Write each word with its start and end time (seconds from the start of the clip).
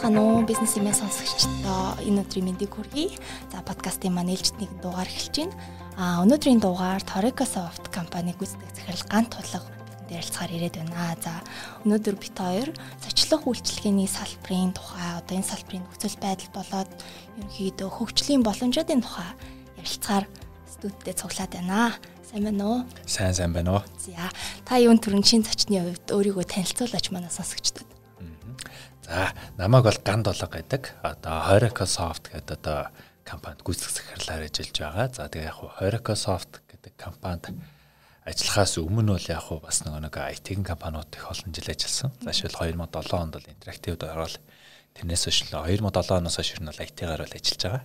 байцгаана 0.00 0.20
уу? 0.24 0.46
Бизнес 0.48 0.80
имэн 0.80 0.96
сонсогчдоо 0.96 2.00
энэ 2.00 2.24
өдрийн 2.24 2.48
мэндийг 2.48 2.72
хүргэе. 2.72 3.20
За 3.52 3.60
подкастын 3.60 4.16
маань 4.16 4.32
ээлжид 4.32 4.56
нэгэн 4.56 4.80
дугаар 4.80 5.04
эхэлж 5.04 5.44
байна. 5.44 5.60
А 6.00 6.24
өнөөдрийн 6.24 6.56
дугаар 6.56 7.04
Toreco 7.04 7.44
Soft 7.44 7.92
компани 7.92 8.32
гүйцэтгэх 8.32 8.96
захирал 8.96 9.04
гант 9.12 9.28
тулга 9.36 9.60
ярилцахаар 10.08 10.56
ирээд 10.56 10.80
байна. 10.80 11.20
За 11.20 11.44
өнөөдөр 11.84 12.16
бит 12.16 12.32
хоёр 12.32 12.72
зочлох 13.04 13.44
үйлчилгээний 13.44 14.08
салбарын 14.08 14.72
тухай 14.72 15.20
одоо 15.20 15.36
энэ 15.36 15.50
салбарын 15.52 15.84
нөхцөл 15.84 16.16
байдал 16.16 16.48
болоод 16.56 16.90
ерөнхийдөө 17.36 17.88
хөгжлийн 17.92 18.40
боломжуудын 18.40 19.04
тухай 19.04 19.28
ярилцахаар 19.84 20.24
студидтэй 20.64 21.12
цуглаад 21.12 21.52
байна. 21.52 21.92
Сайн 22.24 22.48
байна 22.48 22.64
уу? 22.64 22.78
Сайн 23.04 23.36
сайн 23.36 23.52
байна 23.52 23.76
уу? 23.76 23.82
За 24.00 24.32
та 24.64 24.80
юун 24.80 24.96
төрүн 24.96 25.20
чин 25.20 25.44
зочны 25.44 25.76
хувьд 25.76 26.08
өөрийгөө 26.08 26.48
танилцуулаач 26.48 27.12
манай 27.12 27.28
сонсогчдод. 27.28 27.89
За 29.10 29.34
намайг 29.58 29.84
бол 29.84 29.98
ган 30.06 30.22
долоо 30.22 30.46
гэдэг. 30.46 31.02
Одоо 31.02 31.42
Horeco 31.42 31.82
Soft 31.82 32.30
гэдэг 32.30 32.62
одоо 32.62 32.94
компанид 33.26 33.66
гүйцэтгэх 33.66 34.06
захирлаар 34.06 34.46
ажиллаж 34.46 34.78
байгаа. 34.78 35.06
За 35.10 35.26
тэгээ 35.26 35.50
яг 35.50 35.58
хуу 35.58 35.74
Horeco 35.82 36.14
Soft 36.14 36.62
гэдэг 36.70 36.94
компанид 36.94 37.50
ажиллахаас 38.22 38.78
өмнө 38.78 39.18
бол 39.18 39.26
яг 39.26 39.50
бас 39.66 39.82
нэг 39.82 40.14
IT-ийн 40.14 40.62
компаниуд 40.62 41.10
их 41.10 41.26
олон 41.26 41.50
жил 41.50 41.66
ажилласан. 41.74 42.14
За 42.22 42.30
шил 42.30 42.54
2007 42.54 42.78
онд 43.18 43.34
бол 43.34 43.50
Interactive-д 43.50 44.06
ороод 44.06 44.38
тэрнээс 44.94 45.26
хойш 45.26 45.38
2007 45.50 45.82
оноос 45.82 46.36
хойш 46.38 46.54
нь 46.62 46.70
бол 46.70 46.84
IT-гаар 46.86 47.26
бол 47.26 47.34
ажиллаж 47.34 47.62
байгаа. 47.66 47.82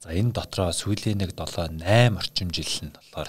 За 0.00 0.08
энэ 0.16 0.32
дотроо 0.32 0.72
сүүлийн 0.72 1.28
нэг 1.28 1.36
7 1.36 1.76
8 1.76 2.16
орчим 2.16 2.48
жил 2.48 2.88
нь 2.88 2.96
болохоор 2.96 3.28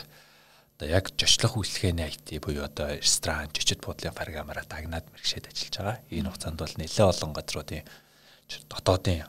одоо 0.80 0.96
яг 0.96 1.12
жочлох 1.20 1.60
үйлчлэгээний 1.60 2.08
IT 2.08 2.40
буюу 2.40 2.64
одоо 2.64 2.96
ресторан, 2.96 3.52
жижиг 3.52 3.84
буудлын 3.84 4.16
програмаараа 4.16 4.64
дагнаад 4.64 5.12
мэрэгшээд 5.12 5.52
ажиллаж 5.52 5.76
байгаа. 5.76 5.98
Энэ 6.08 6.32
хугацаанд 6.32 6.56
бол 6.56 6.76
нэлээд 6.80 7.12
олон 7.12 7.32
газруудын 7.36 7.84
дотоодын 8.72 9.28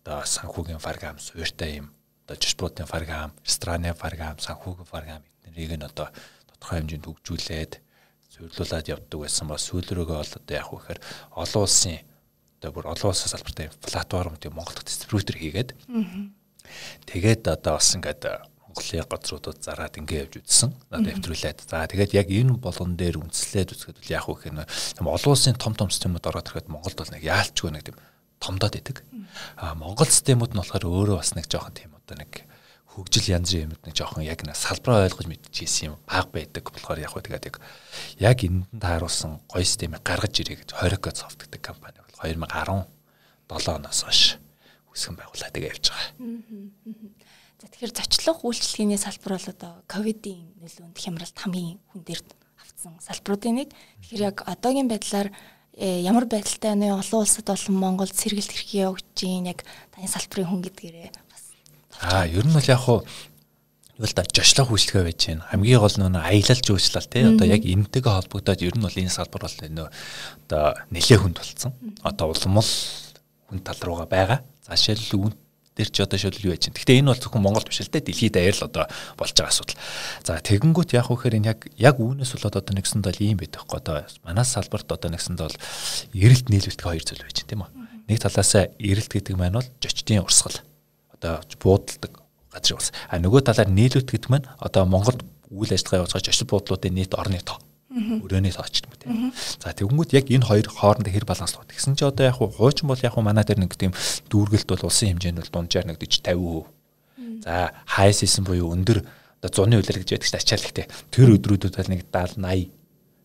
одоо 0.00 0.24
санхүүгийн 0.24 0.80
програм, 0.80 1.20
суурьтай 1.20 1.84
юм 1.84 1.92
одоо 2.24 2.40
жижиг 2.40 2.56
буудлын 2.56 2.88
програм, 2.88 3.36
рестораны 3.44 3.92
програм, 3.92 4.40
санхүүгийн 4.40 4.88
програм 4.88 5.20
эднэрийг 5.44 5.76
нь 5.76 5.84
одоо 5.84 6.08
тодорхой 6.48 6.80
хэмжээнд 6.80 7.04
хөгжүүлээд 7.04 7.72
суйрлуулад 8.32 8.88
явдаг 8.88 9.18
байсан 9.20 9.52
ба 9.52 9.60
сүүлрөөгөө 9.60 10.16
бол 10.24 10.36
одоо 10.40 10.54
яг 10.56 10.72
вэхээр 10.72 11.00
олон 11.36 11.62
улсын 11.68 12.00
одоо 12.64 12.70
бүр 12.72 12.88
олон 12.88 13.12
улсын 13.12 13.28
салбартай 13.28 13.68
платформ 13.76 14.40
тийм 14.40 14.56
Монгол 14.56 14.80
дистрибьютор 14.80 15.36
хийгээд 15.36 15.76
тэгээд 17.12 17.44
одоо 17.52 17.76
бас 17.76 17.92
ингээд 17.92 18.48
Монголын 18.72 19.04
газруудад 19.04 19.60
зараад 19.60 20.00
ингэ 20.00 20.24
явж 20.24 20.40
үзсэн. 20.40 20.72
Надад 20.88 21.20
нэвтрүүлээд. 21.20 21.68
За 21.68 21.84
тэгээд 21.84 22.16
яг 22.16 22.28
энэ 22.32 22.56
болгон 22.56 22.96
дээр 22.96 23.20
үндэслээд 23.20 23.76
үзэхэд 23.76 24.00
бол 24.00 24.16
яг 24.16 24.24
үх 24.32 24.48
юм 24.48 24.64
олон 25.12 25.32
улсын 25.36 25.60
том 25.60 25.76
том 25.76 25.92
системүүд 25.92 26.24
ороод 26.24 26.48
ирэхэд 26.48 26.72
Монголд 26.72 26.96
бол 26.96 27.12
нэг 27.12 27.20
яалчгүй 27.20 27.68
нэг 27.68 27.84
тийм 27.84 28.00
томдоод 28.40 28.80
идэг. 28.80 29.04
А 29.60 29.76
Монгол 29.76 30.08
системүүд 30.08 30.56
нь 30.56 30.60
болохоор 30.64 30.88
өөрөө 30.88 31.16
бас 31.20 31.36
нэг 31.36 31.46
жоохон 31.52 31.76
тийм 31.76 31.92
одоо 31.92 32.16
нэг 32.16 32.48
хөгжил 32.92 33.32
янз 33.32 33.48
бүрийн 33.52 33.68
юмуд 33.72 33.82
нэг 33.86 33.94
жоохон 33.96 34.24
яг 34.24 34.40
нэг 34.44 34.56
салбараа 34.56 35.08
ойлгож 35.08 35.28
мэдчихсэн 35.28 35.86
юм 35.92 35.96
баг 36.04 36.28
байдаг 36.28 36.64
болохоор 36.68 37.00
яг 37.00 37.12
хөө 37.12 37.24
тэгээд 37.24 37.48
яг 37.48 37.56
яг 38.20 38.38
энэнд 38.44 38.80
тааруулсан 38.82 39.40
гоё 39.48 39.64
системийг 39.64 40.04
гаргаж 40.04 40.34
ирээ 40.36 40.60
гэж 40.60 40.76
Horeco 40.76 41.08
Soft 41.14 41.40
гэдэг 41.48 41.60
компани 41.64 42.00
бол 42.04 42.16
2017 42.20 42.88
оноос 43.48 44.00
хойш 44.04 44.22
үүсгэн 44.92 45.16
байгуулаад 45.16 45.52
тэгээ 45.56 45.72
явж 45.72 45.84
байгаа. 45.88 46.08
За 47.62 47.70
тэгэхээр 47.70 47.94
зочлох 47.94 48.42
үйлчлэгээний 48.42 48.98
салбар 48.98 49.38
бол 49.38 49.50
одоо 49.54 49.72
ковидын 49.86 50.50
нөлөөнд 50.58 50.98
хямралт 50.98 51.38
хамгийн 51.38 51.78
хүн 51.94 52.02
дээр 52.02 52.18
автсан 52.58 52.98
салбаруудын 52.98 53.54
нэг. 53.62 53.70
Тэгэхээр 54.02 54.26
яг 54.34 54.42
одоогийн 54.50 54.90
байдлаар 54.90 55.30
э, 55.78 56.02
ямар 56.02 56.26
байдалтай 56.26 56.74
байна 56.74 56.98
вэ? 56.98 57.06
Олон 57.06 57.22
улсад 57.22 57.46
болон 57.46 57.78
Монголд 57.78 58.18
сэргэлт 58.18 58.50
хэрхий 58.50 58.82
явж 58.82 59.06
чинь 59.14 59.46
яг 59.46 59.62
таны 59.94 60.10
салбарын 60.10 60.50
хүн 60.50 60.62
гэдгээрээ 60.66 61.14
бас 61.30 61.54
Аа, 62.02 62.26
ер 62.26 62.42
нь 62.42 62.50
бол 62.50 62.66
яг 62.66 62.82
хуу 62.82 63.06
юу 63.06 64.06
л 64.10 64.16
да 64.18 64.26
жошлох 64.26 64.74
үйлчлэгээ 64.74 65.06
байж 65.06 65.22
байна. 65.30 65.46
Хамгийн 65.54 65.78
гол 65.78 65.96
нь 66.02 66.18
аялал 66.18 66.62
жуулчлал 66.66 67.06
тий. 67.06 67.22
Одоо 67.22 67.46
яг 67.46 67.62
энэтэйгээ 67.62 68.14
холбогдоод 68.26 68.58
ер 68.66 68.74
нь 68.74 68.82
бол 68.82 68.98
энэ 68.98 69.14
салбар 69.14 69.46
бол 69.46 69.54
нөө 69.62 69.86
одоо 70.50 70.82
нэлээ 70.90 71.18
хүнд 71.22 71.38
болсон. 71.38 71.70
Одоо 72.02 72.34
улмал 72.34 72.66
хүн 73.46 73.62
тал 73.62 73.78
руугаа 73.86 74.10
байгаа. 74.10 74.42
За 74.66 74.74
шил 74.74 74.98
дээр 75.72 75.88
ч 75.88 75.96
одоо 76.04 76.18
шилэл 76.20 76.52
юу 76.52 76.52
яж 76.52 76.68
чинь. 76.68 76.76
Гэхдээ 76.76 77.00
энэ 77.00 77.10
бол 77.16 77.22
зөвхөн 77.22 77.40
Монголд 77.40 77.68
биш 77.68 77.80
л 77.80 77.88
дээ 77.88 78.04
дэлхийд 78.04 78.36
даяар 78.36 78.56
л 78.60 78.68
одоо 78.68 78.84
болж 79.16 79.32
байгаа 79.32 79.48
асуудал. 79.48 79.80
За 80.20 80.36
тэгэнгүүт 80.36 80.90
яг 80.92 81.08
үхээр 81.08 81.38
энэ 81.40 81.48
яг 81.48 81.60
яг 81.80 81.96
үүнээс 81.96 82.36
болоод 82.36 82.60
одоо 82.60 82.74
нэгсэнд 82.76 83.08
бол 83.08 83.24
ийм 83.24 83.40
байдаг 83.40 83.64
хөөе. 83.64 83.80
Одоо 83.80 83.96
манай 84.20 84.44
салбарт 84.44 84.88
одоо 84.92 85.08
нэгсэнд 85.08 85.40
бол 85.40 85.56
эрэлт 86.12 86.46
нийлүүлдэг 86.52 86.84
хоёр 86.84 87.04
зүйл 87.08 87.24
байж 87.24 87.38
тийм 87.48 87.64
үү. 87.64 87.70
Нэг 88.04 88.18
талаас 88.20 88.52
эрэлт 88.76 89.08
гэдэг 89.08 89.34
маань 89.40 89.56
бол 89.56 89.68
жочдын 89.80 90.20
урсгал. 90.20 90.60
Одоо 91.16 91.40
буудалдаг 91.56 92.12
газрын 92.52 92.76
ус. 92.76 92.92
А 93.08 93.16
нөгөө 93.16 93.40
талаар 93.48 93.72
нийлүүлэлт 93.72 94.12
гэдэг 94.12 94.28
маань 94.28 94.48
одоо 94.60 94.84
Монголд 94.84 95.24
үйл 95.48 95.72
ажиллагаа 95.72 96.04
явуулж 96.04 96.12
байгаа 96.12 96.28
жочд 96.28 96.44
буудлуудын 96.52 96.92
нийт 96.92 97.16
орны 97.16 97.40
тоо 97.40 97.56
өрөөний 97.92 98.52
тооч 98.52 98.82
юм 98.82 98.92
тийм. 98.96 99.32
За 99.60 99.72
тэгэнгүүт 99.76 100.16
яг 100.16 100.26
энэ 100.32 100.48
хоёр 100.48 100.66
хооронд 100.68 101.08
хэр 101.08 101.28
баланслах. 101.28 101.68
Тэгсэн 101.68 101.96
чи 101.96 102.04
одоо 102.08 102.24
яг 102.26 102.40
хуучин 102.40 102.88
бол 102.88 103.00
яг 103.00 103.16
манай 103.20 103.44
дээр 103.44 103.60
нэг 103.60 103.76
тийм 103.76 103.92
дүүргэлт 104.32 104.68
бол 104.72 104.88
улсын 104.88 105.16
хэмжээнд 105.16 105.40
бол 105.44 105.52
дунджаар 105.52 105.86
нэг 105.86 106.00
40 106.00 106.24
50%. 106.24 107.44
За 107.44 107.72
хай 107.86 108.12
сисэн 108.12 108.44
буюу 108.48 108.72
өндөр 108.72 109.04
одоо 109.42 109.50
зуны 109.52 109.76
үйлэр 109.76 110.00
гэж 110.00 110.16
яддаг 110.16 110.40
ачааллахтэй. 110.40 110.86
Тэр 111.12 111.36
өдрүүдэд 111.36 111.76
бол 111.76 111.90
нэг 111.92 112.08
70 112.08 112.72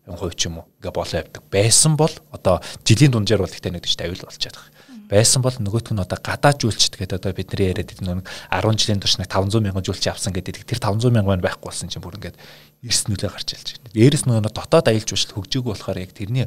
80 0.07 0.15
хувь 0.19 0.35
ч 0.35 0.47
юм 0.47 0.63
уу 0.63 0.65
ингээ 0.79 0.91
болоо 0.95 1.17
явдаг. 1.23 1.43
Байсан 1.51 1.95
бол 1.95 2.11
одоо 2.31 2.59
жилийн 2.83 3.11
дунджаар 3.11 3.43
бол 3.43 3.51
ихтэй 3.51 3.71
нэг 3.71 3.83
40 3.87 4.15
50 4.15 4.19
л 4.19 4.27
болчиход 4.27 4.55
байгаа 4.55 4.86
байсан 5.07 5.41
бол 5.41 5.55
нөгөөх 5.55 5.95
нь 5.95 6.03
одоо 6.03 6.19
гадаад 6.19 6.59
жуулчд 6.59 6.99
гэдэг 6.99 7.23
одоо 7.23 7.31
бидний 7.31 7.71
яриад 7.71 7.87
байдаг 7.87 8.27
нэг 8.27 8.27
10 8.51 8.75
жилийн 8.75 8.99
турш 8.99 9.15
нэг 9.17 9.31
500 9.31 9.63
мянган 9.63 9.83
жуулч 9.87 10.03
авсан 10.11 10.35
гэдэг 10.35 10.67
тэр 10.67 10.79
500 10.83 11.15
мянган 11.15 11.39
байхгүй 11.39 11.71
болсон 11.71 11.87
чинь 11.87 12.03
бүр 12.03 12.19
ингээд 12.19 12.35
эрс 12.83 13.07
нүлээ 13.07 13.31
гарч 13.31 13.55
ялж 13.55 13.67
байна. 13.79 13.95
Дээрээс 13.95 14.23
нөгөө 14.27 14.51
дотоод 14.51 14.87
аялал 14.91 15.07
жуулчлал 15.07 15.35
хөгжөөгүй 15.39 15.71
болохоор 15.71 15.97
яг 16.03 16.11
тэрний 16.11 16.45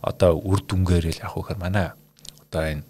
одоо 0.00 0.40
үр 0.40 0.64
дүнгээр 0.64 1.04
л 1.12 1.20
яг 1.20 1.32
хөөхөр 1.36 1.60
манай 1.60 1.92
одоо 2.48 2.62
энэ 2.64 2.84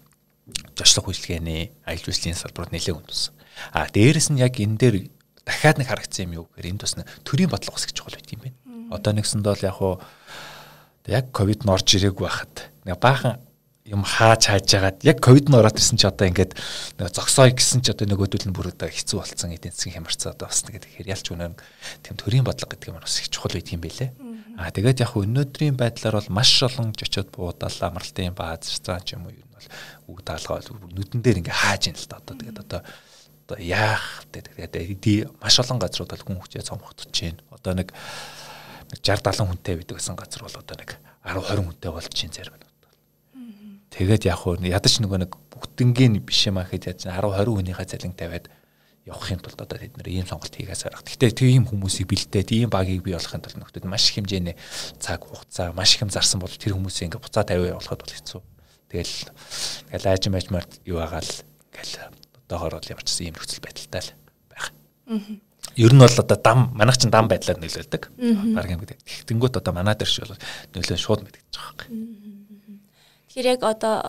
зочлох 0.79 1.11
үйлчлэгээний 1.11 1.75
аялал 1.83 2.06
жуулчлалын 2.06 2.39
салбарт 2.39 2.71
нэлээд 2.71 2.99
өндсөн. 3.03 3.35
А 3.75 3.91
дээрээс 3.91 4.31
нь 4.31 4.39
яг 4.39 4.55
энэ 4.55 4.79
дээр 4.79 4.97
дахиад 5.43 5.83
нэг 5.83 5.91
харагдсан 5.91 6.31
юм 6.31 6.45
юу 6.45 6.45
гэхээр 6.55 6.71
энэ 6.71 6.83
тусна 6.87 7.09
төрийн 7.27 7.50
бодлого 7.50 7.75
ус 7.75 7.91
гэж 7.91 7.97
чухал 7.99 8.15
байт 8.15 8.31
юм 8.31 8.47
байна. 8.47 8.56
Одоо 8.95 9.12
нэгсэнд 9.19 9.45
бол 9.45 9.67
яг 9.67 9.77
хуу 9.77 9.99
яг 11.11 11.33
ковид 11.35 11.67
норж 11.67 11.89
ирээгүй 11.97 12.25
байхад 12.25 12.55
нэг 12.87 13.00
баахан 13.03 13.41
юм 13.88 14.04
хааж 14.04 14.53
хааж 14.53 14.69
ягаад 14.69 15.00
яг 15.00 15.19
ковид 15.25 15.49
н 15.49 15.56
ороод 15.56 15.81
ирсэн 15.81 15.97
чи 15.97 16.04
одоо 16.04 16.28
ингээд 16.28 16.53
зогсоё 17.00 17.56
гэсэн 17.56 17.81
чи 17.81 17.91
одоо 17.97 18.04
нөгөөдөл 18.04 18.44
нь 18.44 18.53
бүр 18.53 18.69
одоо 18.76 18.93
хэцүү 18.93 19.16
болцсон 19.16 19.56
эдийн 19.56 19.72
засгийн 19.72 20.04
хямарцаа 20.04 20.37
одоо 20.37 20.53
басна 20.53 20.76
гэдэг 20.76 20.91
хэрэг 20.93 21.12
ялч 21.16 21.26
үнэн 21.32 21.56
тийм 22.04 22.15
төрийн 22.21 22.44
бодлого 22.44 22.69
гэдэг 22.69 22.93
юм 22.93 23.00
бас 23.00 23.16
их 23.16 23.32
чухал 23.32 23.56
байт 23.56 23.72
юм 23.72 23.81
байлээ. 23.81 24.12
Аа 24.60 24.69
тэгээд 24.69 25.00
яг 25.09 25.12
өнөөдрийн 25.16 25.76
байдлаар 25.81 26.21
бол 26.21 26.37
маш 26.37 26.53
олон 26.60 26.93
жочод 26.93 27.32
буудаал 27.32 27.78
амралтын 27.81 28.37
бааз 28.37 28.69
ресторан 28.69 29.04
ч 29.09 29.16
юм 29.16 29.25
уу 29.25 29.32
юу 29.32 29.49
нь 29.49 29.56
бол 29.56 29.69
үг 30.12 30.19
даалгаа 30.20 30.60
нүдэн 30.69 31.25
дээр 31.25 31.41
ингээ 31.41 31.56
хааж 31.56 31.88
ин 31.88 31.97
л 31.97 32.10
та 32.12 32.20
одоо 32.20 32.37
тэгээд 32.37 32.60
одоо 32.60 32.81
одоо 33.49 33.59
яах 33.65 34.28
тэгээд 34.28 35.32
маш 35.41 35.56
олон 35.65 35.81
газрууд 35.81 36.12
бол 36.12 36.26
хүн 36.28 36.38
хүчээ 36.44 36.69
цомгогдож 36.69 37.09
байна. 37.09 37.41
Одоо 37.56 37.72
нэг 37.72 37.88
60 39.00 39.25
70 39.25 39.49
хүнтэй 39.49 39.75
байдаг 39.81 39.97
гэсэн 39.97 40.16
газар 40.19 40.44
бол 40.44 40.60
одоо 40.60 40.76
нэг 40.76 40.91
10 41.25 41.41
20 41.41 41.65
хүнтэй 41.65 41.91
болж 41.94 42.12
чинь 42.12 42.34
зарим 42.34 42.60
нь 42.60 42.68
Тэгээд 43.98 44.31
яг 44.31 44.38
хөө 44.47 44.62
ядаж 44.62 44.94
нөгөө 45.03 45.19
нэг 45.26 45.32
бүгднгийн 45.50 46.22
биш 46.22 46.47
юм 46.47 46.62
ахэд 46.62 46.86
яаж 46.94 47.10
10 47.10 47.19
20 47.19 47.50
хүнийхээ 47.50 47.91
цалин 47.98 48.14
тавиад 48.14 48.47
явахын 49.03 49.42
тулд 49.42 49.59
одоо 49.59 49.75
тэд 49.75 49.98
нэр 49.98 50.22
ийм 50.22 50.26
сонголт 50.31 50.54
хийгээс 50.54 50.86
арга. 50.86 51.03
Гэхдээ 51.03 51.34
тийм 51.34 51.66
хүмүүсийг 51.66 52.06
бэлдээ, 52.06 52.47
тийм 52.47 52.70
багийг 52.70 53.03
бий 53.03 53.19
болохын 53.19 53.42
тулд 53.42 53.58
нөхдөд 53.58 53.91
маш 53.91 54.12
их 54.12 54.22
хэмжээний 54.22 54.54
цаг 55.03 55.26
хугацаа, 55.26 55.75
маш 55.75 55.98
их 55.98 56.06
юм 56.06 56.14
зарсан 56.14 56.38
бол 56.38 56.52
тэр 56.52 56.78
хүмүүсийг 56.78 57.11
ингээ 57.11 57.25
буцаа 57.26 57.43
тавиа 57.43 57.75
явуулахад 57.75 58.05
бол 58.06 58.14
хэцүү. 58.14 58.40
Тэгэл 58.87 59.14
тэгэл 59.90 60.08
аажим 60.14 60.38
аажмаар 60.38 60.67
юу 60.87 61.02
агаал 61.02 61.32
ингээл 61.75 62.14
одоогоор 62.46 62.78
бол 62.78 62.93
явчихсан 62.94 63.26
ийм 63.26 63.34
нөхцөл 63.34 63.64
байдалтай 63.67 64.02
л 64.05 64.12
байх. 64.46 64.67
Ер 65.75 65.90
нь 65.90 65.99
бол 65.99 66.20
одоо 66.23 66.38
дам 66.38 66.70
манайх 66.76 67.02
чинь 67.02 67.11
дам 67.11 67.26
байдлаар 67.26 67.58
нөлөөлдөг. 67.58 68.02
Бараг 68.55 68.70
юм 68.70 68.82
гэдэг. 68.84 69.26
Тэгэнгүүт 69.26 69.58
одоо 69.58 69.73
манай 69.75 69.99
дээр 69.99 70.06
ш 70.06 70.23
бол 70.23 70.38
нөлөө 70.76 70.99
шууд 71.00 71.26
мэдчихэж 71.26 71.55
байгаа 71.58 71.88
юм. 71.90 72.38
Тэгэхээр 73.38 73.55
яг 73.55 73.62
одоо 73.62 74.02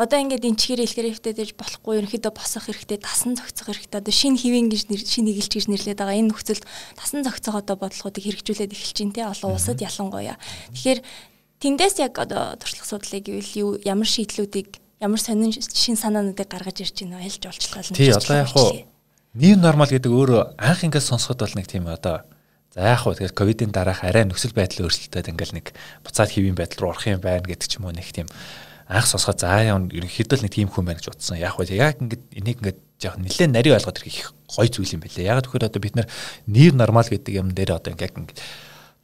одоо 0.00 0.18
ингээд 0.24 0.48
энэ 0.48 0.56
чихэр 0.56 0.80
хэлэхээр 0.88 1.12
хэвтэж 1.20 1.52
болохгүй 1.52 2.00
ерөнхийдөө 2.00 2.32
босох 2.32 2.64
хэрэгтэй 2.64 2.96
тасан 2.96 3.36
зохицох 3.36 3.68
хэрэгтэй. 3.68 4.00
Одоо 4.00 4.08
шинэ 4.16 4.40
хэвэн 4.40 4.72
гэж 4.72 5.04
шинэ 5.04 5.36
эгэлж 5.36 5.52
гэж 5.52 5.66
нэрлээд 5.68 6.00
байгаа. 6.00 6.16
Энэ 6.16 6.32
нөхцөлд 6.32 6.64
тасан 6.96 7.20
зохицох 7.20 7.60
одоо 7.60 7.76
бодлогоодыг 7.76 8.24
хэрэгжүүлээд 8.24 8.72
эхэлж 8.72 8.96
байна 9.04 9.12
те 9.12 9.28
олон 9.28 9.52
улсад 9.52 9.84
ялангуяа. 9.84 10.40
Тэгэхээр 10.72 11.00
тэндээс 11.60 11.96
яг 12.00 12.16
одоо 12.16 12.56
туршлага 12.56 12.88
судлыг 12.88 13.20
гэвэл 13.28 13.52
юу 13.60 13.70
ямар 13.84 14.08
шийдлүүдийг 14.08 14.80
ямар 14.96 15.20
сонин 15.20 15.52
шин 15.52 16.00
санаануудыг 16.00 16.48
гаргаж 16.48 16.80
ирж 16.80 17.04
байна 17.04 17.20
вэ? 17.20 17.28
Хэлж 17.28 17.44
олчлаа 17.52 17.84
л 17.84 17.92
тий 17.92 18.08
одоо 18.08 18.32
яг 18.40 18.48
хуу 18.48 18.88
нийгэм 19.36 19.60
нормал 19.60 19.92
гэдэг 19.92 20.08
өөрөө 20.08 20.56
анх 20.56 20.80
ингээд 20.88 21.04
сонсоход 21.04 21.44
бол 21.44 21.52
нэг 21.60 21.68
тийм 21.68 21.84
одоо 21.84 22.24
За 22.70 22.86
яг 22.86 23.02
хөө 23.02 23.18
тэгэхээр 23.18 23.34
ковидын 23.34 23.74
дараах 23.74 24.06
арай 24.06 24.22
нөхцөл 24.22 24.54
байдал 24.54 24.86
өөрчлөлтөд 24.86 25.26
ингээл 25.34 25.58
нэг 25.58 25.74
буцаад 26.06 26.30
хэвийн 26.30 26.54
байдал 26.54 26.86
руу 26.86 26.90
орох 26.94 27.02
юм 27.10 27.18
байна 27.18 27.42
гэдэг 27.42 27.66
ч 27.66 27.82
юм 27.82 27.90
уу 27.90 27.94
нэг 27.98 28.06
тийм 28.14 28.30
анх 28.90 29.06
сонсоход 29.06 29.38
за 29.38 29.62
яа 29.62 29.78
ерөнхийдөө 29.78 30.42
нэг 30.42 30.50
тийм 30.50 30.66
хүн 30.66 30.90
байна 30.90 30.98
гэж 30.98 31.14
бодсон. 31.14 31.38
Яг 31.38 31.54
бол 31.54 31.70
яг 31.70 32.02
ингээд 32.02 32.24
энийг 32.34 32.58
ингээд 32.58 32.78
яг 33.06 33.14
нэлээд 33.22 33.54
нарийн 33.54 33.78
ойлгоод 33.78 34.02
ирэх 34.02 34.18
их 34.18 34.34
гой 34.50 34.66
зүйл 34.66 34.94
юм 34.98 35.02
байлээ. 35.06 35.30
Яг 35.30 35.46
тэгэхээр 35.46 35.68
одоо 35.70 35.80
бид 35.80 35.94
нар 35.94 36.08
нэр 36.50 36.74
нормал 36.74 37.06
гэдэг 37.06 37.38
юм 37.38 37.54
дээр 37.54 37.78
одоо 37.78 37.94
ингээд 37.94 38.18
ингээд 38.18 38.42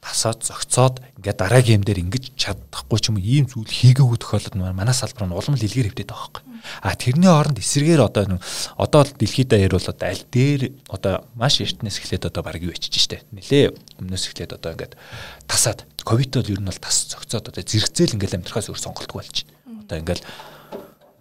тасаад 0.03 0.43
зөгцоод 0.43 0.99
ингээд 1.23 1.39
дараагийн 1.39 1.79
юм 1.81 1.85
дээр 1.87 2.03
ингэж 2.03 2.35
чадахгүй 2.35 2.99
ч 2.99 3.09
юм 3.09 3.17
ийм 3.17 3.47
зүйл 3.47 3.67
хийгээгүй 3.67 4.19
тохиолдолд 4.19 4.59
манай 4.75 4.93
салбар 4.93 5.25
нь 5.25 5.33
улам 5.33 5.55
л 5.55 5.65
илгээр 5.65 5.89
хөвдөд 5.89 6.11
байгаа 6.11 6.29
байхгүй. 6.35 6.43
А 6.83 6.95
тэрний 6.99 7.31
оронд 7.31 7.57
эсрэгээр 7.57 8.01
одоо 8.03 8.37
одоо 8.77 9.01
дэлхийд 9.07 9.49
даяар 9.49 9.73
бол 9.73 9.87
одоо 9.89 10.07
аль 10.07 10.25
дээр 10.29 10.61
одоо 10.91 11.25
маш 11.33 11.63
эртнээс 11.63 11.97
эхлээд 12.03 12.29
одоо 12.29 12.43
баг 12.45 12.61
юу 12.61 12.75
ичиж 12.75 13.07
штэ. 13.07 13.25
Нилээ 13.33 13.73
өмнөөс 14.03 14.23
эхлээд 14.29 14.53
одоо 14.53 14.75
ингээд 14.77 14.93
тасаад 15.49 15.87
ковид 16.05 16.37
бол 16.37 16.51
ер 16.53 16.61
нь 16.61 16.69
бол 16.69 16.77
тас 16.83 17.09
зөгцоод 17.11 17.49
одоо 17.49 17.63
зэрэгцээл 17.65 18.15
ингээд 18.15 18.37
амьдрахаас 18.37 18.69
өөр 18.69 18.79
сонголтгүй 18.79 19.17
болж 19.17 19.37
байна. 19.43 19.56
Одоо 19.87 19.97
ингээд 20.03 20.21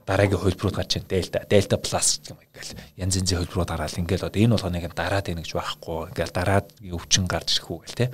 дараагийн 0.07 0.43
хөлбрүүд 0.43 0.75
гарч 0.75 0.99
ийн 0.99 1.07
дельта 1.07 1.47
дельта 1.47 1.79
плюс 1.79 2.19
гэх 2.19 2.35
юм 2.35 2.43
ингээл 2.43 2.75
янз 2.99 3.15
янзын 3.19 3.39
хөлбрүүд 3.47 3.71
гараад 3.71 3.95
ингээл 3.95 4.27
одоо 4.27 4.41
энэ 4.43 4.55
болгоныг 4.59 4.95
дараад 4.95 5.27
ийн 5.31 5.39
гэж 5.43 5.51
байхгүй. 5.55 5.99
Ингээл 6.11 6.35
дараад 6.35 6.67
өвчин 6.83 7.27
гарч 7.31 7.59
ирэх 7.59 7.71
үү 7.71 7.79
гэл 7.87 7.99
те. 7.99 8.07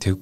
Тэг 0.00 0.20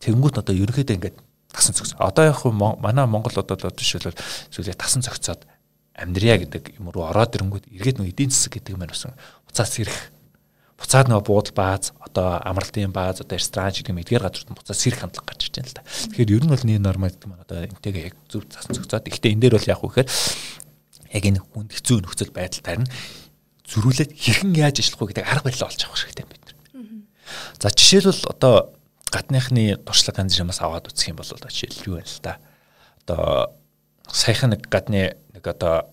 тэгэнгүүт 0.00 0.40
одоо 0.40 0.54
ерөнхийдөө 0.56 0.96
ингээд 0.96 1.16
тасан 1.52 1.76
цогц 1.76 1.92
одоо 2.00 2.24
яг 2.28 2.40
манай 2.80 3.06
Монгол 3.08 3.36
одоо 3.36 3.56
жишээлбэл 3.56 4.20
зүйлээ 4.52 4.76
тасан 4.76 5.04
цогцоод 5.04 5.44
амьдрия 5.92 6.40
гэдэг 6.40 6.80
юм 6.80 6.88
руу 6.88 7.04
ороод 7.08 7.36
ирэнгүүт 7.36 7.68
эргээд 7.68 8.00
нэг 8.00 8.12
эдийн 8.16 8.32
засаг 8.32 8.56
гэдэг 8.56 8.72
юм 8.72 8.80
байна 8.80 8.96
буцаас 9.44 9.76
ирэх 9.76 10.11
буцаад 10.82 11.06
нөгөө 11.06 11.26
буудал 11.30 11.54
бааз 11.54 11.94
одоо 12.02 12.42
амралтын 12.42 12.90
бааз 12.90 13.22
одоо 13.22 13.38
ресторан 13.38 13.70
шиг 13.70 13.88
юм 13.88 14.02
эдгээр 14.02 14.26
газрууд 14.26 14.58
буцаад 14.58 14.78
сэрэх 14.82 15.00
хандлага 15.06 15.30
гарч 15.30 15.46
ирж 15.46 15.54
байна 15.62 15.70
л 15.70 15.76
да. 15.78 15.86
Тэгэхээр 15.86 16.34
ер 16.34 16.42
нь 16.42 16.50
бол 16.50 16.66
нэг 16.66 16.78
нормал 16.82 17.14
гэдэг 17.14 17.28
маань 17.30 17.44
одоо 17.46 17.58
энтэйгээ 17.70 18.06
яг 18.10 18.16
зөв 18.26 18.42
засан 18.50 18.74
цогцоод 18.74 19.06
ихтэй 19.06 19.32
энэ 19.32 19.42
дээр 19.46 19.56
бол 19.56 19.70
яг 19.70 19.80
үхээр 19.86 20.08
яг 21.14 21.22
энэ 21.22 21.40
хүнд 21.40 21.70
хэцүү 21.70 21.98
нөхцөл 22.02 22.34
байдал 22.34 22.66
тарина 22.66 22.90
зөрүүлээд 23.68 24.10
хэрхэн 24.12 24.52
яаж 24.58 24.76
ажиллах 24.82 25.00
вэ 25.00 25.08
гэдэг 25.14 25.26
арга 25.28 25.46
барил 25.46 25.66
олж 25.70 25.80
авах 25.86 26.00
хэрэгтэй 26.02 26.26
бид 26.26 26.42
нар. 26.42 26.56
За 27.62 27.68
жишээлбэл 27.70 28.28
одоо 28.28 28.54
гадныхны 29.12 29.76
туршлага 29.86 30.20
ганц 30.20 30.36
юмас 30.40 30.60
аваад 30.60 30.88
үзэх 30.88 31.12
юм 31.12 31.20
бол 31.20 31.28
жишээл 31.28 31.86
юу 31.86 31.96
вэ 32.00 32.04
л 32.04 32.20
да. 32.24 32.40
Одоо 33.06 33.54
саяхан 34.10 34.56
нэг 34.56 34.68
гадны 34.68 35.16
нэг 35.32 35.44
одоо 35.46 35.92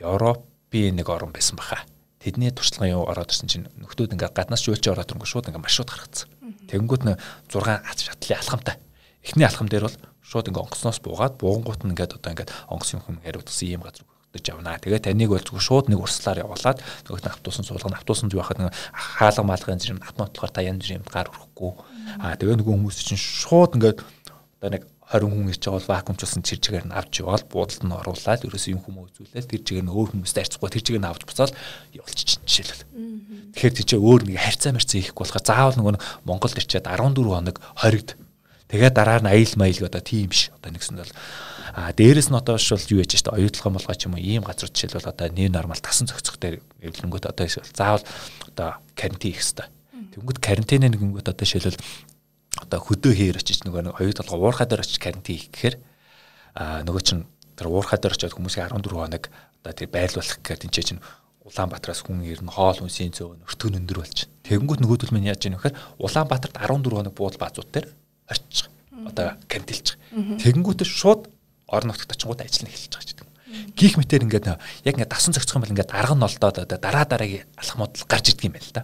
Европын 0.00 0.96
нэг 0.96 1.08
орн 1.10 1.34
байсан 1.34 1.58
баха. 1.58 1.84
Тэдний 2.20 2.52
туршлага 2.52 2.92
юу 2.92 3.08
ороод 3.08 3.32
ирсэн 3.32 3.48
чинь 3.48 3.66
нөхдүүд 3.80 4.12
ингээд 4.12 4.36
гаднаас 4.36 4.60
жуулч 4.60 4.84
ороод 4.92 5.08
ирэнгүү 5.08 5.24
шууд 5.24 5.48
ингээд 5.48 5.64
маршрут 5.64 5.88
гаргацсан. 5.88 6.28
Тэнгүүт 6.68 7.02
нь 7.08 7.16
6 7.48 7.64
ац 7.64 7.98
шатлын 8.04 8.36
алхамтай. 8.36 8.76
Эхний 9.24 9.48
алхам 9.48 9.72
дээр 9.72 9.88
бол 9.88 9.96
шууд 10.20 10.52
ингээ 10.52 10.60
онгоцноос 10.68 11.00
буугаад 11.00 11.40
буунгууд 11.40 11.80
нь 11.88 11.96
ингээд 11.96 12.20
одоо 12.20 12.30
ингээд 12.36 12.52
онгоц 12.68 12.92
юм 12.92 13.00
хүм 13.00 13.24
хариуцсан 13.24 13.64
ийм 13.72 13.80
газар 13.80 14.04
хөтөж 14.04 14.46
явна. 14.52 14.78
Тэгээ 14.78 15.00
таныг 15.00 15.32
бол 15.32 15.40
зүгээр 15.40 15.64
шууд 15.64 15.86
нэг 15.88 16.00
урслаар 16.04 16.44
явуулаад 16.44 16.78
нөгөөт 17.08 17.24
нь 17.24 17.32
автуусан 17.34 17.64
суулгана. 17.64 17.98
Автуусан 17.98 18.28
байхад 18.30 18.58
нэг 18.62 18.74
хаалга 18.92 19.42
маалгын 19.42 19.80
зэрэг 19.80 20.04
автоматлахаар 20.04 20.52
та 20.54 20.62
янз 20.62 20.84
бүр 20.86 20.96
юм 21.00 21.04
гар 21.08 21.32
өрөхгүй. 21.32 21.72
Аа 22.20 22.38
тэгээ 22.38 22.60
нөгөө 22.60 22.74
хүмүүс 22.78 23.00
чинь 23.00 23.18
шууд 23.18 23.74
ингээд 23.74 23.98
одоо 24.60 24.70
нэг 24.70 24.82
20 25.10 25.26
хүн 25.26 25.50
ирж 25.50 25.62
байгаа 25.66 25.78
бол 25.78 25.90
вакуумчлсан 25.90 26.42
чирчгээр 26.46 26.86
нь 26.86 26.94
авч 26.94 27.12
яваал 27.20 27.44
буудалд 27.50 27.82
нь 27.82 27.98
оруулаад 27.98 28.46
ерөөсөө 28.46 28.74
юм 28.78 28.82
хүмүүс 28.86 29.10
үзүүлээл 29.18 29.50
тэр 29.50 29.62
чигээр 29.66 29.86
нь 29.86 29.94
өөр 29.94 30.08
хүмүүстэй 30.14 30.42
харьцахгүй 30.46 30.70
тэр 30.70 30.84
чигээр 30.86 31.02
нь 31.02 31.10
авч 31.10 31.22
буцаал 31.26 31.54
явуулчих 31.98 32.38
жишээлбэл. 32.46 32.86
Тэгэхээр 33.58 33.74
тийч 33.74 33.90
өөр 33.98 34.22
нэг 34.30 34.38
харьцаа 34.38 34.70
марцаа 34.70 35.02
хийхгүй 35.02 35.22
болохоор 35.26 35.42
заавал 35.42 35.78
нөгөө 35.82 35.94
Монголд 36.22 36.54
ирчээд 36.54 36.86
14 36.86 37.26
хоног 37.26 37.58
хоригд 37.74 38.10
Тэгээд 38.70 38.94
дараа 38.94 39.18
нь 39.18 39.26
аял 39.26 39.54
маял 39.58 39.82
одоо 39.82 39.98
тийм 39.98 40.30
биш. 40.30 40.54
Одоо 40.54 40.70
нэгсэн 40.70 41.02
бол 41.02 41.14
а 41.74 41.90
дээрэс 41.90 42.30
нь 42.30 42.38
одоо 42.38 42.54
шул 42.54 42.78
юу 42.94 43.02
яж 43.02 43.18
штэ 43.18 43.34
оюутлогын 43.34 43.74
болгоо 43.74 43.94
ч 43.98 44.06
юм 44.06 44.14
уу 44.14 44.22
ийм 44.22 44.46
газар 44.46 44.70
жишээлбэл 44.70 45.10
одоо 45.10 45.26
нэг 45.26 45.50
нормал 45.50 45.82
тасан 45.82 46.06
цогцох 46.06 46.38
дээр 46.38 46.62
эвлэнгөт 46.78 47.26
одоо 47.26 47.46
заавал 47.50 48.06
одоо 48.46 48.78
карантин 48.94 49.34
их 49.34 49.42
хэвээр. 49.42 49.70
Тэнгүүд 50.14 50.38
карантин 50.38 50.86
нэгэнгөт 50.86 51.26
одоо 51.26 51.42
жишээлбэл 51.42 51.82
одоо 52.58 52.80
хөдөө 52.82 53.12
хээр 53.14 53.36
очиж 53.38 53.62
нөгөө 53.62 53.82
нэг 53.86 53.94
оюутлогоо 54.00 54.50
уурхаа 54.50 54.66
дээр 54.66 54.82
очиж 54.82 54.98
карантин 54.98 55.36
хийх 55.38 55.50
гэхээр 55.54 55.76
а 56.58 56.82
нөгөө 56.82 57.02
чин 57.06 57.18
тэр 57.54 57.70
уурхаа 57.70 58.00
дээр 58.00 58.16
очиод 58.18 58.34
хүмүүсийн 58.34 58.66
14 58.74 58.90
хоног 58.90 59.24
одоо 59.62 59.72
тэр 59.76 59.88
байлуулах 59.92 60.38
гэхээр 60.42 60.62
тэнцээ 60.66 60.86
чинь 60.90 61.02
Улаанбаатараас 61.40 62.04
хүн 62.04 62.20
ирнэ 62.20 62.52
хоол 62.52 62.78
хүнсийн 62.84 63.16
зөв 63.16 63.32
өртгөн 63.48 63.80
өндөр 63.80 64.04
болж 64.04 64.28
байна. 64.28 64.34
Тэгэнгүүт 64.44 64.80
нөгөөдөл 64.84 65.14
минь 65.16 65.30
яаж 65.30 65.40
яах 65.48 65.64
вэ 65.64 65.72
гэхээр 65.72 65.78
Улаанбаатарт 65.98 66.54
14 66.60 66.94
хоног 66.94 67.14
буудал 67.16 67.40
баазууд 67.40 67.70
дээр 67.72 67.86
орчих. 68.28 68.68
Одоо 69.08 69.40
кандилж. 69.48 69.96
Тэгэнгүүтээ 70.12 70.84
шууд 70.86 71.32
орон 71.66 71.88
нутгад 71.90 72.12
очингууд 72.12 72.44
ажил 72.44 72.68
нь 72.68 72.70
эхэлж 72.70 72.92
байгаа 72.92 73.08
ч. 73.08 73.19
Гих 73.74 73.98
мэтэр 73.98 74.24
ингээд 74.26 74.46
яг 74.46 74.94
ингээд 74.94 75.10
дасан 75.10 75.34
зохицох 75.34 75.58
юм 75.58 75.62
бол 75.66 75.74
ингээд 75.74 75.90
арга 75.90 76.14
нь 76.14 76.22
олдоод 76.22 76.56
одоо 76.62 76.78
дараа 76.78 77.04
дараагийн 77.04 77.46
алхмууд 77.58 77.92
л 77.98 78.06
гарч 78.06 78.30
идэг 78.30 78.46
юм 78.46 78.54
байна 78.54 78.66
л 78.66 78.76
да. 78.76 78.82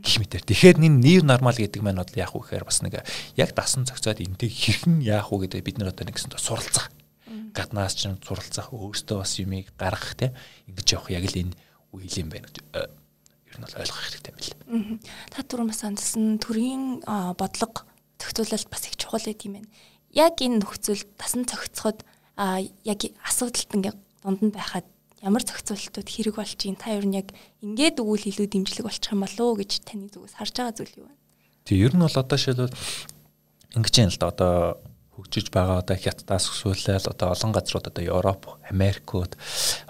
Гих 0.00 0.16
мэтэр. 0.22 0.42
Тэгэхээр 0.48 0.80
энэ 0.80 0.98
нэр 1.02 1.22
нормал 1.28 1.56
гэдэг 1.56 1.82
маань 1.84 2.00
бол 2.00 2.16
яах 2.16 2.32
вэ 2.32 2.40
гэхээр 2.40 2.64
бас 2.64 2.80
нэг 2.80 3.04
яг 3.36 3.50
дасан 3.52 3.84
зохицоод 3.84 4.24
энтэй 4.24 4.48
хэрхэн 4.48 5.04
яах 5.04 5.28
вэ 5.28 5.48
гэдэг 5.48 5.60
бид 5.60 5.76
нар 5.78 5.92
одоо 5.92 6.08
нэгсэн 6.08 6.32
суралцах. 6.40 6.88
Гаднаас 7.52 7.94
ч 7.96 8.08
суралцах 8.24 8.72
өөртөө 8.72 9.18
бас 9.20 9.32
юмыг 9.36 9.68
гаргах 9.76 10.16
те 10.16 10.32
ингэж 10.68 10.86
явах 10.96 11.12
яг 11.12 11.24
л 11.28 11.40
энэ 11.44 11.52
үйл 11.92 12.14
юм 12.20 12.28
байна 12.32 12.48
гэж 12.48 12.56
э, 12.76 12.88
ер 13.52 13.56
нь 13.56 13.64
бол 13.64 13.76
ойлгох 13.80 14.00
хэрэгтэй 14.04 14.32
юм 14.32 14.38
байна. 14.38 14.98
Та 15.32 15.44
түрүүн 15.44 15.68
бас 15.72 15.82
андсан 15.84 16.38
төрийн 16.40 17.04
бодлого 17.36 17.84
зохицуулалт 18.20 18.68
бас 18.68 18.82
их 18.88 18.96
чухал 18.96 19.24
байт 19.24 19.44
юм 19.44 19.60
байна. 19.60 19.68
Яг 20.12 20.40
энэ 20.40 20.60
нөхцөл 20.60 21.04
тасан 21.16 21.44
цогцоход 21.48 22.04
а 22.38 22.62
яг 22.86 23.00
асуудалт 23.26 23.74
ингээ 23.74 23.94
дунд 24.22 24.40
нь 24.46 24.54
байхад 24.54 24.86
ямар 25.18 25.42
зохицуулалтууд 25.42 26.06
хэрэг 26.06 26.38
болж 26.38 26.60
ийн 26.62 26.78
та 26.78 26.94
ер 26.94 27.02
нь 27.02 27.18
яг 27.18 27.34
ингээд 27.66 27.98
өгвөл 27.98 28.30
илүү 28.30 28.46
дэмжлэг 28.46 28.86
болчих 28.86 29.10
юм 29.10 29.26
болоо 29.26 29.58
гэж 29.58 29.82
таны 29.82 30.06
зүгээс 30.06 30.38
харж 30.38 30.54
байгаа 30.54 30.78
зүйл 30.78 30.98
юу 31.02 31.06
вэ? 31.10 31.14
Тэг 31.66 31.78
ер 31.82 31.92
нь 31.98 32.04
бол 32.06 32.14
одоо 32.22 32.38
шилбэл 32.38 32.78
ингэж 33.74 33.94
юм 33.98 34.10
л 34.14 34.20
да 34.22 34.30
одоо 34.30 34.54
хөгжиж 35.18 35.50
байгаа 35.50 35.82
одоо 35.82 35.96
хятадаас 35.98 36.46
өсвөлэл 36.46 37.10
одоо 37.10 37.34
олон 37.34 37.50
газрууд 37.50 37.90
одоо 37.90 38.04
Европ, 38.06 38.54
Америкууд 38.70 39.34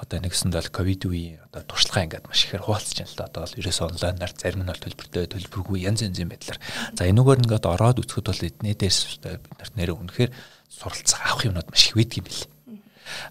одоо 0.00 0.18
нэгсэнд 0.24 0.56
бол 0.56 0.72
ковид 0.72 1.04
үеийн 1.04 1.44
одоо 1.52 1.68
туршлагаа 1.68 2.08
ингээд 2.08 2.24
маш 2.24 2.48
ихээр 2.48 2.64
хуваалцж 2.64 2.96
байна 2.96 3.12
л 3.12 3.18
да. 3.20 3.28
Одоо 3.28 3.40
бол 3.44 3.58
ерөөсөө 3.60 3.86
онлайнаар 3.92 4.32
зарим 4.32 4.64
нь 4.64 4.72
бол 4.72 4.80
төлбөртэй 4.88 5.28
төлбөргүй 5.28 5.84
янз 5.84 6.00
янзын 6.00 6.32
байдлаар. 6.32 6.60
За 6.96 7.04
энэгээр 7.04 7.42
ингээд 7.44 7.66
ороод 7.68 8.00
үзэхэд 8.00 8.24
бол 8.32 8.46
эднээ 8.48 8.74
дээрс 8.80 9.00
бид 9.20 9.24
нарт 9.60 9.74
нэрээ 9.76 9.96
үнэхээр 10.00 10.30
суралцах 10.68 11.20
авах 11.24 11.44
юмнууд 11.44 11.68
маш 11.70 11.88
их 11.88 11.96
байдаг 11.96 12.16
юм 12.20 12.26
билээ. 12.28 12.48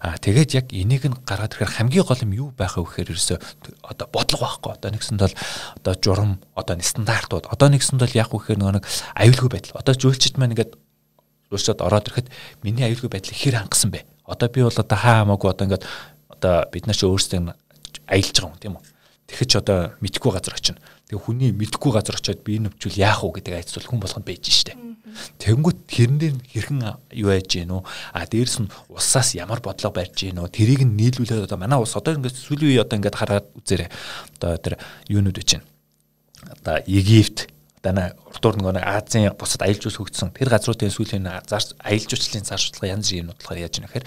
Аа 0.02 0.18
тэгээд 0.18 0.50
яг 0.58 0.66
энийг 0.74 1.06
нь 1.06 1.16
гаргаад 1.22 1.54
ирэхээр 1.54 1.76
хамгийн 1.78 2.06
гол 2.06 2.24
юм 2.26 2.32
юу 2.34 2.48
байх 2.50 2.76
вэ 2.76 2.84
гэхээр 2.84 3.14
ерөөсөө 3.14 3.38
одоо 3.86 4.06
бодлого 4.10 4.42
байхгүй. 4.46 4.72
Одоо 4.74 4.90
нэгсэнд 4.90 5.22
бол 5.22 5.36
одоо 5.78 5.94
журам, 6.02 6.32
одоо 6.58 6.74
стандартууд, 6.82 7.46
одоо 7.46 7.68
нэгсэнд 7.70 8.02
бол 8.02 8.18
яг 8.18 8.30
үхээр 8.34 8.58
нэг 8.58 8.84
аюулгүй 9.14 9.48
байдал. 9.48 9.78
Одоо 9.78 9.94
жүүлчд 9.94 10.34
маань 10.38 10.54
ингээд 10.58 10.74
өөрсөд 11.54 11.80
ороод 11.80 12.10
ирэхэд 12.10 12.28
миний 12.66 12.84
аюулгүй 12.90 13.10
байдлыг 13.10 13.38
хэр 13.38 13.62
хангасан 13.62 13.94
бэ? 13.94 14.04
Одоо 14.26 14.48
би 14.50 14.60
бол 14.66 14.74
одоо 14.74 14.98
хаа 14.98 15.22
хамаагүй 15.24 15.48
одоо 15.50 15.64
ингээд 15.66 15.84
одоо 16.28 16.54
бид 16.68 16.84
нар 16.86 16.98
ч 16.98 17.06
өөрсдөө 17.06 17.54
аялж 18.10 18.36
байгаа 18.36 18.52
юм 18.52 18.60
тийм 18.60 18.74
үү? 18.76 18.84
Тэгэхэд 19.30 19.48
ч 19.48 19.54
одоо 19.56 19.78
мэдхгүй 20.02 20.32
газар 20.32 20.54
очино. 20.56 20.80
Тэгээ 21.08 21.24
хүний 21.24 21.50
мэдхгүй 21.56 21.92
газар 21.96 22.20
очиод 22.20 22.44
би 22.44 22.60
нөвчүүл 22.60 23.00
яах 23.00 23.24
вэ 23.24 23.40
гэдэг 23.40 23.54
айцвал 23.56 23.88
хүн 23.88 24.00
болгонд 24.04 24.28
байж 24.28 24.44
штэ. 24.44 24.76
Тэнгүүт 25.40 25.88
хэрнээр 25.88 26.36
хэрхэн 26.52 26.80
юу 27.16 27.32
яаж 27.32 27.48
гин 27.48 27.72
үү? 27.72 27.82
А 28.12 28.28
дээрэс 28.28 28.60
нь 28.60 28.72
усаас 28.92 29.32
ямар 29.32 29.64
бодлого 29.64 29.96
барьж 29.96 30.28
гин 30.28 30.36
үү? 30.36 30.52
Тэрийг 30.52 30.84
нь 30.84 31.00
нийлүүлээд 31.00 31.48
одоо 31.48 31.56
манай 31.56 31.80
ус 31.80 31.96
одоо 31.96 32.12
ингээд 32.12 32.36
сүүлийн 32.36 32.76
үе 32.76 32.82
одоо 32.84 33.00
ингээд 33.00 33.16
хараад 33.16 33.46
үзээрэй. 33.56 33.88
Одоо 34.36 34.50
тэр 34.60 34.74
юунууд 35.08 35.40
байж 35.40 35.50
гин. 35.56 35.64
Одоо 36.44 36.76
Египт 36.84 37.48
дана 37.82 38.12
урдуур 38.28 38.60
нөгөө 38.60 38.84
Азийн 38.84 39.32
бусад 39.38 39.64
аялал 39.64 39.80
жуулч 39.80 39.98
хөгжсөн 39.98 40.34
тэр 40.34 40.52
газруудын 40.52 40.92
сүүлийн 40.92 41.24
аялал 41.24 42.06
жуулчлалын 42.10 42.44
судалгаа 42.44 42.92
янз 42.94 43.08
бүрийн 43.08 43.22
юмнууд 43.26 43.40
болохоор 43.42 43.62
яаж 43.64 43.74
юм 43.78 43.86
гэхээр 43.86 44.06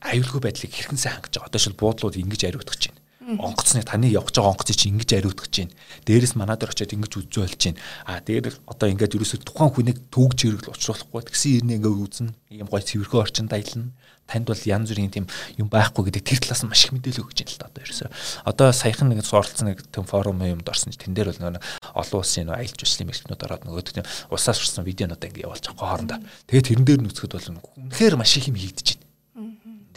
аюулгүй 0.00 0.40
байдлыг 0.42 0.72
хэрхэн 0.72 0.98
сайн 0.98 1.14
хангаж 1.18 1.34
байгаа. 1.34 1.50
Одоо 1.50 1.60
шил 1.60 1.78
буудлууд 1.78 2.16
ингэж 2.18 2.42
ариутгах 2.46 2.78
чинь. 2.78 2.97
Онгоцны 3.28 3.84
таны 3.84 4.08
явж 4.08 4.32
байгаа 4.32 4.56
онгоцыг 4.56 4.76
чинь 4.80 4.96
ингэж 4.96 5.20
ариутгах 5.20 5.52
чинь. 5.52 5.68
Дээрээс 6.08 6.32
манад 6.32 6.64
орчоод 6.64 6.96
ингэж 6.96 7.12
үзүү 7.28 7.44
болж 7.44 7.60
чинь. 7.60 7.76
А 8.08 8.24
дээр 8.24 8.56
одоо 8.64 8.88
ингэж 8.88 9.20
ерөөсөө 9.20 9.44
тухайн 9.44 9.68
хүнийг 9.68 9.98
төгж 10.08 10.48
хэрэгл 10.48 10.72
учруулахгүй. 10.72 11.28
Тэгсэн 11.28 11.60
ирнэ 11.60 11.76
ингэ 11.76 11.92
үзнэ. 11.92 12.32
Ийм 12.56 12.72
гой 12.72 12.80
цэвэрхүү 12.80 13.20
орчинд 13.20 13.52
аялна 13.52 13.92
танд 14.28 14.48
бол 14.48 14.60
янз 14.60 14.92
бүрийн 14.92 15.12
тийм 15.12 15.26
юм 15.56 15.68
байхгүй 15.72 16.12
гэдэг 16.12 16.24
тэр 16.24 16.40
талаас 16.44 16.60
нь 16.60 16.68
маш 16.68 16.84
их 16.84 16.92
мэдээлэл 16.92 17.24
өгч 17.24 17.48
байна 17.48 17.52
л 17.52 17.60
да 17.64 17.66
одоо 17.72 17.82
ерөөсөө. 17.88 18.08
Одоо 18.44 18.68
саяхан 18.76 19.08
нэг 19.08 19.24
суралцсан 19.24 19.72
нэг 19.72 19.80
тийм 19.88 20.04
форум 20.04 20.44
юмд 20.44 20.68
орсон 20.68 20.92
чинь 20.92 21.00
тэн 21.00 21.16
дээр 21.16 21.32
бол 21.32 21.56
нөгөө 21.56 21.64
олон 21.96 22.20
улсын 22.20 22.44
нөгөө 22.52 22.60
аялал 22.60 22.76
жуулчлалын 22.76 23.08
мэрэгчнүүд 23.08 23.44
ороод 23.48 23.64
нөгөө 23.64 23.84
тийм 23.88 24.08
усаас 24.28 24.60
урсан 24.60 24.84
видеонууд 24.84 25.24
ингэ 25.24 25.44
явуулж 25.48 25.64
байгаа 25.72 25.88
хоорондоо. 25.88 26.20
Тэгээд 26.44 26.68
тэрэн 26.68 26.84
дээр 26.84 27.00
нүцгэд 27.08 27.32
бол 27.32 27.48
үнэхээр 27.88 28.20
маш 28.20 28.36
их 28.36 28.52
юм 28.52 28.60
хийгдэж 28.60 29.00
байна. 29.00 29.07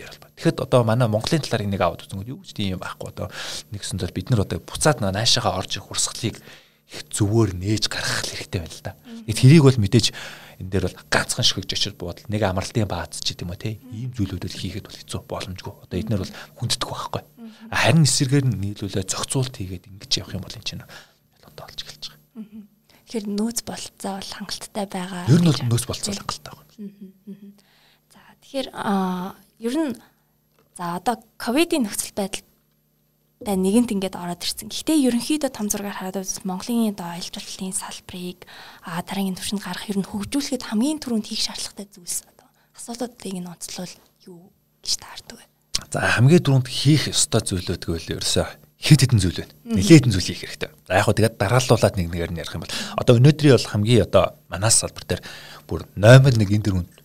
Дээр 0.02 0.18
бол. 0.18 0.34
Тэгэхэд 0.34 0.58
одоо 0.66 0.82
манай 0.82 1.06
Монголын 1.06 1.46
талаар 1.46 1.66
энийг 1.70 1.82
аваад 1.86 2.10
үзэнгүүт 2.10 2.34
юу 2.34 2.42
ч 2.42 2.58
тийм 2.58 2.76
юм 2.76 2.82
байхгүй 2.82 3.14
одоо 3.14 3.30
нэгсэн 3.70 4.02
төл 4.02 4.18
бид 4.18 4.34
нар 4.34 4.42
одоо 4.50 4.58
буцаад 4.58 4.98
наашаага 5.06 5.62
орж 5.62 5.78
ирэх 5.78 5.94
урсгалыг 5.94 6.42
их 6.92 7.02
зөвөр 7.14 7.54
нээж 7.54 7.86
гаргах 7.88 8.26
хэрэгтэй 8.26 8.60
байна 8.66 8.74
л 8.74 8.84
да. 8.84 8.98
Нэг 9.30 9.36
тэрийг 9.38 9.64
бол 9.64 9.78
мэдээж 9.78 10.12
энэ 10.60 10.70
дээр 10.74 10.86
бол 10.90 10.98
ганцхан 11.08 11.46
шигж 11.46 11.72
очиж 11.72 11.94
буудал 11.96 12.28
нэг 12.28 12.42
амралтын 12.44 12.90
бааз 12.90 13.24
ч 13.24 13.32
гэдэм 13.32 13.54
үү 13.54 13.62
те 13.62 13.80
ийм 13.96 14.12
зүйлүүдэл 14.12 14.60
хийхэд 14.60 14.86
бол 14.90 15.00
хэцүү 15.00 15.22
боломжгүй. 15.24 15.74
Одоо 15.88 15.98
эднэр 15.98 16.22
бол 16.26 16.36
хүнддэг 16.60 16.90
байхгүй. 16.90 17.24
Харин 17.72 18.04
эсэргээр 18.04 18.46
нь 18.50 18.60
нийлүүлээ 18.60 19.06
зохицуулт 19.08 19.56
хийгээд 19.56 19.88
ингэж 19.88 20.12
явах 20.20 20.36
юм 20.36 20.44
бол 20.44 20.58
энэ 20.58 20.68
чинь 20.68 20.84
одоо 20.84 21.64
олж 21.64 21.80
эхэлж 21.80 22.04
байгаа. 22.12 22.68
Тэгэхээр 23.08 23.28
нөөц 23.40 23.60
болцоо 23.64 24.14
бол 24.20 24.32
хангалттай 24.36 24.86
байгаа. 24.92 25.24
Ер 25.32 25.40
нь 25.40 25.48
бол 25.48 25.64
нөөц 25.72 25.86
болцоо 25.88 26.12
хангалттай 26.12 26.52
байгаа. 26.52 26.68
Тэгэхээр 28.52 28.68
ер 29.64 29.76
нь 29.80 29.96
за 30.76 31.00
одоо 31.00 31.24
ковидын 31.40 31.88
нөхцөл 31.88 32.12
байдал 32.12 32.44
та 33.48 33.56
нэгэнт 33.56 33.96
ингээд 33.96 34.20
ороод 34.20 34.44
ирсэн. 34.44 34.68
Гэхдээ 34.68 35.08
ерөнхийдөө 35.08 35.56
том 35.56 35.72
зургаар 35.72 35.96
хараад 35.96 36.20
үзвэл 36.20 36.52
Монголын 36.52 36.92
одоо 36.92 37.16
аялал 37.16 37.32
жуулчлалын 37.32 37.72
салбарыг 37.72 38.44
а 38.84 39.00
дараагийн 39.08 39.40
төвшөнд 39.40 39.64
гарах 39.64 39.88
ер 39.88 40.04
нь 40.04 40.10
хөгжүүлэхэд 40.12 40.68
хамгийн 40.68 41.00
түрүүнд 41.00 41.32
хийх 41.32 41.48
шаардлагатай 41.48 41.88
зүйлс 41.96 42.28
одоо 42.28 42.48
асуудлуудыг 42.76 43.36
нь 43.40 43.48
онцлол 43.48 43.94
юу 44.28 44.52
гэж 44.84 45.00
таардаг 45.00 45.38
вэ? 45.40 45.48
За 45.88 46.12
хамгийн 46.20 46.44
түрүүнд 46.44 46.68
хийх 46.68 47.08
ёстой 47.08 47.40
зүйлүүд 47.48 47.88
гэвэл 47.88 48.20
ерөөсөө 48.20 48.48
хэд 48.84 49.00
хэдэн 49.00 49.20
зүйл 49.24 49.48
байна. 49.48 49.56
Нилээдэн 49.80 50.12
зүйл 50.12 50.28
хийх 50.28 50.44
хэрэгтэй. 50.44 50.76
За 50.92 51.00
яг 51.00 51.08
хөө 51.08 51.16
тэгээд 51.24 51.40
дарааллуулаад 51.40 51.96
нэг 51.96 52.08
нэгээр 52.12 52.32
нь 52.36 52.42
ярих 52.44 52.56
юм 52.60 52.68
бол 52.68 52.76
одоо 53.00 53.16
өнөөдрийн 53.16 53.56
бол 53.56 53.72
хамгийн 53.72 54.06
одоо 54.12 54.36
манаас 54.52 54.76
салбар 54.84 55.06
дээр 55.08 55.22
бүр 55.72 55.88
номер 55.96 56.36
1 56.36 56.52
энэ 56.52 56.66
дөрөнд 56.68 57.01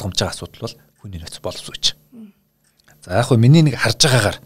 тулгамж 0.00 0.16
байгаа 0.16 0.32
асуудал 0.32 0.64
бол 0.64 0.76
хүний 1.04 1.20
нөөц 1.20 1.36
боловсруулж. 1.44 1.92
За 3.04 3.20
яг 3.20 3.28
хөө 3.28 3.36
миний 3.36 3.60
нэг 3.60 3.76
харж 3.76 4.00
байгаагаар 4.00 4.40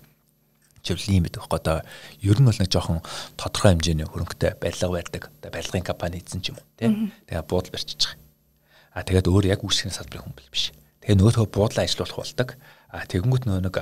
чивл 0.85 1.07
юм 1.09 1.25
байдаг 1.25 1.43
байхгүй 1.43 1.59
одоо 1.59 1.79
ер 2.21 2.39
нь 2.39 2.47
бол 2.47 2.61
нэг 2.61 2.71
жоохон 2.71 3.01
тодорхой 3.39 3.73
хэмжээний 3.73 4.07
хөрөнгөтэй 4.07 4.59
барилга 4.61 4.91
байдаг 4.91 5.23
одоо 5.31 5.51
барилгын 5.51 5.87
компани 5.87 6.21
эзэн 6.21 6.43
ч 6.45 6.53
юм 6.53 6.61
уу 6.61 6.67
тий 6.77 6.91
тэгээ 7.27 7.49
буудал 7.49 7.73
барьчих. 7.73 8.15
А 8.93 9.03
тэгээд 9.03 9.27
өөр 9.27 9.49
яг 9.49 9.65
үүсгэн 9.65 9.91
салбарын 9.91 10.29
хүн 10.29 10.37
биш. 10.53 10.71
Тэгээ 11.03 11.19
нөгөөдхөө 11.19 11.49
буудлаа 11.51 11.83
ажиллуулах 11.89 12.21
болдог. 12.21 12.49
А 12.93 13.03
тэгэнгүүт 13.09 13.45
нөө 13.49 13.61
нэг 13.65 13.77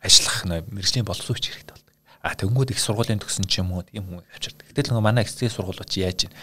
ажиллах 0.00 0.36
мэрэгжлийн 0.48 1.06
боловсруулч 1.06 1.44
хэрэгтэй 1.44 1.76
болдог. 1.76 1.94
А 2.24 2.34
тэгэнгүүт 2.34 2.74
их 2.74 2.80
сургуулийн 2.82 3.22
төгсөн 3.22 3.46
ч 3.46 3.62
юм 3.62 3.70
уу 3.76 3.86
тийм 3.86 4.10
хүн 4.10 4.26
авчирдаг. 4.34 4.66
Гэтэл 4.66 4.90
нөгөө 4.90 5.06
манай 5.06 5.22
эцгийн 5.22 5.54
сургуулиуч 5.54 5.92
яаж 6.02 6.26
ийн 6.26 6.34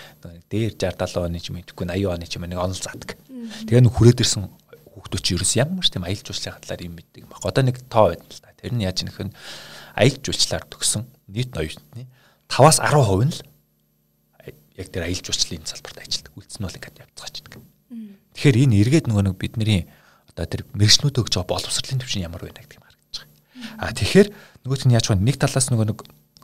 дээр 0.47 0.71
60 0.79 0.95
70 1.03 1.27
оны 1.27 1.43
ч 1.43 1.51
юм 1.51 1.59
идэхгүй 1.59 1.83
80 1.83 2.15
оны 2.15 2.25
ч 2.31 2.39
юм 2.39 2.47
нэг 2.47 2.63
онол 2.63 2.79
заадаг. 2.79 3.19
Тэгээ 3.67 3.83
нэг 3.83 3.91
хүрээд 3.91 4.23
ирсэн 4.23 4.47
хүүхдүүд 4.93 5.23
чи 5.25 5.33
ерөөс 5.35 5.53
ямар 5.57 5.83
ч 5.85 5.89
тийм 5.93 6.05
аялал 6.05 6.23
жуулчлалын 6.23 6.61
талаар 6.61 6.85
юм 6.85 6.95
мэддэг 6.97 7.21
юм 7.25 7.31
баг. 7.33 7.41
Одоо 7.43 7.63
нэг 7.65 7.77
тоо 7.89 8.13
байна 8.13 8.25
л 8.29 8.41
да. 8.41 8.53
Тэр 8.53 8.73
нь 8.77 8.85
яаж 8.85 8.99
нөхөн 9.03 9.33
аялал 9.97 10.21
жуулчлалаар 10.21 10.65
төгсөн 10.69 11.03
нийт 11.27 11.51
ноётны 11.57 12.05
5-аас 12.47 12.77
10% 12.77 13.25
нь 13.25 13.33
л 13.33 13.39
яг 14.77 14.87
тэр 14.89 15.03
аялал 15.05 15.25
жуулчлалын 15.25 15.65
салбарт 15.65 15.97
ажилладаг. 16.01 16.33
Үлдсэн 16.37 16.59
нь 16.61 16.65
бол 16.69 16.77
ингээд 16.77 17.01
явцгаачдаг. 17.01 17.53
Тэгэхээр 18.33 18.61
энэ 18.65 18.77
эргээд 18.81 19.05
нөгөө 19.09 19.23
нэг 19.29 19.37
бидний 19.37 19.85
одоо 20.33 20.45
тэр 20.49 20.65
мэрэгчнүүд 20.73 21.21
өгч 21.21 21.33
байгаа 21.37 21.53
боловсролын 21.53 22.01
төвшин 22.01 22.25
ямар 22.25 22.41
байна 22.41 22.57
гэдэг 22.57 22.81
юм 22.81 22.85
харагдаж 22.85 23.17
байгаа. 23.21 23.77
А 23.77 23.93
тэгэхээр 23.93 24.27
нөгөөт 24.65 24.83
нь 24.89 24.95
яаж 24.97 25.05
вэ? 25.13 25.21
Нэг 25.21 25.37
талаас 25.37 25.69
нөгөө 25.69 25.85
нэг 25.93 25.99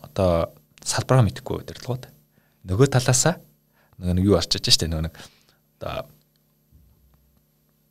одоо 0.05 0.53
салбараа 0.85 1.25
мэдхгүй 1.25 1.65
удирдлагууд. 1.65 2.05
Нөгөө 2.69 2.87
талаасаа 2.93 3.41
нөгөө 3.97 4.13
нэг 4.13 4.25
юу 4.29 4.37
арчиж 4.37 4.69
штэ 4.69 4.85
нөгөө 4.85 5.09
нэг 5.09 5.15
одоо 5.81 6.05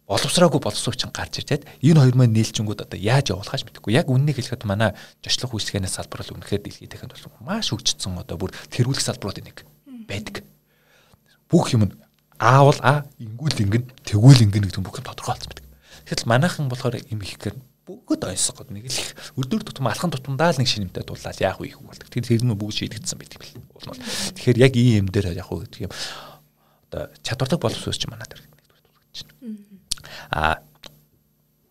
боловсраагүй 0.08 0.60
боловсруулч 0.64 1.04
гарч 1.12 1.44
ирээд 1.44 1.68
энэ 1.84 2.00
хоёр 2.00 2.16
маань 2.16 2.32
нийлжингүүд 2.32 2.88
одоо 2.88 2.96
яаж 2.96 3.28
явуулахаж 3.28 3.68
мэдэхгүй. 3.68 3.92
Яг 3.92 4.08
үннийг 4.08 4.40
хэлэхэд 4.40 4.64
манай 4.64 4.96
жочлох 5.20 5.52
үйлчлэгээнээс 5.52 6.00
салбар 6.00 6.24
бол 6.24 6.40
үнэхээр 6.40 6.64
дэлхийд 6.64 6.88
дахинд 6.88 7.12
бол 7.12 7.44
маш 7.44 7.68
хөгжсөн 7.68 8.16
одоо 8.16 8.40
бүр 8.40 8.56
тэргүүлэх 8.72 9.04
салбарууд 9.04 9.44
нэг 9.44 9.68
байдаг. 10.08 10.48
Бүх 11.52 11.76
юм 11.76 11.92
аавал 12.40 12.80
а 12.80 13.04
ингүүл 13.20 13.68
ингэн 13.68 13.84
тэгүүл 14.08 14.48
ингэн 14.48 14.64
гэдэг 14.64 14.80
бүх 14.80 14.96
юм 14.96 15.08
тодорхойлцсон 15.12 15.52
байдаг. 15.52 15.66
Тэгэхээр 16.08 16.24
манайхан 16.24 16.72
болохоор 16.72 16.96
юм 17.04 17.20
ихээр 17.20 17.56
бүгд 17.84 18.24
ойсгод 18.32 18.72
нэг 18.72 18.88
л 18.88 18.96
их 18.96 19.12
өрдөр 19.36 19.60
тутам 19.60 19.92
алхан 19.92 20.12
тутамдаа 20.12 20.56
л 20.56 20.60
нэг 20.60 20.68
шинэмтэй 20.72 21.04
дуулаад 21.04 21.36
яах 21.40 21.60
вэ 21.60 21.72
их 21.72 21.80
болдог. 21.84 22.08
Тэр 22.08 22.24
тэр 22.24 22.44
нь 22.44 22.56
бүгд 22.56 22.76
шийдэгдсэн 22.80 23.16
байдаг 23.20 23.40
бэл. 23.44 23.60
Тэгэхээр 24.40 24.58
яг 24.60 24.72
ийм 24.72 25.04
юм 25.04 25.08
дээр 25.12 25.36
яг 25.36 25.52
уу 25.52 25.64
гэдэг 25.64 25.88
юм 25.88 25.92
одоо 26.88 27.12
чадвартай 27.20 27.60
боловсруулч 27.60 28.08
манай 28.08 28.28
дээр 28.28 28.47
а 30.30 30.61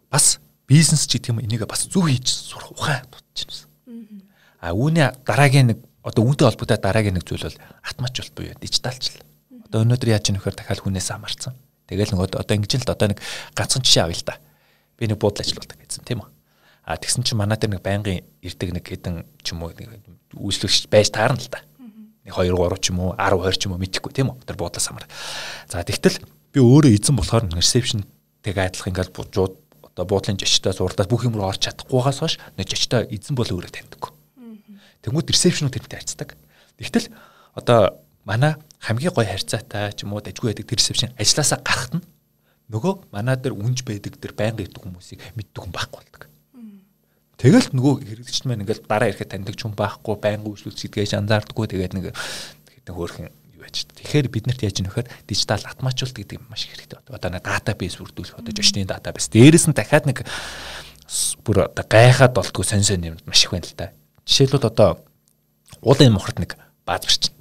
бас 0.09 0.39
бизнес 0.67 1.07
ч 1.07 1.17
гэх 1.17 1.31
юм 1.31 1.39
энийг 1.39 1.65
бас 1.67 1.87
зөв 1.87 2.07
хийж 2.09 2.27
сурах 2.27 2.71
ухаан 2.71 3.05
дутж 3.11 3.45
байна. 3.45 4.23
А 4.59 4.73
үүний 4.73 5.07
дараагийн 5.25 5.73
нэг 5.73 5.79
одоо 6.03 6.23
үүнтэй 6.25 6.47
холбоотой 6.47 6.77
дараагийн 6.81 7.15
нэг 7.19 7.25
зүйл 7.27 7.45
бол 7.45 7.59
автоматжуулалт 7.83 8.35
буюу 8.35 8.55
дижиталчлал. 8.59 9.23
Одоо 9.67 9.83
өнөөдөр 9.83 10.09
яаж 10.11 10.31
нөхөр 10.31 10.55
дахиад 10.55 10.81
хүнээс 10.81 11.11
амарсан. 11.11 11.53
Тэгэл 11.87 12.15
нөгөө 12.15 12.39
одоо 12.39 12.55
ингэж 12.55 12.83
л 12.83 12.91
одоо 12.91 13.07
нэг 13.11 13.19
ганцхан 13.55 13.83
жишээ 13.83 14.03
авъя 14.07 14.19
л 14.19 14.27
да. 14.27 14.35
Би 14.99 15.07
нэг 15.07 15.19
буудлын 15.19 15.43
ажилуулдаг 15.43 15.79
гэсэн 15.79 16.03
тийм 16.03 16.23
үү. 16.23 16.29
А 16.87 16.95
тэгсэн 16.95 17.23
чинь 17.23 17.39
манай 17.39 17.59
дээр 17.59 17.75
нэг 17.75 17.83
байнгын 17.83 18.23
ирдэг 18.43 18.69
нэг 18.75 18.83
хэдэн 18.87 19.27
ч 19.43 19.51
юм 19.51 19.63
уу 19.63 19.75
нэг 19.75 20.03
үйлчлэгч 20.35 20.87
байж 20.87 21.11
таарна 21.11 21.39
л 21.39 21.51
да. 21.51 21.63
Нэг 22.23 22.35
2 22.35 22.55
3 22.55 22.79
ч 22.79 22.91
юм 22.91 22.99
уу 23.03 23.11
10 23.15 23.39
20 23.39 23.59
ч 23.59 23.63
юм 23.67 23.75
уу 23.75 23.83
мэдхгүй 23.83 24.11
тийм 24.15 24.31
үү. 24.31 24.43
Тэр 24.47 24.55
буудлаас 24.59 24.87
амар. 24.87 25.07
За 25.67 25.83
тэгтэл 25.83 26.23
би 26.55 26.59
өөрөө 26.63 26.91
эзэн 26.95 27.15
болохоор 27.19 27.51
ресепшн 27.51 28.07
тэг 28.43 28.55
айдлах 28.57 28.87
ингээд 28.87 29.11
жууд 29.13 29.55
одоо 29.97 30.05
буудлын 30.05 30.37
жичтэй 30.37 30.73
зурлаад 30.73 31.09
бүх 31.09 31.25
юм 31.25 31.37
руу 31.37 31.49
орч 31.49 31.65
чадахгүйгаас 31.65 32.21
хойш 32.21 32.35
нэг 32.53 32.69
жичтэй 32.69 33.09
эзэн 33.09 33.33
бол 33.33 33.49
өөрөө 33.49 33.73
таньдаг. 33.73 34.13
Тэнгүүд 35.01 35.31
ресепшнүүд 35.33 35.73
тэрнтэй 35.73 35.97
харьцдаг. 35.97 36.29
Тэгтэл 36.77 37.09
одоо 37.57 37.97
манай 38.21 38.61
хамгийн 38.77 39.13
гоё 39.13 39.25
харьцаатай 39.25 39.93
ч 39.97 40.05
юм 40.05 40.13
уу 40.13 40.21
дажгүй 40.21 40.53
байдаг 40.53 40.69
тэр 40.69 40.77
ресепшн 40.77 41.17
ажилласаа 41.17 41.59
гарахт 41.65 41.93
нь 41.97 42.05
нөгөө 42.69 43.09
манай 43.09 43.35
дээр 43.41 43.57
үнж 43.57 43.81
байдаг 43.81 44.21
тэр 44.21 44.37
байнга 44.37 44.61
идэх 44.67 44.85
хүмүүсийг 44.85 45.17
мэддэг 45.33 45.61
хүн 45.65 45.73
байхгүй 45.73 45.97
болдог. 46.03 46.23
Тэгэл 47.37 47.69
нөгөө 47.73 47.93
хэрэглэгч 48.05 48.43
маань 48.45 48.65
ингээл 48.65 48.85
дараа 48.85 49.09
ирэхэд 49.09 49.29
таньдаг 49.33 49.55
ч 49.55 49.61
хүн 49.65 49.77
байхгүй 49.77 50.15
байнга 50.19 50.49
үйлчлүүлж 50.51 50.77
гэдгээ 50.89 51.21
анзаардаггүй 51.21 51.65
тэгээд 51.69 51.93
нэг 51.97 52.05
хэдэн 52.13 52.97
байж. 53.67 53.83
Тэгэхээр 53.83 54.27
бид 54.31 54.47
нарт 54.47 54.63
яаж 54.63 54.79
нөхөр 54.79 55.05
дижитал 55.27 55.59
автоматжуулалт 55.59 56.15
гэдэг 56.15 56.39
юм 56.39 56.47
маш 56.47 56.65
их 56.65 56.79
хэрэгтэй. 56.79 57.03
Одоо 57.11 57.29
нэг 57.35 57.43
датабейс 57.43 57.99
бүрдүүлэх 57.99 58.39
одоо 58.39 58.53
жочны 58.55 58.87
датабейс. 58.87 59.27
Дээрээс 59.27 59.67
нь 59.67 59.75
дахиад 59.75 60.07
нэг 60.07 60.23
бүр 61.43 61.67
одоо 61.67 61.83
гайхаад 61.83 62.31
болтгоо 62.31 62.63
сонь 62.63 62.87
сонь 62.87 63.03
юм 63.03 63.19
маш 63.27 63.43
их 63.43 63.51
байна 63.51 63.67
л 63.67 63.75
да. 63.75 63.91
Жишээлбэл 64.23 64.71
одоо 64.71 65.03
уулын 65.83 66.15
мохорт 66.15 66.39
нэг 66.39 66.55
бааз 66.87 67.03
барьчихна. 67.03 67.35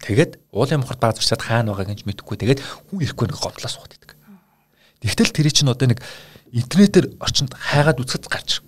Тэгээд 0.00 0.40
уулын 0.52 0.80
мохорт 0.80 1.00
бааз 1.00 1.20
барьчаад 1.20 1.44
хаана 1.44 1.76
байгаа 1.76 1.92
гэж 1.92 2.08
мэдэхгүй. 2.08 2.36
Тэгээд 2.40 2.60
хүн 2.60 3.04
ирэхгүй 3.04 3.26
нэг 3.28 3.36
гомдлоо 3.36 3.68
суугаад 3.68 3.96
идэг. 3.96 4.16
Тэгтэл 5.04 5.32
тэр 5.36 5.48
чинь 5.52 5.72
одоо 5.72 5.88
нэг 5.88 6.00
интернетээр 6.52 7.16
орчинд 7.20 7.52
хайгаад 7.54 8.00
үзэхэд 8.00 8.26
гарч. 8.28 8.60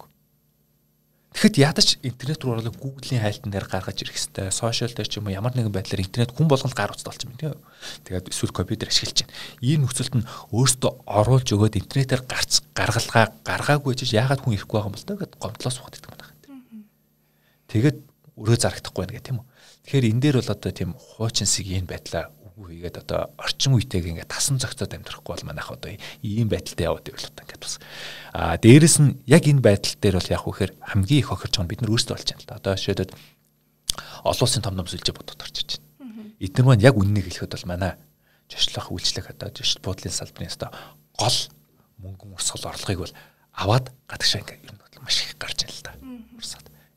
Тэгэхэд 1.33 1.57
ядаж 1.65 1.89
интернет 2.05 2.45
руу 2.45 2.61
оруулаад 2.61 2.77
Google-ийн 2.77 3.25
хайлтан 3.25 3.49
дээр 3.49 3.65
гаргаж 3.65 4.05
ирэх 4.05 4.21
хэвээр, 4.21 4.53
сошиал 4.53 4.93
дээр 4.93 5.09
ч 5.09 5.17
юм 5.17 5.27
уу 5.27 5.37
ямар 5.37 5.57
нэгэн 5.57 5.73
байдлаар 5.73 6.05
интернет 6.05 6.37
хүн 6.37 6.45
болгонд 6.45 6.77
гар 6.77 6.93
утсад 6.93 7.09
болчих 7.09 7.33
юм 7.33 7.41
тийм. 7.41 7.57
Тэгээд 8.05 8.29
эсвэл 8.29 8.53
компьютер 8.53 8.93
ашиглаж 8.93 9.25
байна. 9.25 9.37
Ийм 9.65 9.81
нөхцөлд 9.89 10.15
нь 10.21 10.29
өөртөө 10.53 10.93
оруулж 11.09 11.49
өгөөд 11.49 11.81
интернетээр 11.81 12.23
гарц 12.29 12.61
гаргалгаа 12.77 13.33
гаргаагүй 13.49 13.97
гэж 13.97 14.13
яагаад 14.13 14.45
хүн 14.45 14.61
ирэхгүй 14.61 14.77
байгаа 14.77 14.91
юм 14.93 14.97
бол 14.97 15.09
та 15.09 15.17
гэд 15.17 15.33
гомдлоо 15.41 15.73
суугаад 15.73 15.97
идэх 15.97 16.11
байна. 16.13 16.37
Тэгээд 17.73 17.99
өрөө 18.37 18.57
зарагдахгүй 18.61 19.01
байна 19.01 19.15
гэх 19.17 19.25
тийм 19.25 19.41
үү. 19.41 19.47
Тэгэхээр 19.89 20.09
энэ 20.13 20.21
дээр 20.21 20.37
бол 20.37 20.53
одоо 20.53 20.71
тийм 20.77 20.91
хуучин 21.01 21.49
сэгийн 21.49 21.89
байдлаа 21.89 22.29
үгүй 22.53 22.85
хийгээд 22.85 23.01
одоо 23.01 23.33
орчин 23.41 23.73
үетэйг 23.73 24.05
ингээд 24.13 24.29
тасан 24.29 24.61
зохицоод 24.61 24.93
амьдрахгүй 24.93 25.33
бол 25.33 25.49
манайх 25.49 25.73
одоо 25.73 25.97
ийм 26.21 26.49
байдалтай 26.53 26.85
яваад 26.85 27.09
байвал 27.09 27.29
одоо 27.33 27.43
ингээд 27.49 27.65
бас 27.65 27.75
аа 28.37 28.57
дээрэс 28.61 28.97
нь 29.01 29.17
яг 29.25 29.45
энэ 29.49 29.65
байдал 29.65 29.97
дээр 29.97 30.17
бол 30.21 30.35
яг 30.37 30.45
үхээр 30.45 30.73
хамгийн 30.85 31.21
их 31.25 31.33
охирч 31.33 31.55
байгаа 31.57 31.65
нь 31.65 31.73
бид 31.73 31.81
нар 31.81 31.93
өөрсдөө 31.97 32.15
болж 32.15 32.29
байна 32.29 32.43
л 32.45 32.49
да. 32.53 32.61
Одоо 32.61 32.73
жишээлбэл 32.77 33.17
олон 34.29 34.45
улсын 34.45 34.63
том 34.63 34.77
том 34.77 34.89
сүлжээ 34.89 35.17
бодод 35.17 35.41
орж 35.41 35.57
иж 35.65 35.71
байна. 35.81 36.37
Эдгээр 36.45 36.67
маань 36.69 36.85
яг 36.85 36.97
үннийг 37.01 37.27
хэлэхэд 37.27 37.57
бол 37.57 37.71
манай 37.73 37.93
жишлах 38.53 38.93
үйлчлэх 38.93 39.33
одоо 39.33 39.49
жишл 39.51 39.81
буудлын 39.81 40.13
салбарын 40.13 40.53
өстой 40.53 40.71
гол 41.17 41.39
мөнгөн 42.05 42.37
урсгал 42.37 42.71
орлогыг 42.71 43.01
бол 43.09 43.15
аваад 43.57 43.91
гадагшаа 44.07 44.45
ингээд 44.45 44.63
ер 44.69 44.73
нь 44.77 45.03
маш 45.03 45.19
их 45.25 45.35
гарч 45.41 45.67
ийн 45.67 45.73
л 45.75 45.82
да. 45.82 45.82
Урсаад. 45.82 45.82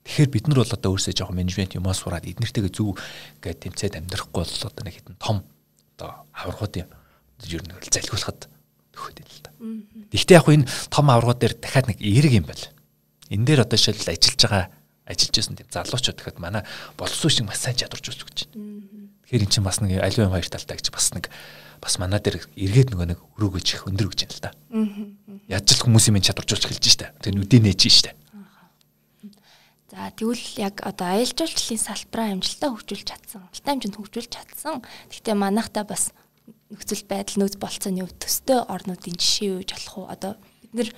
Тэгэхээр 0.06 0.30
бид 0.30 0.46
нар 0.48 0.62
бол 0.62 0.76
одоо 0.78 0.90
өөрсдөө 0.94 1.18
жоохон 1.18 1.38
менежмент 1.42 1.74
юмас 1.74 2.06
сураад 2.06 2.30
эднэртэйгээ 2.30 2.74
зүв 2.78 2.94
гэдэг 3.42 3.74
тэмцээд 3.74 3.98
амьдрахгүй 4.06 4.46
бол 4.46 4.54
одоо 4.70 4.84
нэг 4.86 4.96
хэдэн 5.02 5.18
том 5.18 5.42
одоо 5.98 6.30
аваргуудын 6.30 6.86
ер 7.50 7.62
нь 7.66 7.74
залхиулахад 7.90 8.46
төхөд 8.94 9.18
юм 9.26 9.30
л 9.34 9.42
да. 9.42 9.52
Гэхдээ 10.14 10.38
яг 10.38 10.46
энэ 10.46 10.70
том 10.94 11.10
аваргууд 11.10 11.42
дээр 11.42 11.56
дахиад 11.58 11.90
нэг 11.90 12.00
эерэг 12.06 12.34
юм 12.38 12.46
байна. 12.46 12.70
Энэ 13.34 13.46
дээр 13.50 13.66
одоо 13.66 13.82
шил 13.82 13.98
ажиллаж 13.98 14.38
байгаа 14.46 14.66
ажиллаж 15.10 15.36
байсан 15.36 15.56
тийм 15.58 15.70
залуучууд 15.74 16.18
гэхэд 16.22 16.38
манай 16.38 16.64
боловсон 16.98 17.30
шиг 17.34 17.46
маш 17.50 17.66
сайн 17.66 17.78
чадварч 17.78 18.06
үзэж 18.06 18.24
гэж 18.30 18.40
байна. 18.54 18.86
Тэгэхээр 19.26 19.46
эн 19.46 19.52
чинь 19.52 19.66
бас 19.66 19.82
нэг 19.82 20.02
аливаа 20.06 20.38
хоёр 20.38 20.50
талтай 20.50 20.78
гэж 20.78 20.94
бас 20.94 21.14
нэг 21.18 21.34
бас 21.82 21.98
манай 21.98 22.22
дээр 22.22 22.46
эргээд 22.54 22.94
нөгөө 22.94 23.08
нэг 23.10 23.20
өрөөгөж 23.42 23.68
их 23.74 23.86
өндөр 23.90 24.10
гэж 24.14 24.20
байна 24.22 24.38
л 24.38 24.46
да. 24.46 24.52
Яаж 25.50 25.66
л 25.74 25.84
хүмүүсийн 25.86 26.14
минь 26.14 26.26
чадваржуулж 26.26 26.66
эхэлж 26.66 26.86
штэ. 26.90 27.14
Тэгээ 27.22 27.38
нүдийн 27.38 27.66
нээж 27.70 27.82
штэ. 27.90 28.14
За 29.92 30.10
тэгвэл 30.10 30.46
яг 30.58 30.82
одоо 30.82 31.14
аялал 31.14 31.30
жуулчлалын 31.30 31.78
салбараа 31.78 32.34
амжилттай 32.34 32.70
хөгжүүлж 32.74 33.06
чадсан, 33.06 33.46
амжилттай 33.46 33.72
хэмжээнд 33.78 33.98
хөгжүүлж 34.02 34.32
чадсан. 34.34 34.82
Гэхдээ 35.14 35.36
манайхтаа 35.38 35.86
бас 35.86 36.10
нөхцөл 36.74 37.06
байдал 37.06 37.46
нөөц 37.46 37.56
болцооны 37.62 38.02
хувьд 38.02 38.18
төстэй 38.18 38.66
орнуудын 38.66 39.14
жишээ 39.14 39.62
үүж 39.62 39.70
болох 39.78 39.96
уу? 40.02 40.10
Одоо 40.10 40.32
бид 40.66 40.74
нэр 40.74 40.90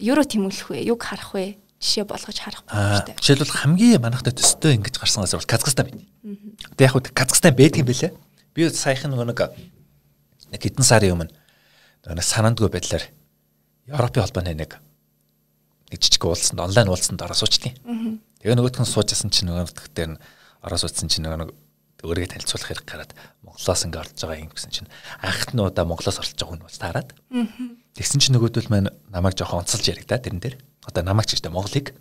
юу 0.00 0.14
руу 0.16 0.24
тэмүүлэх 0.24 0.68
вэ? 0.72 0.88
Юг 0.88 1.04
харах 1.04 1.36
вэ? 1.36 1.60
Жишээ 1.76 2.08
болгож 2.08 2.38
харах 2.40 2.64
боломжтой. 2.64 3.20
Жишээлбэл 3.20 3.52
хамгийн 3.52 4.00
манайхтай 4.00 4.32
төстэй 4.32 4.80
ингэж 4.80 4.96
гарсан 4.96 5.28
газар 5.28 5.44
бол 5.44 5.52
Казахстан 5.52 5.84
байна. 5.84 6.08
Тэг 6.72 6.84
яг 6.88 6.92
хөө 6.96 7.12
Казахстан 7.12 7.52
байдаг 7.52 7.84
юм 7.84 7.88
бэлээ. 7.92 8.12
Би 8.56 8.64
саяхан 8.72 9.12
нэг 9.12 9.28
нэг 10.56 10.60
хэдэн 10.64 10.84
сарын 10.88 11.12
өмнө 11.20 12.24
санаандгүй 12.24 12.72
байдлаар 12.72 13.04
Европын 13.92 14.24
холбооны 14.24 14.56
нэг 14.56 14.80
нэг 15.92 16.00
жижиг 16.02 16.22
уулзсанд 16.24 16.60
онлайн 16.60 16.88
уулзсанд 16.88 17.22
ороо 17.22 17.36
суучдیں۔ 17.36 17.74
Тэгээ 18.42 18.56
нөгөөх 18.56 18.80
нь 18.82 18.88
суужсэн 18.88 19.30
чинь 19.30 19.48
нөгөө 19.50 19.70
дээр 19.94 20.10
нь 20.14 20.20
ороо 20.62 20.78
суучсан 20.78 21.08
чинь 21.08 21.26
нөгөө 21.26 21.54
өөрийгөө 22.04 22.32
танилцуулах 22.36 22.68
хэрэг 22.68 22.86
гараад 22.86 23.12
Монголоос 23.42 23.82
ингээ 23.88 24.02
орж 24.04 24.12
байгаа 24.20 24.44
юм 24.44 24.52
гэсэн 24.52 24.72
чинь 24.74 24.90
анхт 25.24 25.50
нь 25.56 25.62
удаа 25.62 25.84
Монголоос 25.88 26.18
орж 26.20 26.36
байгаа 26.36 26.52
хүн 26.52 26.62
бол 26.62 26.76
таарад. 26.76 27.10
Тэгсэн 27.96 28.20
чинь 28.20 28.34
нөгөөдөл 28.36 28.68
маань 28.68 28.92
намайг 29.08 29.34
жоохон 29.38 29.64
онцолж 29.64 29.84
яригдаа 29.88 30.20
тэрэн 30.20 30.42
дээр. 30.42 30.56
Одоо 30.84 31.02
намайг 31.02 31.26
ч 31.26 31.40
гэдэг 31.40 31.50
Монголыг. 31.56 31.96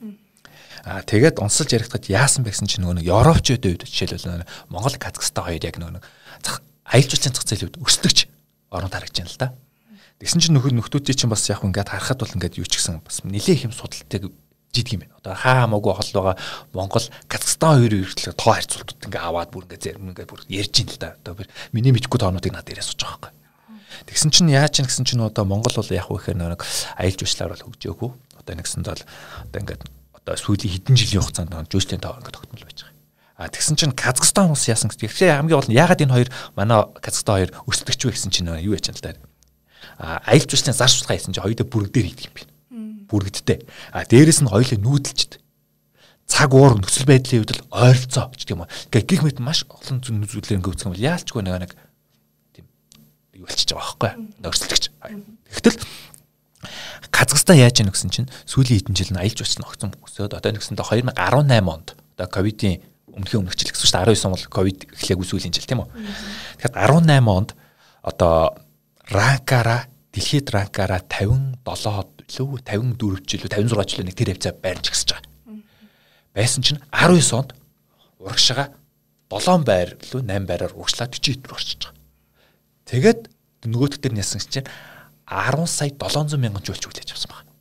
Аа 0.83 1.01
тэгээд 1.01 1.39
онцолж 1.39 1.71
яригдахад 1.71 2.11
яасан 2.11 2.43
бэ 2.43 2.51
гэсэн 2.51 2.67
чинь 2.67 2.83
нөгөө 2.83 3.07
Европчуудын 3.07 3.71
үед 3.71 3.87
жишээлбэл 3.87 4.45
Монгол 4.69 4.99
Казахстан 4.99 5.47
хоёр 5.47 5.63
яг 5.63 5.79
нөгөө 5.79 6.03
аялал 6.85 7.09
жуулчлалын 7.09 7.33
зах 7.33 7.47
зээлийн 7.49 7.69
үед 7.73 7.81
өсдөгч 7.81 8.19
орнод 8.69 8.93
харагдаж 8.93 9.17
байна 9.17 9.31
л 9.33 9.41
да. 9.41 9.47
Тэгсэн 10.15 10.39
чинь 10.39 10.55
нөхөд 10.55 10.79
нөхдүүдийн 10.79 11.17
чинь 11.19 11.31
бас 11.31 11.43
яг 11.51 11.59
ингээд 11.67 11.91
харахад 11.91 12.23
бол 12.23 12.35
ингээд 12.39 12.55
юу 12.55 12.67
ч 12.67 12.79
гэсэн 12.79 13.03
бас 13.03 13.19
нэлээд 13.27 13.51
их 13.51 13.65
юм 13.67 13.75
судалтыг 13.75 14.31
жидэг 14.71 14.93
юм 14.95 15.01
байна. 15.03 15.15
Одоо 15.19 15.35
хаа 15.35 15.67
хамаагүй 15.67 15.91
хол 15.91 16.11
байгаа 16.15 16.35
Монгол 16.71 17.05
Казахстан 17.27 17.83
хоёрын 17.83 18.03
эрхлэг 18.03 18.35
тоо 18.35 18.55
харьцуултууд 18.55 19.07
ингээ 19.11 19.23
аваад 19.23 19.51
бүр 19.51 19.67
ингээ 19.67 19.83
зарим 19.83 20.11
ингээ 20.11 20.27
бүр 20.27 20.41
ярьж 20.47 20.75
ин 20.83 20.87
л 20.91 20.99
да. 20.99 21.15
Одоо 21.19 21.35
би 21.35 21.43
миний 21.71 21.91
мэдгүй 21.91 22.19
тоонуудыг 22.19 22.51
надад 22.55 22.71
яриа 22.71 22.83
сууж 22.83 23.03
байгаа 23.03 23.31
байхгүй. 23.31 23.33
Тэгсэн 24.07 24.31
чинь 24.31 24.51
яаж 24.51 24.71
ч 24.75 24.87
гэсэн 24.87 25.03
чинь 25.03 25.23
одоо 25.23 25.43
Монгол 25.47 25.75
бол 25.75 25.91
яг 25.95 26.11
үхээр 26.11 26.39
нэг 26.39 26.63
аялал 26.99 27.19
жуулчлалаар 27.19 27.51
бол 27.55 27.65
хөгжөөгөө. 27.75 28.11
Одоо 28.39 28.53
нэгсэнд 28.55 28.87
бол 28.87 29.03
одоо 29.03 29.59
ингээ 29.63 29.79
одоо 30.15 30.35
сүүлийн 30.35 30.71
хэдэн 30.79 30.95
жилийн 30.95 31.23
хугацаанд 31.23 31.71
жуулчлалын 31.71 32.03
тоо 32.03 32.19
ингээ 32.19 32.35
тогтмол 32.35 32.67
байж 32.67 32.79
байгаа. 32.83 32.95
А 33.35 33.51
тэгсэн 33.51 33.75
чинь 33.75 33.95
Казахстан 33.95 34.51
хүмүүс 34.51 34.67
яасан 34.71 34.91
гэсэн. 34.91 35.11
Тэгэхээр 35.11 35.39
хамгийн 35.43 35.59
гол 35.59 35.67
нь 35.71 35.75
ягаад 35.75 36.03
энэ 36.03 36.15
хоёр 36.15 36.29
манай 36.55 36.87
Казахстан 37.03 37.35
хоёр 37.35 37.51
өсөлтөгч 37.67 38.01
вэ 38.07 38.15
гэсэн 38.15 38.31
чинь 38.31 38.47
юу 38.63 38.75
яж 38.75 38.87
чана 38.87 38.99
л 38.99 39.03
да 39.03 39.19
аялал 39.99 40.49
жуулчлалын 40.49 40.77
зар 40.77 40.91
суртахаа 40.91 41.15
хийсэн 41.15 41.33
чинь 41.33 41.45
хоёудаа 41.45 41.67
бүрэгдээр 41.67 42.07
хийдэг 42.11 42.25
юм 42.27 42.33
байна. 42.35 42.51
Бүрэгдтэй. 43.07 43.59
А 43.95 44.03
дээрэс 44.03 44.41
нь 44.43 44.51
хоёулаа 44.51 44.79
нүүдэлчд. 44.81 45.39
Цаг 46.25 46.51
уур 46.57 46.81
нөхцөл 46.81 47.05
байдлын 47.07 47.45
хувьд 47.45 47.53
л 47.53 47.65
ойролцоо 47.69 48.33
гэх 48.33 48.49
юм. 48.49 48.65
Ингээ 48.65 49.03
гих 49.05 49.21
мэт 49.23 49.39
маш 49.39 49.63
олон 49.69 50.01
зүн 50.01 50.25
зүйлээр 50.25 50.57
ингээ 50.59 50.71
үүсгэн 50.73 50.91
бол 50.91 51.05
яалчгүй 51.05 51.41
нэг 51.45 51.55
нэг 51.69 51.71
тийм 52.57 52.65
юу 53.37 53.45
болчихж 53.45 53.71
байгаа 53.71 53.93
байхгүй. 53.93 54.11
Нөрсөлдөгч. 54.41 54.85
Тэгтэл 55.53 55.77
Казахстан 57.13 57.61
яаж 57.61 57.79
яах 57.79 57.93
гэсэн 57.93 58.09
чинь 58.09 58.29
сүүлийн 58.49 58.81
хэдэн 58.81 58.97
жил 58.97 59.13
нь 59.13 59.21
аялал 59.21 59.37
жуулчлал 59.37 59.69
огцон 59.69 59.93
өсөөд 60.01 60.33
одоо 60.33 60.51
нэгсэндээ 60.51 61.13
2018 61.13 61.69
онд 61.69 61.87
одоо 61.93 62.27
ковидын 62.27 62.81
өмнөхийн 63.13 63.39
өмнөх 63.45 63.55
жил 63.55 63.71
гэсэн 63.71 63.85
чинь 63.85 64.01
19 64.01 64.25
он 64.25 64.33
бол 64.33 64.45
ковид 64.49 64.79
эхлэегүй 64.91 65.25
сүүлийн 65.29 65.53
жил 65.53 65.69
тийм 65.69 65.85
үү. 65.85 65.89
Тэгэхээр 66.59 66.73
18 66.73 67.29
онд 67.29 67.49
одоо 68.01 68.57
ранкаараа 69.09 69.85
дэлхийд 70.13 70.49
ранкаараа 70.49 71.01
57-од 71.05 72.09
лөө 72.39 72.61
54 72.65 73.29
жилүү 73.29 73.49
56 73.51 73.91
жилүү 73.93 74.05
нэг 74.09 74.15
тэр 74.17 74.31
хавцаа 74.33 74.53
байрч 74.57 74.85
гисэж 74.89 75.09
байгаа. 75.13 75.31
Байсан 76.33 76.61
чинь 76.65 76.81
19 76.89 77.37
онд 77.37 77.53
урагшаага 78.17 78.73
7 79.29 79.65
байр 79.67 79.93
лөө 80.09 80.21
8 80.25 80.49
байраар 80.49 80.73
урагшлаад 80.73 81.13
40 81.13 81.45
рүү 81.45 81.53
орчиж 81.53 81.81
байгаа. 81.85 82.01
Тэгээд 82.89 83.21
нөгөөдг 83.69 83.99
дээр 84.01 84.15
нясан 84.17 84.41
чинь 84.41 84.69
10 85.29 85.65
сая 85.69 85.89
700 85.93 86.37
мянган 86.41 86.65
жуулч 86.65 86.85
хүлээж 86.85 87.13
авсан 87.13 87.29
байна. 87.33 87.51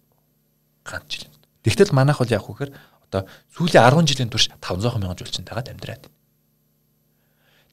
Ганц 0.85 1.09
жил. 1.13 1.29
Тэгтэл 1.65 1.97
манайх 1.97 2.21
бол 2.21 2.33
яг 2.33 2.45
хөөхөр 2.45 2.71
одоо 3.09 3.29
сүүлийн 3.57 3.85
10 3.85 4.09
жилийн 4.09 4.31
турш 4.33 4.49
500 4.61 5.01
мянган 5.01 5.17
жуулчтайгаа 5.17 5.65
амьдраад. 5.65 6.09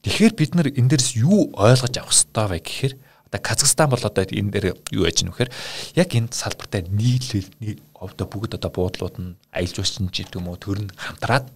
Тэгэхээр 0.02 0.34
бид 0.34 0.52
нар 0.56 0.68
энэ 0.72 0.90
дээрс 0.96 1.14
юу 1.20 1.52
ойлгож 1.54 1.94
авах 2.00 2.10
хэрэгтэй 2.10 2.46
вэ 2.48 2.58
гэхээр 2.64 2.94
Казахстан 3.40 3.88
бол 3.88 4.02
одоо 4.02 4.24
энэ 4.28 4.52
дээр 4.52 4.66
юу 4.92 5.08
яж 5.08 5.24
нүхээр 5.24 5.48
яг 5.96 6.10
энэ 6.12 6.34
салбартай 6.34 6.84
нийлэл 6.90 7.48
одоо 7.96 8.26
бүгд 8.28 8.60
одоо 8.60 8.68
буудлууд 8.68 9.16
нь 9.16 9.36
аялал 9.54 9.76
жуулчин 9.80 10.12
ч 10.12 10.26
гэдэг 10.26 10.36
юм 10.36 10.52
уу 10.52 10.60
төр 10.60 10.84
нь 10.84 10.92
хамтраад 10.92 11.48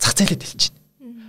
зах 0.00 0.14
зээлэд 0.18 0.42
хэлж 0.42 0.72
байна. 0.72 0.84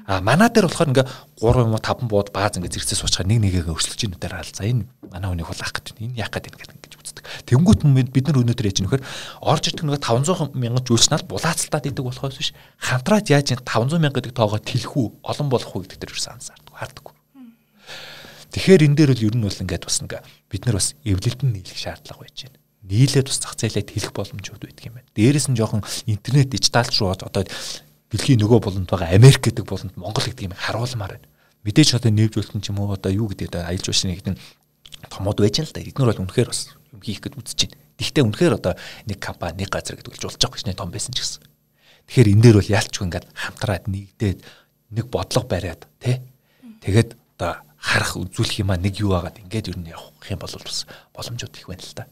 А 0.07 0.21
манай 0.23 0.47
дээр 0.47 0.71
болохоор 0.71 0.91
ингээ 0.95 1.07
3 1.43 1.67
юм 1.67 1.75
уу 1.75 1.83
5 1.83 2.07
бууд 2.07 2.31
бааз 2.31 2.55
ингээ 2.55 2.71
зэрэгцээ 2.71 2.95
суучаар 2.95 3.27
нэг 3.27 3.43
нэгээ 3.43 3.67
өрсөлдөж 3.67 4.01
ийн 4.07 4.15
үдээр 4.15 4.33
хаал. 4.39 4.55
За 4.55 4.63
энэ 4.63 4.87
манай 5.11 5.29
хүнийг 5.35 5.51
бол 5.51 5.59
ах 5.59 5.75
гэдэг. 5.75 5.99
Энэ 5.99 6.15
яах 6.23 6.31
гэдэг 6.31 6.55
ингээ 6.55 6.73
ингэж 6.79 6.93
үздэг. 6.95 7.23
Тэнгүүт 7.43 7.81
бид 8.15 8.25
нар 8.31 8.39
өнөөдөр 8.39 8.69
яж 8.71 8.79
нөхөр 8.87 9.03
орж 9.43 9.63
ирдэг 9.67 9.83
нэг 9.83 9.99
500 9.99 10.55
мянган 10.55 10.87
жуулчнаар 10.87 11.27
булаацалтаад 11.27 11.91
идэг 11.91 12.07
болохоос 12.07 12.39
биш 12.39 12.55
хамтраад 12.79 13.27
яаж 13.27 13.59
500 13.67 13.99
мянга 13.99 14.23
гэдэг 14.23 14.31
тоогоо 14.31 14.63
тэлэх 14.63 14.95
үү 14.95 15.07
олон 15.27 15.47
болох 15.51 15.75
уу 15.75 15.83
гэдэг 15.83 15.99
дээр 15.99 16.15
ерөөсөн 16.15 16.39
анзаардаг. 16.39 16.71
Харддаг. 16.71 17.16
Тэгэхээр 18.51 18.85
энэ 18.87 18.95
дээр 18.95 19.11
бол 19.13 19.25
ер 19.27 19.35
нь 19.35 19.45
бол 19.45 19.61
ингээд 19.63 19.83
бас 19.83 19.97
ингээ 20.03 20.21
бид 20.51 20.63
нар 20.65 20.77
бас 20.79 20.95
эвлэлтэн 21.03 21.51
нийлэх 21.51 21.77
шаардлага 21.77 22.23
байж 22.23 22.37
байна. 22.47 22.59
Нийлээд 22.87 23.27
бас 23.27 23.39
зах 23.43 23.55
зээлээ 23.59 23.83
хэлэх 23.83 24.13
боломжууд 24.15 24.63
байдаг 24.63 24.85
юм 24.87 24.95
байна. 24.97 25.11
Дээрээс 25.15 25.47
нь 25.51 25.57
жоохон 25.59 25.83
интернет 26.07 26.47
дижитал 26.47 26.87
руу 26.87 27.11
одоо 27.11 27.43
дэлхийн 27.43 28.39
нөгөө 28.39 28.59
болонд 28.63 28.87
байгаа 28.87 29.11
Америк 29.11 29.43
гэдэг 29.43 29.67
болонд 29.67 29.93
Монгол 29.99 30.23
гэдэг 30.23 30.47
юм 30.47 30.55
харуулмаар 30.55 31.19
байна. 31.19 31.27
Мэдээж 31.67 31.99
одоо 31.99 32.11
нээвжүүлсэн 32.15 32.63
ч 32.63 32.71
юм 32.71 32.79
уу 32.79 32.95
одоо 32.95 33.11
юу 33.11 33.27
гэдэг 33.27 33.59
аялал 33.59 33.83
жуулчны 33.83 34.15
гэдэг 34.15 34.39
томод 35.11 35.37
байж 35.43 35.59
л 35.59 35.75
да. 35.75 35.83
Эдгээр 35.83 36.09
бол 36.15 36.23
үнэхээр 36.23 36.47
бас 36.47 36.71
юм 36.95 37.01
хийх 37.03 37.19
гээд 37.19 37.35
үзэж 37.35 37.59
байна. 37.67 37.75
Гэхдээ 37.99 38.23
үнэхээр 38.23 38.53
одоо 38.55 38.73
нэг 39.03 39.19
компани 39.19 39.67
нэг 39.67 39.69
газар 39.75 39.99
гэдэг 39.99 40.11
болж 40.15 40.23
байгаа 40.39 40.55
гэж 40.55 40.77
том 40.79 40.91
байсан 40.95 41.11
ч 41.11 41.19
гэсэн. 41.19 41.43
Тэгэхээр 42.07 42.31
энэ 42.31 42.43
дээр 42.47 42.57
бол 42.63 42.73
ялчгүй 42.79 43.03
ингээд 43.11 43.27
хамтраад 43.35 43.85
нэгдээд 43.91 44.39
нэг 44.95 45.05
бодлого 45.11 45.43
бариад 45.43 45.83
тий. 45.99 46.23
Тэгээд 46.79 47.19
одоо 47.35 47.67
харах 47.87 48.19
үзүүлэх 48.19 48.67
юм 48.67 48.75
а 48.75 48.77
нэг 48.77 48.99
юу 48.99 49.15
агаад 49.15 49.39
ингээд 49.39 49.71
ер 49.71 49.77
нь 49.79 49.91
явах 49.95 50.27
юм 50.27 50.39
бол 50.43 50.51
бас 50.51 50.83
боломжууд 51.15 51.55
их 51.55 51.67
байна 51.71 51.87
л 51.87 51.95
да. 51.95 52.05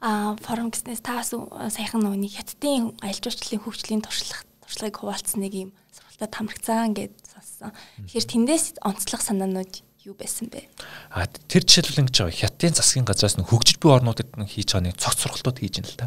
Аа 0.00 0.36
форум 0.40 0.72
гэснээс 0.72 1.04
та 1.04 1.20
бас 1.20 1.36
саяхан 1.76 2.00
нөгөө 2.00 2.32
хятадын 2.32 2.96
аялал 3.04 3.20
жуулчлалын 3.20 3.64
хөгжлийн 3.64 4.00
туршлага 4.00 4.44
туршлагыг 4.64 4.96
хуваалцсан 4.98 5.40
нэг 5.44 5.52
юм 5.54 5.70
сургалтад 5.92 6.32
хамрагцаан 6.34 6.92
гэд 6.96 7.14
сонссон. 7.22 7.72
Тэгэхээр 8.08 8.26
тэндээс 8.32 8.64
онцлог 8.82 9.22
санаанууд 9.22 9.72
юу 10.06 10.14
байсан 10.18 10.50
бэ? 10.50 10.66
А 11.14 11.26
тэр 11.26 11.62
жишээлбэл 11.62 12.02
ингэж 12.06 12.16
байгаа 12.22 12.34
хятадын 12.34 12.74
засгийн 12.74 13.06
газраас 13.06 13.38
нэг 13.38 13.46
хөгжиж 13.46 13.78
буй 13.78 13.94
орнуудад 13.94 14.30
хийж 14.34 14.74
байгаа 14.74 14.86
нэг 14.90 14.98
цогц 14.98 15.22
сургалтууд 15.22 15.58
хийж 15.62 15.74
байна 15.82 15.90
л 15.90 15.98
да. 15.98 16.06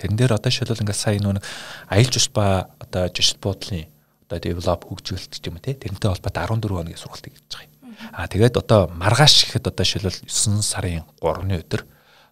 Тэрэн 0.00 0.16
дээр 0.16 0.36
одоо 0.36 0.50
жишээлбэл 0.52 0.84
ингээд 0.84 1.00
сая 1.00 1.20
нэг 1.20 1.44
аялал 1.88 2.12
жуулч 2.12 2.30
ба 2.32 2.68
одоо 2.80 3.04
жишэл 3.12 3.40
буудлын 3.40 3.88
одоо 4.28 4.38
develop 4.40 4.84
хөгжүүлэлт 4.84 5.32
гэх 5.32 5.48
юм 5.48 5.56
те 5.60 5.72
тэрнтэй 5.72 6.08
холбоотой 6.12 6.44
14 6.44 6.68
хоногийн 6.68 7.00
сургалтыг 7.00 7.32
хийж 7.32 7.48
байгаа 7.48 7.64
юм. 7.64 7.77
А 8.12 8.28
тэгээд 8.30 8.56
одоо 8.58 8.88
маргааш 8.94 9.50
гэхэд 9.50 9.70
одоо 9.70 9.84
шилбэл 9.84 10.22
9 10.26 10.62
сарын 10.62 11.04
3-ны 11.18 11.62
өдөр 11.62 11.82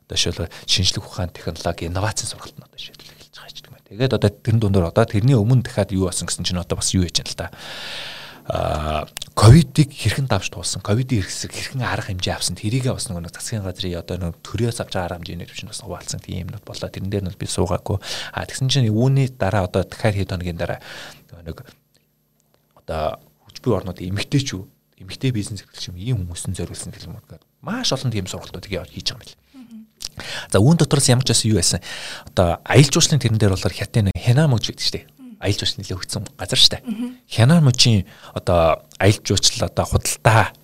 одоо 0.06 0.16
шилбэл 0.16 0.52
шинжлэх 0.66 1.06
ухаан 1.06 1.30
технологи 1.34 1.90
инновацийн 1.90 2.30
сургалт 2.30 2.54
нь 2.54 2.62
одоо 2.62 2.78
шилбэл 2.78 3.10
эхэлж 3.10 3.34
байгаа 3.34 3.50
ч 3.50 3.58
гэмээр. 3.66 3.84
Тэгээд 3.90 4.16
одоо 4.16 4.30
тэрэн 4.30 4.60
дундор 4.62 4.84
одоо 4.86 5.04
тэрний 5.04 5.34
өмнө 5.34 5.66
дахиад 5.66 5.90
юу 5.90 6.06
болсон 6.06 6.30
гэсэн 6.30 6.46
чинь 6.46 6.62
одоо 6.62 6.78
бас 6.78 6.94
юу 6.94 7.02
яж 7.02 7.18
байна 7.18 7.30
л 7.30 7.38
да. 7.38 7.48
А 8.46 9.10
ковидыг 9.34 9.90
хэрхэн 9.90 10.30
давж 10.30 10.54
туулсан, 10.54 10.78
ковидын 10.78 11.18
хэрэгсэг 11.18 11.50
хэрхэн 11.50 11.82
арга 11.82 12.14
хэмжээ 12.14 12.38
авсан, 12.38 12.54
тэрийгээ 12.54 12.94
бас 12.94 13.10
нэг 13.10 13.34
засгийн 13.34 13.66
газрын 13.66 13.98
одоо 13.98 14.16
нэг 14.22 14.38
төрөөс 14.46 14.78
авч 14.86 14.94
байгаа 14.94 15.18
арга 15.18 15.18
хэмжээний 15.18 15.50
төвч 15.50 15.66
бас 15.66 15.82
хуваалцсан 15.82 16.22
тийм 16.22 16.46
юмнууд 16.46 16.62
болоо. 16.62 16.86
Тэрэн 16.86 17.10
дээр 17.10 17.26
нь 17.26 17.34
би 17.34 17.46
суугаагүй. 17.50 17.98
А 18.30 18.46
тэгсэн 18.46 18.70
чинь 18.70 18.86
үүний 18.86 19.34
дараа 19.34 19.66
одоо 19.66 19.82
дахиад 19.82 20.14
хэд 20.14 20.30
хоногийн 20.30 20.62
дараа 20.62 20.78
нэг 21.42 21.58
одоо 22.86 23.18
хүчбүй 23.50 23.72
орнууд 23.74 23.98
эмгтээч 23.98 24.54
үү 24.96 25.04
эмгтэй 25.04 25.30
бизнес 25.32 25.60
эрхлэгч 25.62 25.92
юм 25.92 25.96
ийм 26.00 26.16
хүмүүсийн 26.24 26.56
зориулсан 26.56 26.92
гэх 26.92 27.04
юм 27.04 27.20
уу 27.20 27.24
гэдэг 27.24 27.44
маш 27.60 27.92
олон 27.92 28.12
тийм 28.12 28.26
сургалтуудыг 28.26 28.72
хийж 28.72 29.12
байгаа 29.12 29.28
юм 29.28 29.36
байна. 29.36 29.44
За 30.48 30.58
үүн 30.60 30.80
дотроос 30.80 31.08
ямар 31.12 31.24
ч 31.24 31.36
бас 31.36 31.44
юу 31.44 31.60
байсан. 31.60 31.80
Одоо 32.32 32.64
аялал 32.64 32.92
жуулчлалын 32.92 33.20
тэрэн 33.20 33.40
дээр 33.40 33.52
болохоор 33.52 33.76
хятад 33.76 34.08
хянаа 34.16 34.48
мөж 34.48 34.72
гэдэг 34.72 34.80
чинь 34.80 35.04
аялал 35.40 35.60
жуулчлал 35.60 35.80
нэлээ 35.84 35.96
хөгцсөн 36.00 36.24
газар 36.40 36.60
дээ. 36.72 36.82
Хянаа 37.28 37.60
мөжийн 37.60 38.08
одоо 38.32 38.88
аялал 38.96 39.24
жуулчлал 39.24 39.68
одоо 39.68 39.84
худалдаа 39.84 40.56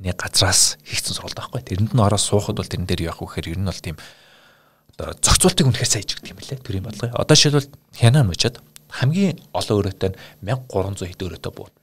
нэг 0.00 0.16
газраас 0.16 0.80
хийгдсэн 0.88 1.14
сургалт 1.20 1.36
байхгүй. 1.36 1.60
Тэрэнд 1.60 1.92
нь 1.92 2.00
ороод 2.00 2.20
суухад 2.24 2.56
бол 2.56 2.68
тэрэн 2.68 2.88
дээр 2.88 3.12
явах 3.12 3.20
вэхээр 3.20 3.52
ер 3.52 3.60
нь 3.60 3.68
бол 3.68 3.84
тийм 3.84 3.96
одоо 4.96 5.12
зохицуултыг 5.20 5.68
үнэхээр 5.68 5.90
сайн 5.92 6.02
хийж 6.02 6.12
гэдэг 6.18 6.32
юм 6.32 6.40
лээ. 6.40 6.60
Тэр 6.64 6.76
юм 6.80 6.86
бодлоо. 6.88 7.12
Одоо 7.12 7.36
жишээлбэл 7.36 7.68
хянаа 7.92 8.24
мөчөд 8.24 8.64
хамгийн 8.88 9.36
олон 9.52 9.76
өрөөтэй 9.84 10.10
нь 10.14 10.16
1300 10.48 11.12
хэд 11.12 11.24
өрөөтэй 11.28 11.52
бууд 11.52 11.74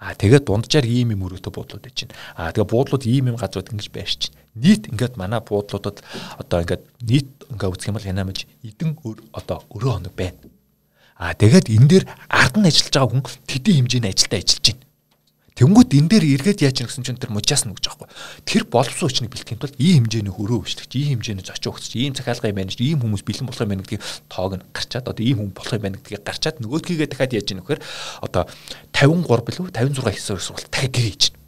А 0.00 0.16
тэгээд 0.16 0.48
дунджаар 0.48 0.88
ийм 0.88 1.12
юм 1.12 1.28
өрөөтэй 1.28 1.52
буудлууд 1.52 1.84
байж 1.84 2.08
байна. 2.08 2.16
А 2.32 2.48
тэгээд 2.56 2.72
буудлууд 2.72 3.04
ийм 3.04 3.28
юм 3.28 3.36
газрууд 3.36 3.68
ингэж 3.68 3.88
байрч 3.92 4.32
байна. 4.32 4.40
Нийт 4.56 4.88
ингээд 4.88 5.14
манай 5.20 5.44
буудлуудад 5.44 6.00
одоо 6.40 6.58
ингээд 6.64 6.82
нийт 7.04 7.28
ингээ 7.52 7.68
үзэх 7.68 7.92
юм 7.92 7.96
бол 8.00 8.08
янамж 8.08 8.48
эдэн 8.64 8.96
одоо 9.36 9.60
өрөө 9.68 9.92
хоног 10.00 10.14
байна. 10.16 10.40
Аа 11.20 11.36
тэгээд 11.36 11.68
энэ 11.68 11.88
дээр 11.92 12.04
ард 12.32 12.56
нь 12.56 12.64
ажиллаж 12.64 12.96
байгаа 12.96 13.12
хүн 13.12 13.24
тэдний 13.44 13.76
хэмжээний 13.76 14.08
ажилдаа 14.16 14.40
ажиллаж 14.40 14.64
байна. 14.72 14.89
Тэнгүүд 15.60 15.92
энэ 15.92 16.08
дээр 16.08 16.24
эргээд 16.40 16.64
яаж 16.64 16.88
гэсэн 16.88 17.04
чинь 17.04 17.20
тэр 17.20 17.36
мужаас 17.36 17.68
нь 17.68 17.76
гэж 17.76 17.84
байхгүй. 17.92 18.08
Тэр 18.48 18.64
боловсон 18.64 19.12
хүчнийг 19.12 19.28
бэлтгэхийн 19.28 19.60
тулд 19.60 19.76
ийм 19.76 20.08
хэмжээний 20.08 20.32
хөрөө 20.32 20.64
өгчдөг, 20.64 20.88
ийм 20.96 21.20
хэмжээний 21.20 21.44
зочин 21.44 21.76
өгч, 21.76 22.00
ийм 22.00 22.16
юм 22.16 22.56
байна, 22.56 22.72
ийм 22.72 22.96
хүмүүс 23.04 23.20
бэлэн 23.28 23.44
болох 23.44 23.60
юм 23.60 23.68
байна 23.76 23.84
гэдгийг 23.84 24.00
тоог 24.32 24.56
нь 24.56 24.64
гарчаад 24.72 25.12
одоо 25.12 25.20
ийм 25.20 25.36
хүн 25.36 25.52
болох 25.52 25.76
юм 25.76 25.84
байна 25.84 26.00
гэдгийг 26.00 26.24
гарчаад 26.24 26.56
нөгөөдгийгээ 26.64 27.08
дахиад 27.12 27.36
яаж 27.36 27.48
ийм 27.52 27.60
вэхээр 27.60 27.80
одоо 28.24 28.42
53 28.96 29.44
билүү 29.44 29.66
56 29.68 30.16
хэсэг 30.16 30.40
сургалт 30.40 30.72
дахиад 30.72 30.96
гэрээ 30.96 31.12
хийж 31.12 31.24
байна. 31.28 31.44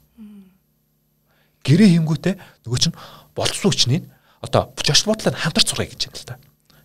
Гэрээ 1.64 1.88
хийнгүүтээ 1.96 2.34
нөгөө 2.68 2.80
чинь 2.84 2.96
боловсон 3.32 3.72
хүчнийг 3.72 4.04
одоо 4.44 4.76
жошл 4.76 5.08
бодлоо 5.08 5.32
хамтарч 5.32 5.72
сургая 5.72 5.88
гэж 5.88 6.12
байна 6.12 6.20
л 6.20 6.28
да. 6.28 6.36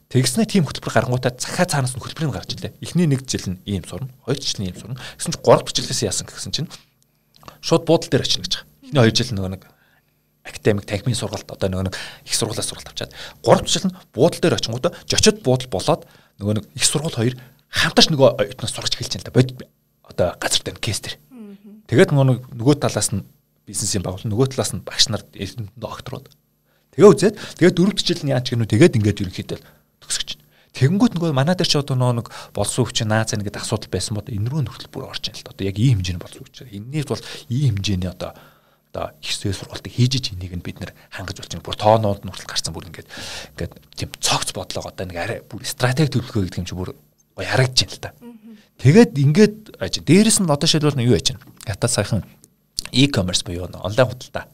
Тэгснэ 0.08 0.48
тийм 0.48 0.64
хөтөлбөр 0.64 0.96
гарангуудаа 0.96 1.36
захаа 1.36 1.68
цаанаас 1.68 1.92
нь 1.92 2.00
хөтөлбөрийг 2.00 2.32
гаргаж 2.32 2.56
илээ. 2.56 2.80
Эхний 2.80 3.12
нэг 3.12 3.28
жил 3.28 3.44
нь 3.44 3.60
ийм 3.68 3.84
сурна, 3.84 4.08
хоёр 4.24 4.40
жил 4.40 4.64
нь 4.64 4.72
ийм 4.72 4.80
сурна. 4.80 4.96
Гэсэн 5.20 5.36
чинь 5.36 5.44
3 5.44 5.76
жилээс 5.76 6.02
яасан 6.08 6.32
гэсэн 6.32 6.56
чинь 6.56 6.72
шууд 7.62 7.84
буудал 7.86 8.10
дээр 8.10 8.26
очино 8.26 8.44
гэж 8.46 8.54
байгаа. 8.56 8.68
Эхний 8.88 9.12
2 9.12 9.18
жил 9.18 9.32
нөгөө 9.36 9.52
нэг 9.56 9.64
академик 10.48 10.86
танхимын 10.88 11.20
сургалт 11.20 11.52
одоо 11.52 11.68
нөгөө 11.70 11.86
нэг 11.92 11.96
их 12.26 12.36
сургуулиас 12.36 12.68
сургалт 12.68 12.92
авчаад 12.92 13.12
3 13.44 13.68
жил 13.68 13.86
нь 13.92 13.96
буудал 14.16 14.42
дээр 14.42 14.58
очингуудаа 14.58 14.92
жочод 15.08 15.44
буудал 15.44 15.70
болоод 15.72 16.08
нөгөө 16.40 16.54
нэг 16.62 16.66
их 16.76 16.86
сургууль 16.88 17.18
хоёр 17.18 17.36
хамтарч 17.68 18.08
нөгөө 18.12 18.30
оюутнаас 18.40 18.72
сургаж 18.72 18.96
эхэлж 18.96 19.20
байна 19.20 19.24
л 19.24 19.28
да. 19.28 19.36
Бод 19.36 19.50
одоо 20.08 20.28
газар 20.40 20.62
дээр 20.64 20.80
кейс 20.80 21.04
дээр. 21.04 21.20
Тэгээд 21.88 22.12
нөгөө 22.16 22.56
нөгөө 22.56 22.76
талаас 22.80 23.12
нь 23.12 23.28
бизнесийн 23.68 24.04
байгуул 24.04 24.24
нөгөө 24.24 24.56
талаас 24.56 24.72
нь 24.72 24.84
багш 24.84 25.12
нар 25.12 25.24
докторууд. 25.76 26.32
Тэгээ 26.96 27.12
үзээд 27.12 27.36
тэгээд 27.60 27.76
дөрөвд 27.76 28.00
жил 28.00 28.24
нь 28.24 28.32
яаж 28.32 28.48
гэнэ 28.48 28.72
тэгээд 28.72 28.98
ингээд 28.98 29.22
ерөнхийдөө 29.28 29.60
төгсгөж. 30.04 30.40
Тэгэнгүүт 30.78 31.18
нөгөө 31.18 31.34
манай 31.34 31.58
дээр 31.58 31.66
ч 31.66 31.82
одоо 31.82 31.98
нэг 31.98 32.30
болсон 32.54 32.86
хүч 32.86 33.02
наац 33.10 33.34
нэгэд 33.34 33.58
асуудал 33.58 33.90
байсан 33.90 34.14
бод 34.14 34.30
энэ 34.30 34.46
рүү 34.46 34.62
нөхцөл 34.62 34.94
бүр 34.94 35.10
орж 35.10 35.34
ийн 35.34 35.42
л 35.42 35.50
одоо 35.50 35.66
яг 35.66 35.78
ийм 35.82 36.06
хэмжээний 36.06 36.22
болсон 36.22 36.46
хүч. 36.46 36.70
Энээс 36.70 37.10
бол 37.10 37.24
ийм 37.50 37.82
хэмжээний 37.82 38.14
одоо 38.14 38.38
одоо 38.94 39.18
их 39.22 39.34
сэс 39.34 39.58
сургалтыг 39.58 39.90
хийж 39.90 40.14
ич 40.22 40.26
энийг 40.38 40.54
нь 40.54 40.62
бид 40.62 40.78
нэр 40.78 40.94
хангаж 41.10 41.42
байгаа. 41.42 41.66
Бүр 41.66 41.78
тоонууд 41.82 42.22
хүртэл 42.30 42.46
гарсан 42.46 42.74
бүр 42.78 42.94
ингээд 42.94 43.10
ингээд 43.58 43.74
тийм 43.98 44.10
цогц 44.22 44.54
бодлого 44.54 44.94
одоо 44.94 45.06
нэг 45.10 45.18
арай 45.18 45.40
бүр 45.42 45.66
стратеги 45.66 46.14
төлөвлөгөө 46.14 46.46
гэдэг 46.46 46.62
юм 46.62 46.70
чи 46.70 46.78
бүр 46.78 46.94
гоё 47.34 47.48
харагдаж 47.50 47.82
байна 47.82 47.98
л 47.98 48.06
да. 48.06 48.12
Тэгээд 48.78 49.12
ингээд 49.18 49.56
аж 49.82 49.94
дээрэс 50.06 50.38
нь 50.42 50.50
одоо 50.50 50.70
шилбэл 50.70 51.02
юу 51.02 51.18
яаж 51.18 51.34
байна? 51.34 51.46
Ята 51.66 51.90
сайхан 51.90 52.22
e-commerce 52.94 53.42
буюу 53.42 53.66
онлайн 53.66 54.10
худалдаа 54.14 54.46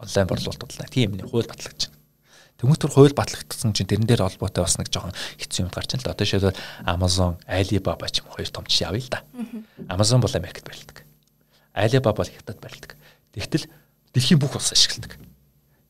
онлайн 0.00 0.28
борлуулалт 0.28 0.62
худалдаа 0.62 0.88
тийм 0.92 1.16
нэг 1.16 1.32
хууль 1.32 1.48
батлагдаж 1.48 1.88
байна. 1.88 2.01
Тэмүүтэр 2.62 2.90
хууль 2.94 3.10
батлагдсан 3.18 3.74
чинь 3.74 3.90
тэрэн 3.90 4.06
дээр 4.06 4.22
холбоотой 4.22 4.62
бас 4.62 4.78
нэг 4.78 4.86
жоохон 4.86 5.10
хэцүү 5.34 5.66
юм 5.66 5.70
гарч 5.74 5.98
ин 5.98 6.06
л 6.06 6.14
одоо 6.14 6.22
жишээлбэл 6.22 6.62
Amazon, 6.86 7.34
Alibaba 7.50 8.06
ч 8.06 8.22
юм 8.22 8.30
хоёр 8.30 8.46
том 8.54 8.62
жишээ 8.70 8.86
авъя 8.86 9.02
л 9.02 9.10
да. 9.10 9.26
Amazon 9.90 10.22
бол 10.22 10.30
Америкт 10.30 10.62
барилдаг. 10.62 11.02
Alibaba 11.74 12.22
бол 12.22 12.30
Хятад 12.30 12.62
барилдаг. 12.62 12.94
Тэгтэл 13.34 13.66
дэлхийн 14.14 14.38
бүх 14.38 14.54
улс 14.54 14.70
ашигладаг. 14.70 15.18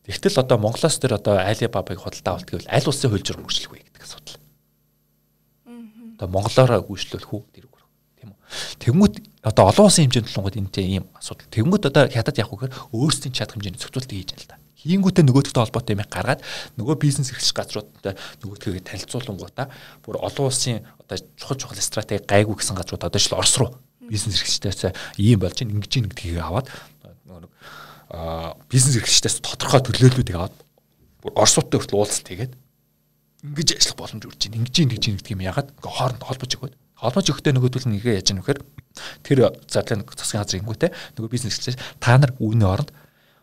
Тэгтэл 0.08 0.40
одоо 0.40 0.56
Монголоос 0.56 0.96
тэр 0.96 1.20
одоо 1.20 1.44
Alibaba-ыг 1.44 2.00
худалдаа 2.00 2.40
авалт 2.40 2.48
гэвэл 2.48 2.72
аль 2.72 2.88
улсын 2.88 3.12
хууль 3.12 3.20
журам 3.20 3.44
хөрчлөх 3.44 3.72
вэ 3.76 3.84
гэдэг 3.92 4.02
асуудал. 4.08 4.40
Одоо 6.16 6.28
монголоор 6.32 6.72
гүйцлүүлэх 6.88 7.36
үү 7.36 7.42
тэр 7.52 7.68
үг. 7.68 7.76
Тийм 8.16 8.32
үү. 8.32 8.38
Тэгмүүд 8.80 9.14
одоо 9.44 9.68
олон 9.68 9.92
улсын 9.92 10.08
хэмжээнд 10.08 10.32
тулгууд 10.32 10.56
энэтэй 10.56 10.86
ийм 10.88 11.04
асуудал. 11.20 11.52
Тэгмүүд 11.52 11.92
одоо 11.92 12.08
хятад 12.08 12.40
явах 12.40 12.64
гэхээр 12.64 12.96
өөрсдийн 12.96 13.36
чадах 13.36 13.60
хэмжээний 13.60 13.76
зөвцөлтийг 13.76 14.18
хийж 14.24 14.30
байна 14.32 14.40
л 14.40 14.50
да. 14.50 14.61
Хийнгүүтээ 14.82 15.24
нөгөөдөгтэй 15.26 15.62
холбоотой 15.62 15.94
юм 15.94 16.02
гаргаад 16.10 16.40
нөгөө 16.78 16.96
бизнес 16.98 17.30
эрхлэгч 17.30 17.54
газруудтай 17.54 18.14
нөгөөдгөө 18.42 18.82
танилцуулангуудаа 18.82 19.66
бүр 20.02 20.18
олон 20.18 20.50
улсын 20.50 20.82
одоо 20.98 21.16
чухал 21.38 21.58
чухал 21.58 21.78
стратеги 21.78 22.26
гайгүй 22.26 22.58
гэсэн 22.58 22.74
газрууд 22.74 23.06
одоо 23.06 23.18
жишээ 23.18 23.38
Орос 23.38 23.56
руу 23.62 23.70
бизнес 24.10 24.42
эрхлэгчдээс 24.42 24.94
ийм 25.22 25.38
болж 25.38 25.62
ин 25.62 25.78
ингэж 25.78 25.92
ин 26.02 26.10
гэдгийг 26.10 26.42
аваад 26.42 26.66
нөгөө 27.30 27.50
бизнес 28.66 28.98
эрхлэгчдээс 28.98 29.38
тодорхой 29.46 29.80
төлөөллүүдийг 29.86 30.36
аваад 30.36 30.56
бүр 31.22 31.32
Оросуудтай 31.38 31.78
хүртэл 31.78 31.98
уулзалт 32.02 32.28
хийгээд 32.28 32.52
ингэж 33.42 33.68
ажиллах 33.78 33.98
боломж 33.98 34.22
үрж 34.26 34.40
ин 34.50 34.58
ингэж 34.62 34.76
ин 34.82 34.90
гэж 34.90 35.04
ин 35.10 35.16
гэдгийг 35.18 35.42
ягаад 35.46 35.68
хооронд 35.82 36.22
холбож 36.22 36.50
өгөөд. 36.58 36.74
Холбож 36.98 37.26
өгөхдөө 37.26 37.52
нөгөөдөл 37.58 37.86
нь 37.90 37.94
нэгэ 37.98 38.22
яаж 38.22 38.28
яах 38.30 38.46
вэ 38.46 38.62
тэр 39.26 39.38
зардлын 39.66 40.06
засгийн 40.14 40.42
газрын 40.42 40.62
ингүүтэй 40.62 40.90
нөгөө 41.18 41.30
бизнес 41.30 41.58
эрхлэгч 41.58 41.78
та 41.98 42.18
нар 42.18 42.34
үүний 42.38 42.66
оронд 42.66 42.94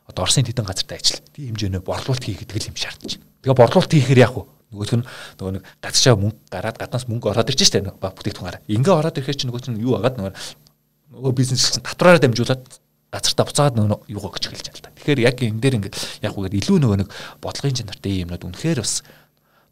одоо 0.09 0.25
Оросын 0.25 0.43
хэдэн 0.43 0.65
газарт 0.65 0.91
ажил 0.91 1.21
тийм 1.31 1.53
хэмжээний 1.53 1.81
борлуулалт 1.85 2.25
хийх 2.25 2.41
гэдэг 2.41 2.57
л 2.57 2.69
юм 2.73 2.77
шаардж. 2.81 3.21
Тэгээ 3.45 3.55
борлуулалт 3.55 3.93
хийхээр 3.93 4.23
яах 4.25 4.35
вэ? 4.35 4.43
Нөгөөх 4.73 4.93
нь 4.97 5.05
нөгөө 5.37 5.53
нэг 5.53 5.63
гадаачаа 5.81 6.15
мөнгө 6.17 6.37
гараад 6.49 6.77
гаднаас 6.81 7.05
мөнгө 7.05 7.29
ороод 7.29 7.49
ирж 7.49 7.61
штэ 7.65 7.85
баг 7.85 8.13
бүтээгдэхүүнаараа. 8.17 8.65
Ингээ 8.69 8.93
ороод 8.93 9.17
ирэхээр 9.17 9.37
чи 9.37 9.45
нөгөө 9.49 9.61
чинь 9.65 9.81
юу 9.81 9.97
агаад 9.97 10.17
нөгөө 10.17 11.33
бизнес 11.33 11.61
чинь 11.73 11.85
татвараар 11.85 12.21
дамжуулаад 12.21 12.61
газартаа 13.09 13.45
буцаагаад 13.49 13.77
нөгөө 13.81 14.13
юугаа 14.13 14.31
гэж 14.37 14.45
хэлж 14.53 14.65
байна 14.69 14.77
л 14.77 14.85
та. 14.85 14.93
Тэгэхээр 14.93 15.19
яг 15.25 15.37
энэ 15.41 15.61
дээр 15.61 15.77
ингээ 15.81 15.93
яг 16.21 16.33
үгээд 16.37 16.57
илүү 16.61 16.77
нөгөө 16.85 16.97
нэг 17.01 17.09
бодлогын 17.41 17.77
чанартай 17.81 18.21
юмнууд 18.21 18.45
үнэхээр 18.45 18.79
бас 18.85 19.01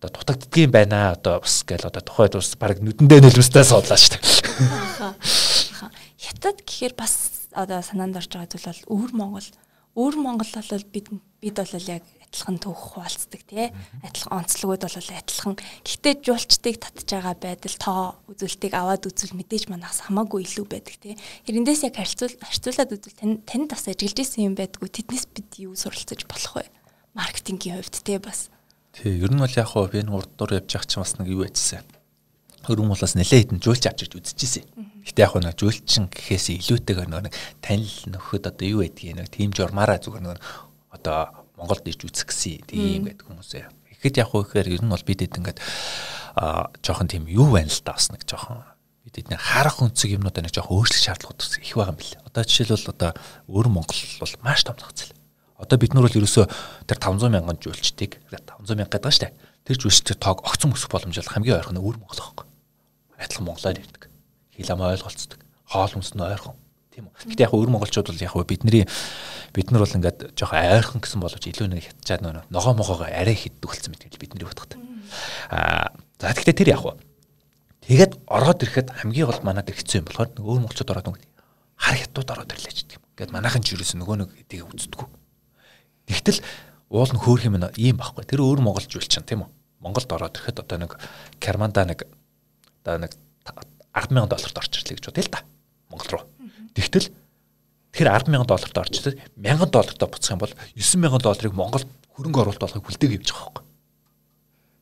одоо 0.02 0.10
дутагддгийм 0.18 0.72
байна 0.74 1.14
одоо 1.14 1.46
бас 1.46 1.62
гээл 1.62 1.90
одоо 1.90 2.02
тухайд 2.02 2.34
бас 2.34 2.58
баг 2.58 2.82
нүдэндээ 2.82 3.22
нөлөөстэй 3.22 3.66
суудлаа 3.66 3.98
дээ. 4.02 4.22
Хятад 6.18 6.58
гэхээр 6.66 6.94
бас 6.98 7.46
одоо 7.54 7.86
санаанд 7.86 8.18
орж 8.18 8.34
байгаа 8.34 8.50
зүйл 8.50 8.66
бол 8.66 8.82
өвөр 8.98 9.12
Монгол 9.14 9.48
Өөр 9.98 10.16
Монгол 10.22 10.54
бол 10.54 10.86
бид 10.94 11.10
бид 11.42 11.58
бол 11.58 11.90
яг 11.90 12.06
адилхан 12.28 12.58
төвх 12.62 12.94
хуваалцдаг 12.94 13.42
тий. 13.50 13.74
Адилхан 14.06 14.46
онцлогуд 14.46 14.86
бол 14.86 14.94
адилхан. 14.94 15.58
Гэхдээ 15.58 16.14
жуулчдыг 16.22 16.76
татж 16.78 17.10
байгаа 17.10 17.34
байдал 17.34 17.78
тоо 17.82 18.02
үзүүлэлтийг 18.30 18.74
аваад 18.78 19.10
үзвэл 19.10 19.38
мэдээж 19.42 19.74
манаас 19.74 20.06
хамаагүй 20.06 20.46
илүү 20.46 20.66
байдаг 20.70 20.96
тий. 21.02 21.16
Эрэндээс 21.50 21.90
яг 21.90 21.98
харьцуул 21.98 22.36
харьцуулаад 22.38 22.94
үзвэл 22.94 23.42
танд 23.48 23.70
бас 23.74 23.90
ажиглаж 23.90 24.22
исэн 24.22 24.54
юм 24.54 24.56
байдгүй. 24.60 24.86
Тэднээс 24.86 25.26
бид 25.34 25.50
юу 25.66 25.74
суралцаж 25.74 26.30
болох 26.30 26.54
вэ? 26.62 26.70
Маркетингийн 27.18 27.82
хувьд 27.82 27.98
тий 28.06 28.22
бас. 28.22 28.54
Тий, 28.94 29.18
ер 29.18 29.34
нь 29.34 29.42
бол 29.42 29.50
яг 29.50 29.74
хоо 29.74 29.90
би 29.90 30.06
энэ 30.06 30.14
урд 30.14 30.30
дуур 30.38 30.62
явж 30.62 30.70
байгаа 30.78 30.86
чинь 30.86 31.02
бас 31.02 31.18
нэг 31.18 31.32
юу 31.32 31.42
байжсэн 31.42 31.86
хөрөн 32.68 32.92
болоос 32.92 33.16
нэлээд 33.16 33.42
хитэн 33.48 33.64
жуулч 33.64 33.84
авчирч 33.88 34.14
үзчихсэн. 34.20 34.68
Гэтэ 35.08 35.24
яг 35.24 35.34
нэг 35.40 35.56
жуулчин 35.56 36.12
гэхээс 36.12 36.60
илүүтэйгээр 36.68 37.10
нэг 37.10 37.32
танил 37.64 37.96
нөхөд 38.12 38.52
одоо 38.52 38.68
юу 38.68 38.84
байдгийг 38.84 39.16
нэг 39.16 39.32
тийм 39.32 39.56
журмаараа 39.56 40.04
зүгээр 40.04 40.24
нэг 40.28 40.40
одоо 40.92 41.48
Монголд 41.56 41.88
ирж 41.88 42.04
үзэх 42.04 42.28
гэсэн 42.28 42.68
тийм 42.68 43.08
гэдэг 43.08 43.24
хүмүүсээ. 43.24 43.66
Ихэд 43.98 44.20
яг 44.20 44.30
хөө 44.36 44.52
ихээр 44.52 44.68
ер 44.78 44.84
нь 44.84 44.92
бол 44.92 45.08
бид 45.08 45.24
хэд 45.24 45.40
ингээд 45.40 45.60
а 46.38 46.70
жоохон 46.84 47.08
тийм 47.08 47.26
юу 47.32 47.56
байна 47.56 47.72
л 47.72 47.82
да 47.88 47.96
бас 47.96 48.12
нэг 48.12 48.28
жоохон 48.28 48.62
бид 49.08 49.16
эдний 49.16 49.40
харах 49.40 49.80
өнцөг 49.80 50.12
юмнуудаа 50.12 50.44
нэг 50.44 50.54
жоохон 50.54 50.76
өөрчлөх 50.76 51.02
шаардлагууд 51.02 51.40
их 51.40 51.74
байгаа 51.74 51.96
юм 51.96 51.98
бэл. 51.98 52.20
Одоо 52.28 52.44
жишээлбэл 52.44 52.92
одоо 52.92 53.12
өөр 53.48 53.68
Монгол 53.72 54.02
бол 54.20 54.34
маш 54.44 54.62
том 54.68 54.78
зээл. 54.78 55.16
Одоо 55.58 55.78
бид 55.82 55.96
нар 55.96 56.06
бол 56.06 56.20
ерөөсөө 56.20 56.46
тэр 56.86 57.00
500 57.02 57.32
мянган 57.34 57.58
жуулчдыг 57.58 58.22
500 58.30 58.76
мянга 58.78 59.00
гэдэг 59.00 59.16
штэ. 59.16 59.34
Тэр 59.66 59.82
жуулчдыг 59.82 60.20
тоог 60.22 60.46
огцон 60.46 60.78
өсөх 60.78 60.94
боломж 60.94 61.18
бол 61.18 61.34
хамгийн 61.34 61.58
ойрхон 61.58 61.82
өөр 61.82 61.98
Монгол 61.98 62.22
байхгүй 62.22 62.46
адилхан 63.18 63.46
монголоор 63.46 63.80
ирдэг. 63.80 64.07
Хэл 64.58 64.74
ам 64.74 64.82
ойлголцдог. 64.82 65.40
Хоол 65.70 65.94
хүнс 65.94 66.18
нь 66.18 66.26
ойрхон. 66.26 66.58
Тийм 66.92 67.14
үү. 67.14 67.38
Гэтэ 67.38 67.46
яг 67.46 67.54
өөр 67.54 67.70
монголчууд 67.70 68.10
бол 68.10 68.26
яг 68.26 68.34
бидний 68.50 68.90
бид 69.54 69.70
нар 69.70 69.86
бол 69.86 69.98
ингээд 70.02 70.34
жоох 70.34 70.54
ойрхон 70.58 71.02
гэсэн 71.02 71.22
боловч 71.22 71.46
илүү 71.46 71.70
нэг 71.70 71.86
хятчаад 71.86 72.26
нөө 72.26 72.50
ногоо 72.50 72.74
могоогоо 72.74 73.06
арай 73.06 73.38
хиддэг 73.38 73.70
болсон 73.70 73.94
мэт 73.94 74.18
бидний 74.18 74.46
бодоход. 74.50 74.82
Аа 75.54 75.94
за 76.18 76.34
гэхдээ 76.34 76.58
тэр 76.58 76.74
яг 76.74 76.82
уу. 76.82 76.98
Тэгээд 77.86 78.18
ороод 78.26 78.66
ирэхэд 78.66 78.90
хамгийн 78.98 79.30
гол 79.30 79.42
манад 79.46 79.70
хэцүү 79.70 80.02
юм 80.02 80.10
болохоор 80.10 80.30
өөр 80.42 80.60
монголчууд 80.66 80.92
ороод 80.92 81.10
өнгө 81.14 81.26
хар 81.78 81.96
хятад 81.96 82.30
ороод 82.34 82.52
ирлээ 82.52 82.74
ч 82.74 82.80
гэх 82.90 82.98
юм. 82.98 83.06
Ингээд 83.14 83.32
манайхан 83.32 83.62
ч 83.62 83.78
ерөөс 83.78 83.94
нөгөө 84.02 84.16
нэг 84.18 84.30
эдийг 84.42 84.66
үздэггүй. 84.68 85.08
Тэгтэл 86.10 86.42
уул 86.90 87.12
нь 87.14 87.22
хөөх 87.22 87.46
юм 87.46 87.62
ийм 87.78 88.02
байхгүй. 88.02 88.26
Тэр 88.26 88.42
өөр 88.42 88.60
монголч 88.66 88.92
үйл 88.98 89.06
чинь 89.06 89.24
тийм 89.24 89.46
үү. 89.46 89.50
Монголд 89.86 90.10
ороод 90.10 90.36
ирэхэд 90.36 90.66
одоо 90.66 90.78
нэг 90.82 90.92
Керманда 91.38 91.86
нэг 91.86 92.10
одоо 92.82 92.98
нэг 93.06 93.14
100000 93.98 94.30
долларт 94.30 94.58
орж 94.62 94.74
ирлээ 94.78 94.96
гэж 95.02 95.06
бодъё 95.10 95.26
л 95.26 95.34
да. 95.34 95.42
Монгол 95.90 96.12
руу. 96.14 96.24
Тэгтэл 96.78 97.10
тэр 97.92 98.08
100000 98.14 98.46
долларт 98.46 98.78
орж 98.78 98.94
ирээд 99.02 99.18
1000 99.34 99.74
доллартаа 99.74 100.08
буцах 100.08 100.34
юм 100.38 100.42
бол 100.46 100.54
9000 100.78 101.26
долларыг 101.26 101.54
Монголд 101.58 101.88
хөрөнгө 102.14 102.42
оруулалт 102.46 102.62
болохыг 102.62 102.86
хүлдээг 102.86 103.18
явж 103.22 103.30
байгаа 103.34 103.46
байхгүй. 103.50 103.66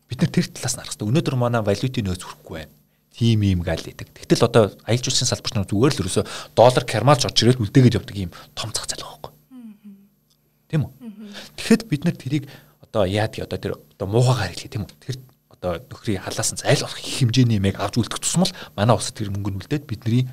Бид 0.05 0.19
нар 0.21 0.31
тэр 0.31 0.45
талаас 0.51 0.75
нь 0.75 0.79
харах 0.83 0.91
хэрэгтэй. 0.93 1.09
Өнөөдөр 1.09 1.35
манай 1.35 1.61
валютын 1.63 2.05
нөөц 2.05 2.23
хүрэхгүй 2.23 2.55
байна. 2.59 2.73
Тим 3.15 3.41
юм 3.47 3.61
гал 3.63 3.79
идэг. 3.79 4.11
Тэгтэл 4.11 4.47
одоо 4.47 4.63
аялал 4.83 5.03
жуулчлалын 5.07 5.31
салбарт 5.31 5.55
нь 5.55 5.69
зүгээр 5.71 5.93
л 5.95 6.01
ерөөсө 6.03 6.23
доллар 6.51 6.83
кармалж 6.83 7.21
орж 7.25 7.37
ирээд 7.39 7.63
үлдээгээд 7.63 7.97
явдаг 7.97 8.15
юм 8.19 8.31
том 8.51 8.69
зах 8.75 8.91
зээл 8.91 9.07
байхгүй. 9.07 9.31
Тийм 10.67 10.81
үү? 10.83 10.91
Тэгэхэд 11.55 11.81
бид 11.87 12.03
нар 12.03 12.15
тэрийг 12.19 12.43
одоо 12.83 13.07
яадаг 13.07 13.47
одоо 13.47 13.59
тэр 13.59 13.73
одоо 13.79 14.07
муухайгаар 14.11 14.51
хэлээ 14.51 14.71
тийм 14.71 14.83
үү? 14.83 14.99
Тэр 14.99 15.15
одоо 15.65 15.81
нөхрийн 15.89 16.21
халаас 16.21 16.53
нь 16.53 16.61
аль 16.61 16.85
болох 16.85 17.01
их 17.01 17.17
хэмжээний 17.25 17.57
юмыг 17.57 17.81
авч 17.81 17.97
үлдэх 17.97 18.21
тусмал 18.21 18.53
манай 18.77 18.93
улсад 18.93 19.17
тэр 19.17 19.33
мөнгө 19.33 19.49
нь 19.49 19.59
үлдээд 19.65 19.89
бидний 19.89 20.29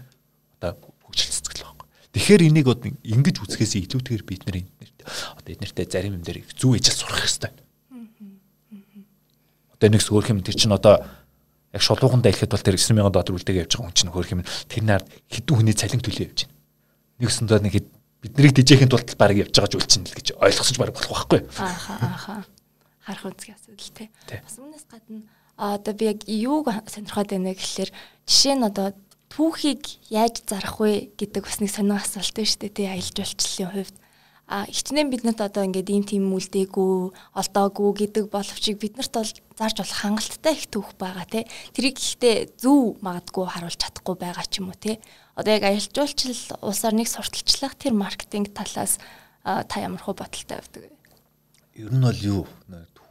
одоо 0.61 0.77
хөгжил 1.09 1.33
цэцгэл 1.33 1.64
байхгүй. 1.64 1.88
Тэгэхээр 2.12 2.42
энийг 2.53 2.68
ингэж 3.01 3.37
үзэхээс 3.40 3.81
илүүтэйгээр 3.88 4.25
бид 4.29 4.45
нар 4.45 4.61
одоо 5.40 5.49
эднэртэй 5.49 5.88
зарим 5.88 6.21
юм 6.21 6.23
дээр 6.23 6.45
зүү 6.53 6.77
ижил 6.77 6.92
сурах 6.92 7.25
хэрэгтэй. 7.25 7.51
Одоо 9.81 9.88
нэг 9.88 10.05
зөвөх 10.05 10.29
юм 10.29 10.45
тэр 10.45 10.61
чинь 10.61 10.77
одоо 10.77 11.09
Яг 11.73 11.81
шулуугандаа 11.81 12.29
ихэд 12.29 12.53
бол 12.53 12.61
тэр 12.61 12.77
9000 12.77 13.09
доллар 13.09 13.33
үлдээгээ 13.33 13.64
явж 13.64 13.81
байгаа 13.81 13.88
хүн 13.88 13.97
чинь 13.97 14.12
хөөх 14.12 14.33
юм 14.37 14.45
тэр 14.45 14.85
нар 14.85 15.03
хэдэн 15.33 15.57
хүний 15.57 15.73
цалин 15.73 16.05
төлөө 16.05 16.29
явж 16.29 16.45
байна. 16.45 16.57
Нэгсэндээ 17.16 17.61
нэг 17.64 17.75
бид 18.21 18.33
нарыг 18.37 18.53
дижээхийн 18.61 18.92
тулд 18.92 19.09
баг 19.16 19.33
явж 19.33 19.57
байгаа 19.57 19.73
зүйл 19.73 19.88
чинь 19.88 20.05
л 20.05 20.12
гэж 20.12 20.37
ойлгосож 20.37 20.77
баг 20.77 20.92
болох 20.92 21.09
байхгүй. 21.33 21.40
Ааха 21.57 21.97
ааха. 21.97 22.35
Харах 23.03 23.31
үзгийн 23.31 23.59
асуудал 23.59 23.93
тий. 23.95 24.09
Бас 24.31 24.57
үүнээс 24.59 24.87
гадна 24.87 25.27
одоо 25.57 25.95
би 25.95 26.05
яг 26.11 26.25
юуг 26.27 26.73
сонирхоод 26.88 27.31
байна 27.31 27.53
гэхэлэр 27.55 27.91
жишээ 28.27 28.57
нь 28.57 28.67
одоо 28.67 28.97
түүхийг 29.29 29.85
яаж 30.11 30.43
зарах 30.49 30.81
вэ 30.81 31.12
гэдэг 31.17 31.43
бас 31.45 31.61
нэг 31.61 31.71
сонир 31.71 32.01
асуулт 32.01 32.35
байна 32.35 32.51
шүү 32.51 32.61
дээ 32.67 32.73
тий 32.77 32.88
аялал 32.88 33.17
жуулчлалын 33.17 33.73
хувьд. 33.73 33.97
А 34.53 34.67
хичнээн 34.69 35.09
биднэрт 35.09 35.41
одоо 35.41 35.65
ингээд 35.65 35.88
ийм 35.88 36.05
тийм 36.05 36.29
үлдээгүй 36.35 37.15
олдоогүй 37.41 37.91
гэдэг 38.05 38.25
боловч 38.29 38.65
биднэрт 38.77 39.12
бол 39.15 39.33
зарж 39.57 39.77
болох 39.81 39.99
хангалттай 40.03 40.53
их 40.59 40.67
түүх 40.69 40.93
байгаа 40.99 41.25
тий. 41.25 41.45
Тэрийг 41.73 41.97
гэхдээ 41.97 42.61
зөв 42.61 43.01
магадгүй 43.01 43.47
харуулж 43.49 43.79
чадахгүй 43.81 44.17
байгаа 44.19 44.45
ч 44.45 44.61
юм 44.61 44.69
уу 44.69 44.77
тий. 44.77 45.01
Одоо 45.38 45.57
яг 45.57 45.65
аялал 45.65 45.88
жуулчлал 45.95 46.43
улсаар 46.69 46.93
нэг 46.93 47.09
сурталчлах 47.09 47.79
тэр 47.81 47.97
маркетинг 47.97 48.53
талаас 48.53 49.01
та 49.41 49.75
ямар 49.81 50.03
хөө 50.05 50.21
бодолтой 50.21 50.59
байдаг 50.61 50.83
вэ? 50.85 50.93
Ер 51.81 51.88
нь 51.88 52.05
бол 52.05 52.21
юу 52.21 52.45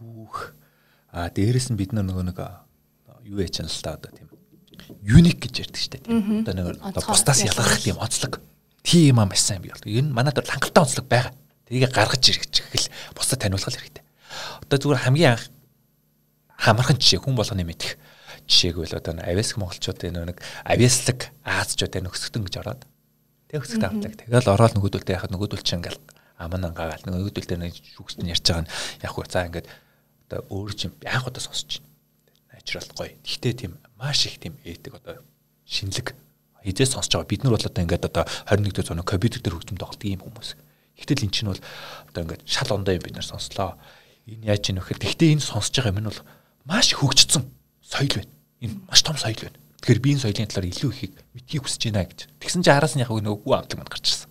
түүх. 0.02 0.58
А 1.14 1.30
дээрэс 1.30 1.70
нь 1.70 1.78
бид 1.78 1.94
нөгөө 1.94 2.26
нэг 2.34 2.40
юу 3.30 3.40
яж 3.46 3.62
чанал 3.62 3.78
та 3.86 3.94
одоо 4.02 4.10
тийм. 4.10 4.30
Юник 5.06 5.38
гэж 5.38 5.70
ярьдаг 5.70 5.78
шүү 5.78 5.92
дээ 5.94 6.04
тийм. 6.10 6.42
Одоо 6.42 6.54
нэг 6.58 7.06
бусдаас 7.06 7.46
ялгарх 7.46 7.78
тийм 7.78 8.02
онцлог. 8.02 8.42
Тийм 8.82 9.14
юм 9.14 9.30
маш 9.30 9.46
сайн 9.46 9.62
бий 9.62 9.70
бол. 9.70 9.86
Энэ 9.86 10.10
манайд 10.10 10.42
бол 10.42 10.50
хангалттай 10.50 10.82
онцлог 10.82 11.06
байгаа. 11.06 11.34
Тэрийг 11.70 11.94
гаргаж 11.94 12.24
ирэх 12.26 12.50
хэл 12.50 12.90
бусдад 13.14 13.40
таниулах 13.46 13.70
хэрэгтэй. 13.70 14.04
Одоо 14.66 14.78
зүгээр 14.82 15.04
хамгийн 15.06 15.32
анх 15.38 15.46
хамархан 16.58 16.98
жишээ 16.98 17.22
хүн 17.22 17.36
болгоны 17.38 17.68
мэдих 17.68 18.00
жишээг 18.48 18.76
бол 18.82 18.96
одоо 18.98 19.14
авиаск 19.22 19.58
монголчуудын 19.62 20.18
нэг 20.26 20.42
авиаслаг 20.66 21.30
Азчуудын 21.46 22.10
нөхсгтэн 22.10 22.46
гэж 22.48 22.56
ороод. 22.64 22.82
Тэг 23.52 23.68
өсгт 23.68 23.84
авдаг. 23.84 24.14
Тэгэл 24.18 24.50
ороод 24.50 24.74
нөгөөдөлтэй 24.80 25.16
яхад 25.16 25.34
нөгөөдөл 25.36 25.62
чинь 25.62 25.84
ингээл 25.84 26.00
аман 26.42 26.66
ангаагаал 26.70 27.06
нөгөөдөл 27.06 27.46
дээр 27.46 27.62
нэг 27.70 27.76
шүүгчтэн 27.76 28.32
ярьж 28.32 28.46
байгаа 28.46 28.64
нь 28.66 28.72
яг 29.06 29.12
хөө 29.14 29.26
за 29.30 29.46
ингээд 29.46 29.68
одоо 30.32 30.48
өөр 30.48 30.72
чинь 30.72 30.96
анх 31.04 31.28
удаа 31.28 31.44
сонсож 31.44 31.84
байна. 31.84 31.91
Natural 32.56 32.88
гоё. 32.96 33.12
Гэхдээ 33.20 33.54
тийм 33.60 33.76
маш 34.00 34.24
их 34.26 34.39
тийм 34.39 34.56
ээдэг 34.63 34.96
одоо 34.96 35.20
шинэлэг 35.67 36.15
хизээ 36.63 36.88
сонсож 36.88 37.12
байгаа. 37.20 37.28
Бид 37.28 37.44
нар 37.44 37.60
бол 37.60 37.67
одоо 37.67 37.84
ингээд 37.84 38.08
одоо 38.08 38.24
21-р 38.48 38.86
зууны 38.88 39.04
компьютер 39.04 39.44
дээр 39.44 39.56
хөгжим 39.60 39.76
тоглодог 39.76 40.08
юм 40.08 40.24
хүмүүс. 40.24 40.56
Гэтэл 40.96 41.26
эн 41.28 41.34
чинь 41.36 41.52
бол 41.52 41.60
одоо 41.60 42.22
ингээд 42.24 42.48
шал 42.48 42.72
ондоо 42.72 42.96
юм 42.96 43.04
бид 43.04 43.15
нар 43.20 43.28
сонслоо. 43.28 43.76
Энэ 44.24 44.56
яаж 44.56 44.63
юм 44.72 44.80
нөхөр. 44.80 45.04
Гэхдээ 45.04 45.36
энэ 45.36 45.44
сонсож 45.44 45.76
байгаа 45.76 45.91
юм 45.91 46.00
нь 46.00 46.10
бол 46.10 46.22
маш 46.63 46.96
хөгжсөн 46.96 47.44
соёл 47.84 48.15
байна. 48.15 48.32
Энэ 48.63 48.76
маш 48.88 49.02
том 49.04 49.20
соёл 49.20 49.36
байна. 49.36 49.60
Тэгэхээр 49.84 50.00
би 50.00 50.10
энэ 50.15 50.24
соёлын 50.24 50.48
талаар 50.48 50.72
илүү 50.72 50.91
ихийг 50.96 51.13
мэдхийг 51.36 51.63
хүсэж 51.65 51.82
байна 51.91 52.08
гэж. 52.08 52.20
Тэгсэн 52.39 52.62
чинь 52.63 52.78
араас 52.78 52.96
нь 52.96 53.04
яг 53.04 53.10
нөгөө 53.10 53.41
хүү 53.44 53.54
амтлаг 53.58 53.80
манд 53.82 53.91
гарч 53.91 54.06
ирсэн. 54.08 54.30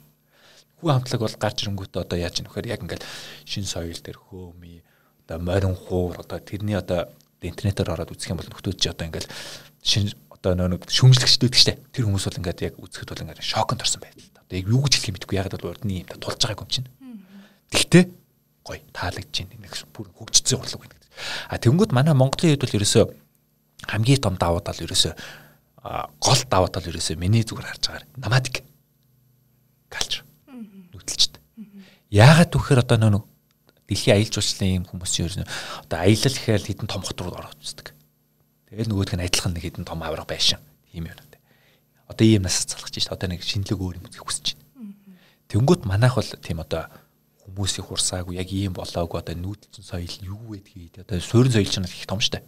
Хүү 0.79 0.89
амтлаг 0.95 1.21
бол 1.21 1.37
гарч 1.43 1.59
ирэнгүүтээ 1.67 2.03
одоо 2.07 2.19
яаж 2.23 2.39
юм 2.39 2.47
нөхөр 2.47 2.71
яг 2.71 2.81
ингээд 2.87 3.03
шин 3.45 3.67
соёл 3.67 3.99
дээр 3.99 4.17
хөөми 4.31 4.87
одоо 5.31 5.39
морин 5.39 5.77
хуур 5.79 6.19
одоо 6.19 6.39
тэрний 6.43 6.75
одоо 6.75 7.07
интернетээр 7.41 7.95
ороод 7.95 8.11
үзэх 8.11 8.35
юм 8.35 8.43
бол 8.43 8.51
нөхдөөд 8.51 8.83
чи 8.83 8.91
одоо 8.91 9.07
ингээд 9.07 9.31
шин 9.79 10.11
одоо 10.27 10.59
нэг 10.59 10.91
шүмжлэгчтэй 10.91 11.47
гэдэг 11.47 11.63
чинь 11.63 11.79
тэр 11.95 12.05
хүмүүс 12.11 12.27
бол 12.27 12.41
ингээд 12.43 12.61
яг 12.67 12.75
үзэхэд 12.83 13.11
бол 13.15 13.23
ингээд 13.23 13.47
шоконд 13.47 13.87
орсон 13.87 14.03
байдаг. 14.03 14.27
Одоо 14.43 14.59
яг 14.59 14.67
юу 14.67 14.83
гэж 14.83 14.93
хэлэх 14.99 15.09
юм 15.15 15.17
битгүй 15.23 15.37
ягаад 15.39 15.55
бол 15.55 15.71
урдны 15.71 16.03
юм 16.03 16.09
да 16.11 16.19
тулж 16.19 16.43
байгаа 16.43 16.67
юм 16.67 16.75
чинь. 16.75 16.91
Тэгтээ 17.71 18.05
гоё 18.67 18.83
таалагдж 18.91 19.35
байна 19.39 19.63
нэг 19.63 19.75
бүр 19.95 20.07
хөгжсөн 20.19 20.59
урлаг 20.59 20.81
байна. 20.83 20.99
А 21.47 21.63
тэгэнгүүт 21.63 21.95
манай 21.95 22.15
Монголын 22.19 22.59
хэд 22.59 22.65
бол 22.67 22.77
ерөөсөө 22.83 23.05
хамгийн 23.87 24.19
том 24.19 24.35
давуу 24.35 24.59
тал 24.59 24.83
ерөөсөө 24.83 25.15
гол 26.19 26.41
давуу 26.51 26.69
тал 26.75 26.91
ерөөсөө 26.91 27.15
миний 27.15 27.47
зүгээр 27.47 27.71
харж 27.71 27.85
байгаа 27.87 28.09
намадик 28.19 28.67
калчер 29.87 30.27
нүүдэлчт. 30.91 31.39
Яагаад 32.11 32.51
вэхээр 32.51 32.83
одоо 32.83 32.99
нөө 32.99 33.30
дэлхийн 33.91 34.17
аялал 34.17 34.35
жуулчлалын 34.39 34.87
хүмүүс 34.87 35.11
чинь 35.11 35.27
ерөөсөө 35.27 35.47
одоо 35.85 35.99
аялал 35.99 36.37
гэхээр 36.39 36.63
хэдэн 36.71 36.89
том 36.89 37.03
хот 37.03 37.19
руу 37.21 37.35
ороод 37.35 37.59
үздэг 37.59 37.91
Тэгэл 38.71 38.87
нөгөөх 38.87 39.19
нь 39.19 39.27
адилхан 39.27 39.51
нэг 39.51 39.67
хэдэн 39.67 39.83
том 39.83 39.99
авраг 40.07 40.31
байшин. 40.31 40.63
Тийм 40.95 41.11
юм 41.11 41.11
байна. 41.11 41.27
Одоо 42.07 42.23
ийм 42.23 42.47
насаас 42.47 42.71
залхаж 42.71 42.95
шít. 42.95 43.11
Одоо 43.11 43.27
нэг 43.27 43.43
шинэлэг 43.43 43.75
өөр 43.75 43.99
юм 43.99 44.07
үзэх 44.07 44.23
хүсэж 44.23 44.55
байна. 44.55 44.95
Тэнгүүт 45.51 45.83
манайх 45.91 46.15
бол 46.15 46.31
тийм 46.39 46.63
одоо 46.63 46.87
хүмүүсийн 47.51 47.83
хурсаагүй 47.83 48.39
яг 48.39 48.47
ийм 48.55 48.79
болоогүй 48.79 49.19
одоо 49.19 49.35
нүүдэлчин 49.35 49.83
соёл 49.83 50.15
юу 50.23 50.55
гэдгийг 50.55 51.03
одоо 51.03 51.19
суурин 51.19 51.51
соёл 51.51 51.67
чинь 51.67 51.83
их 51.83 52.07
том 52.07 52.23
штэ. 52.23 52.47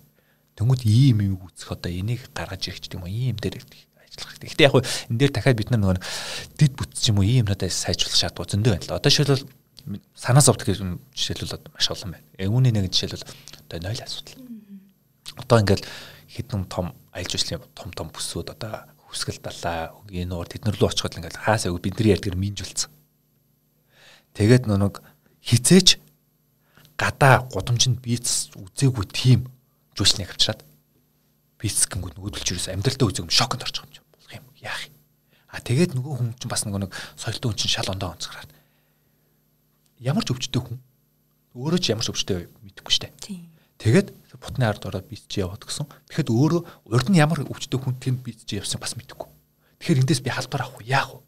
Тэнгүүт 0.55 0.87
ийм 0.87 1.26
юм 1.26 1.42
үүсэх 1.42 1.74
одоо 1.74 1.90
энийг 1.90 2.31
гаргаж 2.31 2.70
ирэх 2.70 2.87
юм 2.94 3.02
уу 3.02 3.11
ийм 3.11 3.35
дээр 3.35 3.59
ажиллах 3.59 4.38
хэрэгтэй. 4.38 4.46
Гэтэ 4.46 4.62
яг 4.62 4.72
хуу 4.78 4.87
энэ 5.11 5.18
дээр 5.18 5.33
дахиад 5.35 5.59
бид 5.59 5.74
нар 5.74 5.83
нөгөө 5.83 5.98
дид 6.55 6.72
бүтц 6.78 7.02
юм 7.11 7.18
уу 7.18 7.26
ийм 7.26 7.50
надад 7.50 7.74
сайжруулах 7.74 8.14
шаардлагатай 8.14 8.55
зөндөө 8.55 8.72
байна 8.78 8.87
л. 8.87 8.94
Одоо 8.94 9.11
шилбэл 9.11 9.42
санаас 10.14 10.48
авдаг 10.48 10.68
жишээлбэл 10.68 11.58
маш 11.74 11.86
олон 11.90 12.16
байна. 12.16 12.26
Үүний 12.38 12.72
нэг 12.72 12.92
жишээлбэл 12.92 13.26
одоо 13.66 13.78
нойл 13.82 14.02
асуудал. 14.02 14.38
Одоо 15.36 15.58
ингээд 15.60 15.84
хэдэн 16.32 16.64
том 16.70 16.94
аялал 17.12 17.30
жуулчлалын 17.30 17.68
том 17.74 17.90
том 17.92 18.08
бүсүүд 18.14 18.54
одоо 18.54 18.86
хүсгэл 19.12 19.42
далаа 19.44 19.92
өгийн 20.04 20.32
нуур 20.32 20.48
тэднэр 20.48 20.76
рүү 20.80 20.88
очиход 20.88 21.20
ингээд 21.20 21.36
хаасаа 21.36 21.76
бидний 21.76 22.16
ярьдгэр 22.16 22.38
минжүүлсэн. 22.38 22.90
Тэгээд 24.32 24.64
нэг 24.72 25.04
хизээч 25.44 26.00
гадаа 26.96 27.44
гудамжинд 27.52 28.00
бийц 28.00 28.48
үзээгүй 28.56 29.06
тийм 29.12 29.52
жуулчлалыг 29.92 30.32
авчираад 30.32 30.64
бийц 31.60 31.84
гингүүд 31.90 32.16
нөгөөдөлч 32.16 32.48
юус 32.56 32.66
амьдралтаа 32.72 33.08
үзэм 33.12 33.28
шоконд 33.28 33.66
орчих 33.68 33.84
юм 33.84 34.06
болох 34.16 34.32
юм 34.32 34.46
яах 34.64 34.88
юм. 34.88 34.96
А 35.52 35.60
тэгээд 35.60 35.92
нөгөө 35.92 36.14
хүн 36.16 36.30
чинь 36.40 36.48
бас 36.48 36.64
нөгөө 36.64 36.80
нэг 36.88 36.92
соёлтой 37.20 37.48
хүн 37.52 37.58
чинь 37.60 37.74
шал 37.76 37.92
ондоо 37.92 38.16
онцграад. 38.16 38.50
Ямар 40.02 40.26
ч 40.26 40.34
өвчтөй 40.34 40.58
хүн 40.58 40.78
өөрөө 41.54 41.78
ч 41.78 41.94
ямар 41.94 42.02
ч 42.02 42.10
өвчтөй 42.10 42.50
мэдэхгүй 42.58 42.90
штэ. 42.90 43.14
Тэгээд 43.78 44.10
бутны 44.42 44.66
ард 44.66 44.82
ороод 44.82 45.06
бийцж 45.06 45.30
яваад 45.38 45.62
гэсэн. 45.62 45.86
Тэгэхэд 46.10 46.34
өөрөө 46.34 46.60
урд 46.90 47.06
нь 47.06 47.22
ямар 47.22 47.46
өвчтөй 47.46 47.78
хүн 47.78 47.94
тэнд 48.02 48.26
бийцж 48.26 48.50
явсан 48.50 48.82
бас 48.82 48.98
мэдэхгүй. 48.98 49.30
Тэгэхээр 49.78 50.02
эндээс 50.02 50.22
би 50.26 50.30
халдвар 50.34 50.66
авах 50.66 50.82
уу? 50.82 50.86
Яах 50.90 51.10
вэ? 51.14 51.20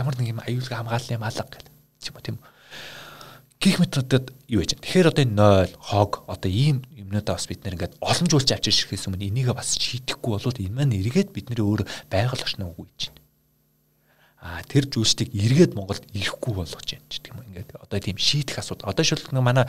Ямар 0.00 0.16
нэг 0.16 0.32
юм 0.32 0.40
аюулгүй 0.40 0.76
хамгааллын 0.80 1.24
алга 1.28 1.44
гэл. 1.44 1.68
Тийм 2.00 2.14
үү 2.16 2.24
тийм 2.24 2.36
үү. 2.40 2.48
Гих 3.60 3.76
методод 3.80 4.32
юу 4.48 4.60
гэж. 4.64 4.80
Тэгэхээр 4.80 5.10
одоо 5.12 5.24
энэ 5.24 5.36
0 5.36 5.76
хог 5.76 6.24
одоо 6.24 6.50
ийм 6.52 6.84
юмнуудаа 6.94 7.36
бас 7.36 7.48
бид 7.48 7.64
нэр 7.64 7.76
ингээд 7.76 7.96
олонжуулж 8.00 8.48
авчир 8.48 8.72
ширхээс 8.72 9.08
өмнө 9.08 9.28
энийг 9.28 9.52
бас 9.52 9.76
шийдэхгүй 9.76 10.32
болоод 10.36 10.60
энэ 10.60 10.72
маань 10.72 10.96
эргээд 11.00 11.32
бидний 11.32 11.60
өөр 11.60 11.88
байгаль 12.12 12.44
орчноо 12.44 12.72
үгүй 12.72 12.88
чинь 12.96 13.16
а 14.44 14.60
тэр 14.68 14.84
зүйлсийг 14.92 15.32
эргээд 15.32 15.72
Монголд 15.72 16.04
ирэхгүй 16.12 16.52
болгож 16.52 16.84
байна 16.84 17.08
ч 17.08 17.16
гэх 17.16 17.32
юм 17.32 17.40
ингээд 17.48 17.80
одоо 17.80 17.96
тийм 17.96 18.20
шийдэх 18.20 18.60
асуудал. 18.60 18.92
Одоо 18.92 19.00
шил 19.00 19.24
нэг 19.24 19.40
манай 19.40 19.64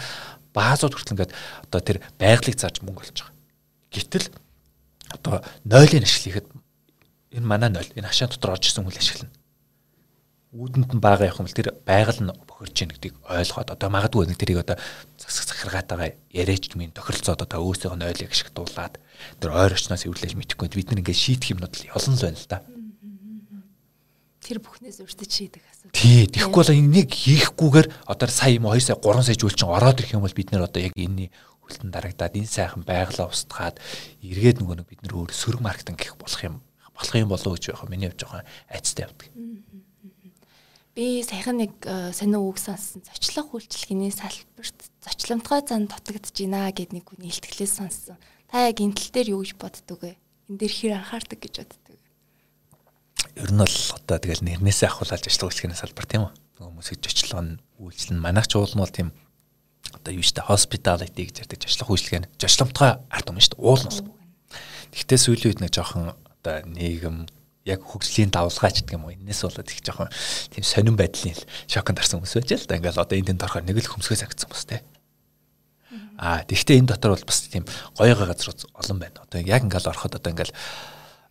баазууд 0.52 0.92
хүртэл 0.92 1.16
ингээд 1.16 1.32
одоо 1.64 1.80
тэр 1.80 2.04
байгалыг 2.20 2.60
зааж 2.60 2.84
мөнгө 2.84 3.08
олж 3.08 3.24
байгаа. 3.24 3.40
Гэтэл 3.96 4.28
одоо 5.16 5.40
нойлын 5.64 6.04
ашиг 6.04 6.28
хийхэд 6.28 6.48
энэ 7.40 7.48
манай 7.48 7.72
нойл 7.72 7.88
энэ 7.96 8.04
хашаа 8.04 8.28
дотор 8.28 8.60
орж 8.60 8.68
исэн 8.68 8.84
хүл 8.84 9.00
ашиглана. 9.00 9.32
Үүдэнд 10.52 10.92
нь 10.92 11.00
бага 11.00 11.24
явах 11.24 11.40
юм 11.40 11.48
бол 11.48 11.56
тэр 11.56 11.72
байгаль 11.88 12.20
нь 12.20 12.36
бохирж 12.44 12.76
яах 12.76 12.92
гэдгийг 13.00 13.16
ойлгоод 13.32 13.70
одоо 13.72 13.90
магадгүй 13.96 14.28
нэг 14.28 14.40
тэрийг 14.44 14.60
одоо 14.60 14.76
засаг 15.16 15.56
захиргаатайгаа 15.56 16.20
яриач 16.36 16.76
юм 16.76 16.92
тохиролцоод 16.92 17.48
одоо 17.48 17.64
өөрсдөө 17.64 17.96
нойлыг 17.96 18.28
ашиглуулад 18.28 19.00
тэр 19.40 19.52
ойр 19.56 19.72
очноос 19.72 20.04
эвэрлэж 20.04 20.36
мэдэхгүй 20.36 20.68
бид 20.76 20.92
нар 20.92 21.00
ингээд 21.00 21.24
шийдэх 21.24 21.56
юмнууд 21.56 21.76
л 21.76 21.92
олон 21.96 22.16
л 22.16 22.24
байна 22.28 22.40
л 22.40 22.48
да 22.52 22.60
тэр 24.46 24.62
бүхнээс 24.62 25.02
өртөж 25.02 25.30
шийдэх 25.34 25.66
асуудал. 25.66 25.98
Тий, 25.98 26.30
тэгэхгүй 26.30 26.62
бол 26.62 26.78
энийг 26.78 27.10
хийхгүйгээр 27.10 27.88
одоо 28.06 28.30
сая 28.30 28.54
юм 28.54 28.70
2 28.70 28.94
сая 28.94 28.98
3 29.02 29.26
сая 29.26 29.34
жүлчин 29.42 29.74
ороод 29.74 29.98
ирэх 30.06 30.14
юм 30.14 30.22
бол 30.22 30.38
бид 30.38 30.54
нэр 30.54 30.70
одоо 30.70 30.86
яг 30.86 30.94
энэний 30.94 31.34
хүлтэн 31.66 31.90
дарагдаад 31.90 32.38
энэ 32.38 32.46
сайхан 32.46 32.86
байглаа 32.86 33.34
устгаад 33.34 33.82
эргээд 34.22 34.62
нөгөө 34.62 34.86
нэг 34.86 34.88
бид 34.88 35.02
нэр 35.02 35.18
өөр 35.18 35.34
сөрөг 35.34 35.66
маркетинг 35.66 35.98
гэх 35.98 36.14
болох 36.22 36.42
юм 36.46 36.62
болох 36.94 37.16
юм 37.18 37.30
болов 37.34 37.50
уу 37.50 37.58
гэж 37.58 37.74
яг 37.74 37.90
миний 37.90 38.08
хувьд 38.14 38.22
жоохон 38.22 38.46
айцтай 38.70 39.10
явдаг. 39.10 39.28
Би 40.96 41.26
саяхан 41.28 41.60
нэг 41.60 41.74
э, 41.84 42.14
сонио 42.16 42.40
үг 42.40 42.56
сонссон. 42.56 43.04
Зочлох 43.04 43.52
үйлчлэгээний 43.52 44.16
салбарт 44.16 44.80
зочломтгой 45.04 45.60
зан 45.68 45.92
дутагдж 45.92 46.32
байна 46.40 46.72
гэд 46.72 46.96
нэг 46.96 47.12
хүний 47.12 47.34
илтгэлээс 47.34 47.84
сонссон. 47.84 48.16
Та 48.48 48.72
яг 48.72 48.80
энэ 48.80 48.96
тал 48.96 49.12
дээр 49.12 49.36
юу 49.36 49.44
гэж 49.44 49.60
боддөг 49.60 50.00
вэ? 50.00 50.16
Энд 50.48 50.56
дээр 50.56 50.72
хэр 50.72 50.94
анхаардаг 50.96 51.40
гэж 51.44 51.68
боддөг? 51.68 51.85
Ер 53.36 53.52
нь 53.52 53.60
бол 53.60 53.78
одоо 53.96 54.18
тэгэл 54.18 54.44
нэрнээсээ 54.48 54.90
ахуулаад 54.90 55.28
ажил 55.28 55.48
үйлчлэгийн 55.48 55.76
салбар 55.76 56.08
тийм 56.08 56.24
үү. 56.28 56.32
Нөгөө 56.60 56.72
хүмүүсийг 56.72 57.00
жочлон 57.04 57.60
үйлчлэн 57.80 58.20
манайх 58.20 58.48
ч 58.48 58.56
уул 58.56 58.72
нь 58.72 58.80
бол 58.80 58.92
тийм 58.92 59.12
одоо 59.92 60.12
юу 60.16 60.24
штэ 60.24 60.48
hospitality 60.48 61.28
гэж 61.28 61.44
ярьдаг 61.44 61.60
жочлох 61.60 61.92
үйлчлэгийн 61.92 62.32
жочломтгой 62.40 62.92
ард 63.12 63.28
юм 63.28 63.40
штэ 63.44 63.60
уул 63.60 63.84
нь. 63.84 64.08
Гэхдээ 64.96 65.20
сүүлийн 65.20 65.50
үед 65.52 65.62
нэг 65.62 65.72
жоохон 65.76 66.16
одоо 66.16 66.56
нийгэм 66.64 67.28
яг 67.68 67.82
хөгжлийн 67.84 68.32
давлгаач 68.32 68.86
гэдэг 68.86 68.96
юм 68.96 69.10
уу 69.10 69.16
энэс 69.18 69.44
болоод 69.44 69.68
их 69.68 69.84
жоохон 69.84 70.10
тийм 70.54 70.64
сонирн 70.64 70.96
байдлын 70.96 71.36
шоконд 71.68 72.00
орсон 72.00 72.22
хүмүүс 72.24 72.38
байж 72.40 72.50
л 72.56 72.70
да 72.70 72.78
ингээл 72.78 73.04
одоо 73.04 73.18
энэ 73.18 73.30
тэнд 73.34 73.44
орохоор 73.44 73.66
нэг 73.66 73.82
л 73.82 73.90
хөмсгөөс 73.90 74.24
агцсан 74.24 74.48
хүмүүс 74.48 74.66
те 74.70 74.86
Аа 76.18 76.48
тэгвэл 76.48 76.80
энэ 76.80 76.90
дотор 76.96 77.12
бол 77.16 77.28
бас 77.28 77.44
тийм 77.52 77.68
гоёгоо 78.00 78.28
газар 78.32 78.56
олон 78.56 79.00
байна. 79.00 79.20
Одоо 79.28 79.44
яг 79.44 79.64
ингээл 79.68 79.92
ороход 79.92 80.16
одоо 80.16 80.32
ингээл 80.32 80.56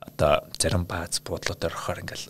одоо 0.06 0.44
зарим 0.60 0.84
бааз 0.84 1.20
буудлуудаар 1.24 1.72
орохоор 1.72 2.02
ингээл 2.04 2.28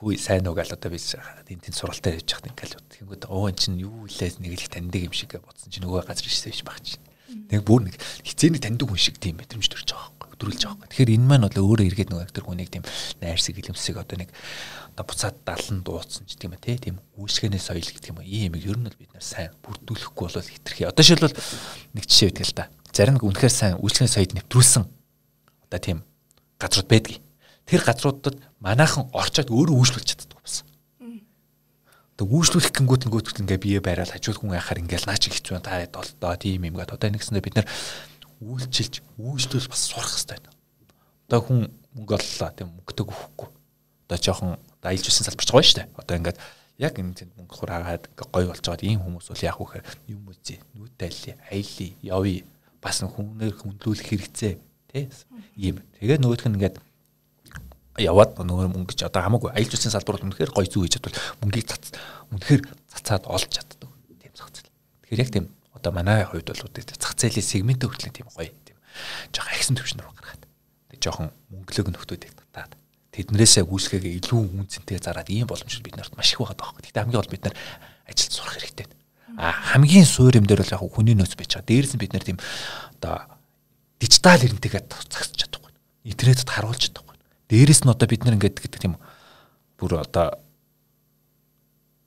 хүй 0.00 0.16
сайн 0.16 0.48
уу 0.48 0.56
гэл 0.56 0.72
одоо 0.72 0.88
би 0.88 0.96
энэ 0.96 1.60
тийм 1.60 1.76
суралтай 1.76 2.16
явж 2.16 2.32
байхад 2.32 2.48
ингээл 2.48 2.76
тэгэнгүүт 2.88 3.24
оо 3.28 3.52
эн 3.52 3.56
чинь 3.60 3.84
юу 3.84 4.08
илээс 4.08 4.40
нэг 4.40 4.56
л 4.56 4.72
таньдаг 4.72 5.02
юм 5.04 5.12
шиг 5.12 5.36
бодсон 5.36 5.68
чинь 5.68 5.84
нөгөө 5.84 6.08
газар 6.08 6.24
ирсэн 6.24 6.48
биш 6.48 6.64
баг 6.64 6.80
чинь. 6.80 7.04
Нэг 7.52 7.60
бүр 7.68 7.84
нэг 7.84 8.00
хизээний 8.24 8.64
таньдаг 8.64 8.88
хүн 8.88 8.96
шиг 8.96 9.20
тийм 9.20 9.36
мэдрэмж 9.36 9.68
төрж 9.68 9.92
байгаа 9.92 10.08
байхгүй 10.16 10.30
өдрүүлж 10.40 10.62
байгаа 10.64 10.78
байхгүй. 10.80 10.88
Тэгэхээр 10.88 11.14
энэ 11.20 11.28
маань 11.28 11.44
бол 11.44 11.60
өөрөө 11.60 11.86
эргээд 11.92 12.10
нөгөө 12.16 12.32
тэр 12.32 12.46
хүнийг 12.48 12.70
тийм 12.72 12.84
найрсаг 13.20 13.54
гэлэмсэг 13.60 13.96
одоо 14.00 14.16
нэг 14.16 14.32
одоо 14.96 15.04
буцаад 15.04 15.36
далан 15.44 15.78
дууцсан 15.84 16.24
ч 16.24 16.32
тийм 16.40 16.56
ээ 16.56 16.80
тийм 16.80 16.96
үүсгэнээ 17.20 17.60
соёл 17.60 17.84
гэх 17.84 18.08
юм 18.08 18.24
ийм 18.24 18.56
юм 18.56 18.64
ер 18.64 18.78
нь 18.80 18.88
л 18.88 18.96
бид 18.96 19.12
нар 19.12 19.22
сайн 19.22 19.52
бүрдүүлэхгүй 19.60 20.24
бол 20.26 20.40
хитрхи. 20.40 20.88
Одоо 20.88 21.04
шилбэл 21.04 21.36
нэг 21.92 22.04
жишээ 22.08 22.32
өгдөл 22.32 22.56
та. 22.56 22.72
Зарим 22.90 23.20
үнэхээр 23.20 23.52
сайн 23.52 23.76
үйлчлэгийн 23.78 24.10
соёлд 24.10 24.34
нэвтрүүлсэн 24.34 24.84
одоо 25.68 25.78
тийм 25.78 26.02
газрууд 26.60 26.88
байдгийг. 26.92 27.24
Тэр 27.64 27.80
газруудад 27.80 28.36
манайхан 28.60 29.08
орчоод 29.16 29.48
өөрөө 29.48 29.76
үйлчлүүлж 29.80 30.08
чаддаг 30.12 30.38
бас. 30.44 30.62
Тэг 32.20 32.28
үйлчлүүлэх 32.28 32.76
гингүүд 32.76 33.08
нөгөөд 33.08 33.40
ингээ 33.40 33.60
бие 33.64 33.80
бариад 33.80 34.12
хажууд 34.12 34.44
хүн 34.44 34.52
яхаар 34.52 34.84
ингээл 34.84 35.08
наа 35.08 35.16
чи 35.16 35.32
хэцүү 35.32 35.64
та 35.64 35.80
долдоо 35.88 36.36
тийм 36.36 36.68
юм 36.68 36.76
гээд 36.76 36.92
одоо 36.92 37.08
нэгсэндээ 37.08 37.40
бид 37.40 37.56
нар 37.56 37.68
үйлчилж 38.44 39.00
үйлчлүүл 39.16 39.72
бас 39.72 39.82
сурах 39.88 40.12
хэрэгтэй 40.12 40.36
байна. 40.36 40.52
Одоо 41.32 41.40
хүн 41.40 41.60
мөнгө 41.96 42.14
оллоо 42.20 42.50
тийм 42.52 42.68
мөнгөтэйг 42.76 43.08
өгөхгүй. 43.08 43.48
Одоо 44.04 44.18
жоохон 44.20 44.52
аялж 44.84 45.06
үсэн 45.08 45.24
салбарч 45.24 45.48
гоё 45.48 45.64
штэ. 45.64 45.88
Одоо 45.96 46.16
ингээд 46.20 46.38
яг 46.76 46.94
энэ 47.00 47.16
тэнд 47.16 47.32
мөнгө 47.40 47.56
хураагаад 47.56 48.04
гоё 48.16 48.52
болж 48.52 48.64
байгаа 48.64 48.84
ийм 48.84 49.00
хүмүүс 49.00 49.32
бол 49.32 49.46
яг 49.48 49.56
үхээр 49.56 49.84
юм 50.12 50.28
үзье. 50.28 50.60
Нүд 50.76 50.92
тайлли, 51.00 51.36
аялли, 51.48 51.88
явъя. 52.04 52.44
Бас 52.80 53.04
хүнээр 53.04 53.56
хүндлүүлэх 53.56 54.08
хэрэгцээ 54.08 54.52
тий. 54.90 55.08
Ийм. 55.56 55.80
Тэгээ 55.98 56.18
нөгөөх 56.18 56.44
нь 56.50 56.56
ингээд 56.58 56.76
яваад 57.98 58.38
нөгөө 58.38 58.70
мөнгө 58.74 58.94
ч 58.94 59.06
одоо 59.06 59.22
хамаагүй 59.22 59.50
аялал 59.54 59.70
жуулчлалын 59.70 59.94
салбарт 59.94 60.24
үнэхээр 60.24 60.50
гоё 60.54 60.66
зүй 60.66 60.86
хийж 60.86 60.94
чадвал 60.98 61.18
мөнгийг 61.42 61.66
цац 61.68 61.86
үнэхээр 62.32 62.62
цацаад 62.90 63.24
олж 63.26 63.50
чаддаг 63.50 63.90
тийм 64.18 64.32
зах 64.34 64.50
зээл. 64.54 64.70
Тэгэхээр 65.04 65.22
яг 65.22 65.30
тийм 65.30 65.46
одоо 65.74 65.90
манай 65.92 66.24
хувьд 66.24 66.48
бол 66.48 66.62
зах 66.62 67.14
зээлийн 67.18 67.44
сегмент 67.44 67.82
хүртэл 67.82 68.14
тийм 68.14 68.28
гоё 68.30 68.50
тийм 68.64 68.78
жоохон 69.34 69.54
агсан 69.54 69.76
төвшнөр 69.76 70.06
гаргаад. 70.06 70.42
Тэг 70.90 70.98
жоохон 71.02 71.28
мөнгөлөг 71.50 71.88
нөхдүүдийг 71.92 72.34
татаад 72.54 72.72
тэднэрээсээ 73.10 73.64
гүйцэхээ 73.66 74.18
илүү 74.22 74.40
үнцэнтэй 74.54 74.98
зараад 75.02 75.28
ийм 75.28 75.50
боломж 75.50 75.82
бид 75.82 75.98
нарт 75.98 76.14
маш 76.14 76.32
их 76.32 76.40
байгаа 76.40 76.56
даахгүй. 76.56 76.82
Гэхдээ 76.86 77.02
хамгийн 77.04 77.20
гол 77.20 77.34
бид 77.34 77.44
нар 77.44 77.56
ажилд 78.06 78.32
сурах 78.32 78.54
хэрэгтэй. 78.54 78.86
А 79.34 79.50
хамгийн 79.74 80.06
суур 80.06 80.34
юм 80.38 80.46
дээр 80.46 80.62
бол 80.62 80.74
яг 80.78 80.82
хүний 80.94 81.16
нөөц 81.18 81.34
байж 81.34 81.58
байгаа. 81.58 81.68
Дээрээс 81.68 81.94
нь 81.98 82.02
бид 82.02 82.12
нар 82.14 82.24
тийм 82.24 82.38
одоо 83.02 83.39
дижитал 84.00 84.40
эрентэйгээ 84.40 84.88
цагсч 84.88 85.44
чадахгүй. 85.44 85.72
Интернетэд 86.08 86.48
харуулж 86.48 86.80
чадахгүй 86.88 87.10
Дээрээс 87.50 87.82
нь 87.82 87.90
одоо 87.90 88.06
бид 88.06 88.22
нар 88.22 88.38
ингээд 88.38 88.62
гэдэг 88.62 88.78
тийм 88.78 88.94
бүр 89.74 89.98
одоо 89.98 90.38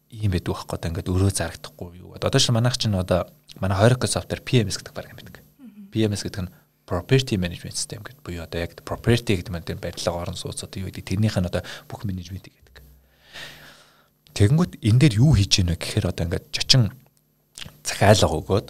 ийм 0.08 0.32
байдаг 0.32 0.56
байхгүй 0.56 0.76
одоо 0.80 0.88
ингээд 0.88 1.12
өрөө 1.12 1.32
зарагдахгүй 1.36 2.00
юу. 2.00 2.16
Одоо 2.16 2.40
ч 2.40 2.48
манайх 2.56 2.80
чинь 2.80 2.96
одоо 2.96 3.28
манай 3.60 3.76
Horeca 3.76 4.08
software 4.08 4.40
PMS 4.40 4.80
гэдэг 4.80 4.96
баг 4.96 5.12
юм 5.12 5.20
байдаг. 5.20 5.44
PMS 5.92 6.24
гэдэг 6.24 6.48
нь 6.48 6.54
property 6.88 7.36
management 7.36 7.76
system 7.76 8.08
гэдэг 8.08 8.24
буюу 8.24 8.48
одоо 8.48 8.64
яг 8.64 8.80
property 8.88 9.36
гэдэг 9.36 9.52
нь 9.52 9.84
барилга 9.84 10.16
орон 10.16 10.40
сууц 10.40 10.64
одоо 10.64 10.80
юу 10.80 10.88
гэдэг 10.88 11.12
тэрнийх 11.12 11.36
нь 11.36 11.50
одоо 11.52 11.60
бүх 11.92 12.08
менежмент 12.08 12.48
гэдэг. 12.48 12.80
Тэгэнгүүт 14.32 14.80
энэ 14.80 15.00
дээр 15.04 15.20
юу 15.20 15.36
хийж 15.36 15.60
гинэ 15.60 15.76
гэхээр 15.76 16.08
одоо 16.08 16.24
ингээд 16.24 16.56
жочин 16.56 16.96
захиалга 17.84 18.32
өгөөд 18.32 18.68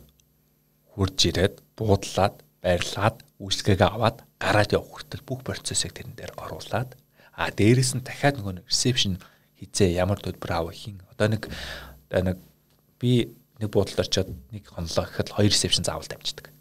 хурж 0.98 1.18
ирээд 1.22 1.62
буудлаад 1.78 2.42
барилгаад 2.64 3.20
үйлчлэгээ 3.44 3.92
аваад 3.92 4.24
гараад 4.40 4.72
явах 4.72 5.04
хүртэл 5.04 5.28
бүх 5.28 5.44
процессыг 5.44 5.92
тэрэн 5.92 6.16
дээр 6.16 6.34
оруулаад 6.40 6.96
а 7.36 7.52
дээрэс 7.52 8.00
нь 8.00 8.06
дахиад 8.08 8.40
нөгөө 8.40 8.64
ресепшн 8.64 9.20
хизээ 9.60 10.00
ямар 10.00 10.24
төлбөр 10.24 10.52
авах 10.56 10.78
хин 10.80 11.04
одоо 11.12 11.28
нэг 11.28 11.52
нэг 12.10 12.38
би 13.04 13.36
нэг 13.60 13.70
буудалд 13.70 14.00
очиод 14.00 14.32
нэг 14.56 14.64
хонлоо 14.72 15.06
гэхэд 15.12 15.36
хоёр 15.36 15.52
ресепшн 15.52 15.84
заавал 15.84 16.08
дамждаг. 16.08 16.52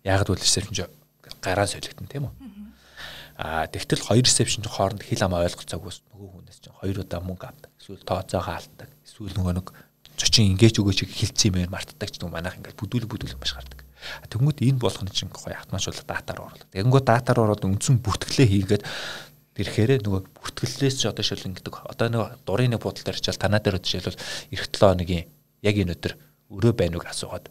Яг 0.00 0.24
л 0.24 0.32
ресепшн 0.32 0.88
гараа 1.44 1.66
солигдсон 1.68 2.08
тийм 2.08 2.32
үү? 2.32 2.34
А 3.36 3.66
тэгтэл 3.66 4.00
хоёр 4.00 4.24
ресепшн 4.24 4.64
хооронд 4.64 5.02
хил 5.02 5.24
ам 5.24 5.34
ойлголцоогоос 5.36 6.06
нөгөө 6.08 6.28
хүнээс 6.30 6.58
чинь 6.62 6.78
хоёр 6.78 7.02
удаа 7.02 7.20
мөнгө 7.20 7.46
авдаг. 7.48 7.70
Эсвэл 7.80 8.06
тооцоогоо 8.06 8.54
алддаг. 8.54 8.88
Эсвэл 9.02 9.34
нөгөө 9.34 9.54
нэг 9.58 9.66
зочин 10.14 10.52
ingэж 10.54 10.78
өгөөч 10.78 11.00
хэлцсэн 11.10 11.58
юм 11.58 11.72
мартдаг 11.72 12.08
ч 12.12 12.22
нөгөө 12.22 12.32
манайх 12.32 12.56
ингээд 12.60 12.78
бүдүүл 12.78 13.10
бүдүүл 13.10 13.40
маш 13.42 13.56
гардаг. 13.56 13.81
Тэгмүүд 14.28 14.58
энэ 14.62 14.78
болгоно 14.82 15.10
чинь 15.10 15.30
гоё 15.30 15.56
автоматжуулаад 15.56 16.08
датаар 16.08 16.40
оруулаад. 16.42 16.70
Тэгэнгүүт 16.74 17.06
датаар 17.06 17.38
ороод 17.42 17.62
үндсэн 17.66 18.02
бүртгэлээ 18.02 18.48
хийгээд 18.50 18.82
тэрхээр 19.52 20.02
нөгөө 20.02 20.22
бүртгэлээс 20.32 20.96
ч 20.96 21.02
одоо 21.06 21.24
шилэн 21.24 21.54
гэдэг. 21.54 21.88
Одоо 21.92 22.06
нөгөө 22.08 22.28
дурын 22.48 22.72
нэг 22.72 22.80
буудал 22.80 23.04
дээр 23.04 23.20
чил 23.20 23.36
танаа 23.36 23.60
дээр 23.60 23.78
жишээлбэл 23.78 24.18
эх 24.56 24.62
7 24.72 24.80
хоногийн 24.80 25.28
яг 25.60 25.76
энэ 25.76 25.92
өдөр 25.92 26.12
өрөө 26.50 26.72
байна 26.72 26.96
уу 26.98 27.04
асуугаад 27.04 27.46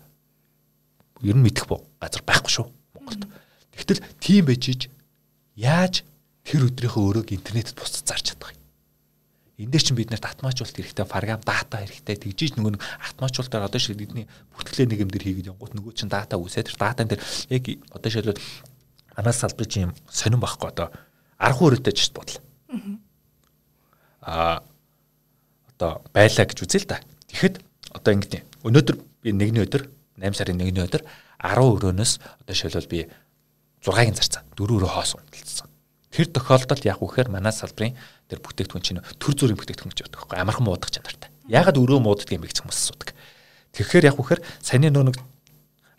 ер 1.21 1.35
нь 1.37 1.45
мэдэх 1.45 1.69
газар 2.01 2.23
байхгүй 2.25 2.51
шүү 2.51 2.67
Монголд. 2.97 3.29
Тэгтэл 3.77 4.01
тийм 4.17 4.49
байж 4.49 4.89
яаж 5.53 6.01
тэр 6.41 6.65
өдрийнхөө 6.69 7.03
өрөөг 7.21 7.29
интернетэд 7.37 7.77
бусдад 7.77 8.09
зарч 8.09 8.33
чадах 8.33 8.57
юм. 8.57 8.60
Энд 9.61 9.71
дээр 9.71 9.85
чинь 9.85 9.97
бид 9.97 10.09
нарт 10.09 10.25
автоматжуулалт 10.25 10.73
хэрэгтэй, 10.73 11.05
програм 11.05 11.41
дата 11.45 11.77
хэрэгтэй. 11.85 12.17
Тэгжиж 12.17 12.57
нөгөө 12.57 12.81
автоматжуулалтаар 12.81 13.69
одоо 13.69 13.79
шиг 13.79 13.97
бидний 13.97 14.25
бүртгэлээ 14.57 14.89
нэг 14.89 14.99
юм 15.05 15.11
дээр 15.13 15.25
хийгээд 15.29 15.49
явгууд 15.53 15.73
нөгөө 15.77 15.93
чинь 15.93 16.09
дата 16.09 16.41
үсээд 16.41 16.73
тэр 16.73 16.77
датан 16.81 17.07
дээр 17.07 17.21
яг 17.53 17.63
одоо 17.93 18.09
шилбэл 18.09 18.41
анаас 19.15 19.37
салбарын 19.37 19.69
чинь 19.69 19.85
юм 19.85 19.93
сонирн 20.09 20.41
байхгүй 20.41 20.67
одоо 20.73 20.87
арга 21.37 21.61
өрөөтэй 21.61 21.93
ч 21.93 22.09
бодол. 22.09 22.41
Аа 24.25 24.65
одоо 25.77 26.01
байлаа 26.13 26.45
гэж 26.45 26.57
үзье 26.61 26.81
л 26.81 26.89
да. 26.89 27.01
Тэгэхэд 27.29 27.61
одоо 27.93 28.11
ингэдэй. 28.13 28.41
Өнөөдөр 28.65 28.95
би 29.25 29.29
нэгний 29.33 29.65
өдөр 29.65 29.89
8 30.17 30.37
сарын 30.37 30.61
1-ний 30.61 30.85
өдөр 30.85 31.03
10 31.41 31.57
өрөөнөөс 31.65 32.13
одоо 32.45 32.55
шилбэл 32.55 32.89
би 32.89 33.09
6-гийн 33.81 34.17
зарцаа 34.17 34.45
4 34.53 34.77
өрөө 34.77 34.91
хоос 34.93 35.17
унталцсан. 35.17 35.67
Тэр 36.11 36.27
тохиолдолд 36.29 36.85
яг 36.85 37.01
үхээр 37.01 37.33
манай 37.33 37.55
салбарын 37.55 37.97
тэр 38.31 38.39
бүтээгдэхүүн 38.39 38.85
чинь 38.87 39.03
төр 39.19 39.33
зүрийн 39.35 39.59
бүтээгдэхүүн 39.59 39.91
гэж 39.91 39.99
байдаг 40.07 40.19
байхгүй 40.23 40.39
амархан 40.39 40.63
муудах 40.63 40.91
чанартай. 40.95 41.29
Ягаад 41.51 41.75
өрөө 41.75 41.99
мууддаг 41.99 42.31
юм 42.31 42.47
бэ 42.47 42.47
гэж 42.47 42.63
хүмүүс 42.63 42.79
асуудаг. 42.79 43.11
Тэгэхээр 43.75 44.07
яг 44.07 44.15
үхээр 44.15 44.39
саяны 44.63 44.87
нөө 44.87 45.11
нэг 45.11 45.17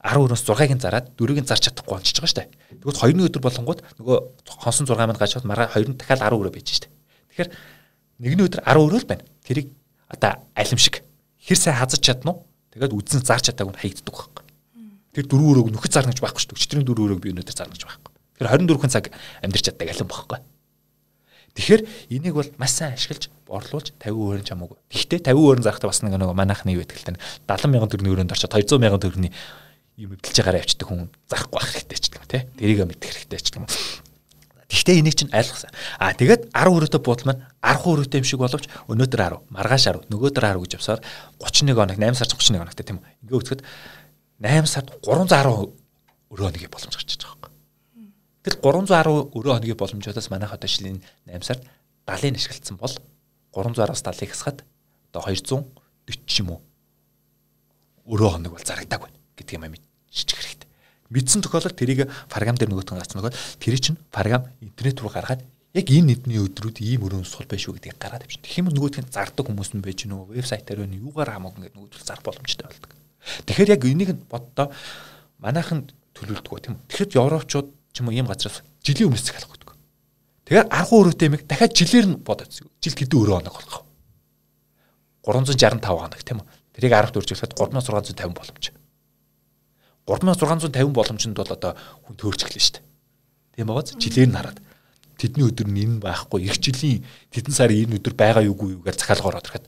10 0.03 0.19
өрөөс 0.19 0.43
6-ыг 0.43 0.81
зараад 0.83 1.07
4-ийг 1.15 1.47
зарч 1.47 1.69
чадахгүй 1.71 1.95
болчихж 1.95 2.19
байгаа 2.19 2.43
дээ. 2.43 2.81
Тэгвэл 2.83 3.01
2-ны 3.07 3.23
өдөр 3.31 3.43
болонгууд 3.45 3.81
нөгөө 4.03 4.17
хонсон 4.51 4.89
6 4.91 4.99
манд 4.99 5.21
гашаад 5.21 5.47
маргаа 5.47 5.71
2 5.71 5.95
нь 5.95 5.99
дахиад 6.01 6.27
10 6.27 6.43
өрөө 6.43 6.53
байж 6.57 6.69
дээ. 6.83 6.91
Тэгэхээр 7.31 7.49
нэгний 8.19 8.45
өдөр 8.51 8.61
10 8.67 8.83
өрөө 8.83 8.99
л 8.99 9.07
байна. 9.07 9.23
Тэрийг 9.47 9.71
одоо 10.11 10.43
алим 10.59 10.81
шиг 10.83 11.07
хэр 11.39 11.59
сайн 11.61 11.79
хазаж 11.79 12.03
чадна 12.03 12.35
уу? 12.35 12.51
Тэгээд 12.75 12.99
үдсэн 12.99 13.23
зарч 13.23 13.55
чадаагүй 13.55 13.79
хаягддаг 13.79 14.11
байхгүй. 14.11 14.45
Тэр 15.15 15.25
4 15.31 15.39
өрөөг 15.39 15.69
нөхөд 15.71 15.93
зарна 15.95 16.11
гэж 16.11 16.19
байхгүй 16.19 16.51
дээ. 16.51 16.59
Өчтөрийн 16.59 16.87
4 16.89 16.99
өрөөг 16.99 17.21
би 17.23 17.31
өнөөдөр 17.31 17.55
зарна 17.55 17.77
гэж 17.79 17.85
байхгүй. 17.87 18.13
Тэр 18.43 18.47
24 18.51 18.91
цаг 18.91 19.05
амьдарч 19.45 19.65
чаддаг 19.71 19.89
алин 19.93 20.09
бохгүй. 20.11 20.41
Тэгэхээр 21.53 21.83
энийг 22.09 22.35
бол 22.35 22.51
маш 22.57 22.73
сайн 22.81 22.97
ашиглаж 22.97 23.29
борлуулж 23.45 23.93
50 24.01 24.17
өөрийн 24.17 24.49
чамаагүй. 24.49 24.77
Гэхдээ 24.89 25.21
50 25.29 25.37
өөрийн 25.37 25.65
зарахтаа 25.69 25.93
бас 25.93 26.01
нэг 26.01 26.17
нэг 26.17 26.33
манайхны 26.33 26.73
юу 26.73 26.81
гэдэг 26.81 26.97
л 26.97 27.07
тань 27.13 27.21
70 27.45 27.69
мянган 27.69 27.91
төгрөгийн 27.93 28.15
өрөөнд 28.17 28.33
орчод 28.33 28.57
200 28.57 28.81
мянган 28.81 29.03
төгрөгийн 29.05 29.33
юм 30.01 30.17
эвдэлж 30.17 30.37
байгаараа 30.41 30.65
явчихдаг 30.65 30.89
хүн 30.89 31.13
зарахгүй 31.29 31.57
байх 31.61 31.69
хэрэгтэй 31.77 31.99
ч 32.01 32.05
гэх 32.09 32.21
юм 32.25 32.29
те. 32.33 32.49
Тэрийг 32.57 32.81
мэдэх 32.89 33.11
хэрэгтэй 33.13 33.41
ч 33.45 33.47
гэх 33.53 33.61
юм. 33.61 33.69
Гэхдээ 34.73 34.97
энийг 35.05 35.17
чинь 35.21 35.29
ойлгосон. 35.37 35.69
Аа 36.01 36.17
тэгээд 36.17 36.49
10 36.57 36.73
өрөөтэй 36.73 37.01
буудал 37.05 37.29
маань 37.29 37.45
10 37.61 37.85
өрөөтэй 37.85 38.19
юм 38.25 38.27
шиг 38.33 38.41
боловч 38.41 38.65
өнөөдөр 38.89 39.21
10, 39.21 39.53
маргааш 39.53 39.85
10, 39.93 40.09
нөгөөдөр 40.09 40.45
10 40.49 40.65
гэж 40.65 40.73
явсаар 40.81 41.01
31 41.37 41.77
хоног, 41.77 42.01
8 42.01 42.17
сар 42.17 42.29
31 42.33 42.65
хоногтой 42.65 42.85
тийм 42.89 43.05
үү. 43.05 43.13
Ингээ 43.29 43.37
үзэхэд 43.37 43.61
8 44.41 44.65
сард 44.73 44.89
310 45.05 45.77
өрөө 46.33 46.51
нэг 46.57 46.73
боломж 46.73 46.97
гарч 46.97 47.21
байгаа 47.21 47.42
Тэр 48.43 48.59
310 48.59 49.39
өрөө 49.39 49.55
хоногийн 49.59 49.79
боломжоодоос 49.79 50.29
манайх 50.35 50.53
одоо 50.53 50.67
шилэн 50.67 50.99
8 51.31 51.47
сард 51.47 51.63
70-ыг 52.11 52.43
ашигласан 52.43 52.77
бол 52.77 52.95
310-аас 53.55 54.03
70-ыг 54.03 54.31
хасгаад 54.35 54.59
одоо 55.15 55.23
240 55.31 56.27
ч 56.27 56.43
юм 56.43 56.59
уу 56.59 56.61
өрөө 58.11 58.31
хоног 58.35 58.59
бол 58.59 58.67
зарагдаагүй 58.67 59.11
гэдэг 59.39 59.55
юм 59.55 59.65
мэдчих 59.71 60.39
хэрэгтэй. 60.39 60.69
Мэдсэн 61.15 61.45
тохиолдолд 61.45 61.79
тэрийг 61.79 62.11
програм 62.27 62.59
дээр 62.59 62.75
нөгөөтгөн 62.75 62.99
гацсан 62.99 63.23
нөгөө 63.23 63.35
тэр 63.63 63.77
чинь 63.79 64.01
програм 64.11 64.49
интернет 64.59 64.99
руу 64.99 65.13
гаргаад 65.13 65.45
яг 65.77 65.87
энэ 65.87 66.19
эдний 66.19 66.43
өдрүүд 66.43 66.83
ийм 66.83 67.07
өрөөнд 67.07 67.29
сул 67.29 67.47
байх 67.47 67.63
шүү 67.63 67.79
гэдгийг 67.79 68.01
гараад 68.01 68.27
авчин. 68.27 68.43
Тэгэх 68.43 68.59
юм 68.59 68.69
нөгөөтгөн 68.75 69.13
зардаг 69.13 69.47
хүмүүс 69.47 69.71
нь 69.77 69.85
байж 69.85 70.05
нөгөө 70.09 70.35
вебсайтаар 70.35 70.83
байна 70.83 70.99
юугаар 70.99 71.31
хамаагүй 71.37 71.71
ингээд 71.71 71.77
нөгөөдөл 71.79 72.09
зар 72.09 72.21
боломжтой 72.27 72.67
болдог. 72.67 72.91
Тэгэхээр 73.47 73.73
яг 73.77 73.83
энийг 73.87 74.11
боддоо 74.27 74.67
манайхан 75.39 75.87
төлөвлөдөг 76.17 76.61
тийм. 76.61 76.77
Тэгэхэд 76.91 77.17
европчууд 77.17 77.69
ч 77.93 78.01
юм 78.01 78.09
уу 78.09 78.17
ийм 78.17 78.27
газраас 78.27 78.65
жилийн 78.81 79.13
өмнөөс 79.13 79.25
захиалах 79.29 79.53
гэдэг. 79.53 79.71
Тэгэхээр 80.49 80.69
аргу 80.73 80.95
өрөөтэй 81.05 81.29
юм 81.29 81.37
дахиад 81.45 81.73
жилээр 81.77 82.07
нь 82.09 82.17
бодоод 82.19 82.51
жил 82.51 82.97
хэдэн 82.97 83.21
өрөө 83.21 83.37
хоног 83.39 83.55
болох. 83.55 83.81
365 85.23 85.87
хоног 85.87 86.21
тийм 86.25 86.41
үү? 86.43 86.49
Тэрийг 86.73 86.93
10-т 86.93 87.17
үржүүлэхэд 87.21 87.53
3650 87.55 88.33
боломж. 88.33 88.65
3650 90.09 90.91
боломжинд 90.91 91.37
бол 91.37 91.53
одоо 91.53 91.73
хүн 92.03 92.17
төөрч 92.19 92.41
эхлэв 92.49 92.65
шүү 92.65 92.75
дээ. 92.81 92.85
Тийм 93.55 93.67
байгааз 93.71 93.95
жилээр 94.01 94.29
нь 94.33 94.37
хараад 94.41 94.59
тэдний 95.21 95.47
өдөр 95.47 95.69
нь 95.71 95.81
энэ 95.87 96.03
байхгүй 96.03 96.49
эх 96.51 96.59
жилийн 96.59 97.07
тэдэн 97.31 97.55
сарын 97.55 97.87
энэ 97.87 97.97
өдөр 98.03 98.15
байгаа 98.19 98.43
юугүй 98.43 98.75
юу 98.75 98.83
гэж 98.83 98.99
захиалгаар 98.99 99.39
ирэхэд 99.39 99.65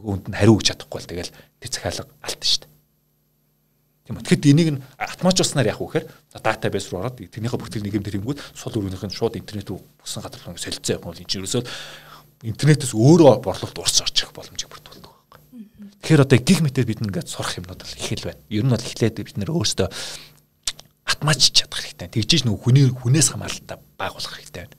нөгөө 0.00 0.10
хүнд 0.10 0.26
нь 0.32 0.38
хариу 0.40 0.56
өгч 0.58 0.66
чадахгүй 0.72 0.98
бол 0.98 1.10
тэгэл 1.12 1.32
тэр 1.62 1.70
захиалга 1.70 2.10
алдсан 2.26 2.48
шүү 2.48 2.60
дээ. 2.66 2.71
Үү. 4.16 4.24
Тэгэхэд 4.26 4.50
энийг 4.52 4.70
нь 4.76 4.82
автоматжуулснаар 4.98 5.70
яах 5.72 5.80
вэ 5.80 5.86
гэхээр 6.02 6.06
датабейс 6.42 6.90
руу 6.90 7.00
ороод 7.06 7.20
тэрнийхээ 7.20 7.60
бүтгэл 7.60 7.86
нийгэм 7.86 8.04
тэрэнгүүд 8.04 8.38
сул 8.52 8.76
өрөөнийх 8.76 9.04
нь 9.06 9.16
шууд 9.16 9.38
интернет 9.38 9.68
рүү 9.70 9.80
бусан 9.80 10.22
газар 10.24 10.42
руу 10.44 10.58
солилцоо 10.58 10.92
явах 10.96 11.08
бол 11.12 11.20
энэ 11.20 11.30
чинь 11.30 11.40
ерөөсөө 11.42 11.62
интернетээс 12.42 12.92
өөрөө 12.98 13.34
борлуулалт 13.42 13.78
урсж 13.78 14.02
орж 14.02 14.16
ирэх 14.18 14.34
боломжийг 14.34 14.70
бүрдүүлдэг 14.70 15.06
байхгүй. 15.06 15.40
Тэгэхээр 16.02 16.24
одоо 16.26 16.38
гиг 16.42 16.60
метр 16.60 16.82
бид 16.82 17.00
нэгээд 17.00 17.30
сурах 17.30 17.54
юмнууд 17.58 17.80
бол 17.86 17.94
их 17.94 18.10
л 18.18 18.26
байна. 18.26 18.42
Ер 18.50 18.64
нь 18.66 18.74
бол 18.74 18.82
эхлээд 18.82 19.22
бид 19.22 19.38
нэр 19.38 19.54
өөрсдөө 19.54 19.88
автоматжиж 21.06 21.52
чадах 21.62 21.80
хэрэгтэй. 21.86 22.08
Тэгжиж 22.10 22.42
нөгөө 22.46 22.62
хүний 22.66 22.86
хүнээс 22.90 23.30
хамааралтай 23.30 23.78
байгуулах 23.94 24.34
хэрэгтэй 24.34 24.66
байна. 24.66 24.76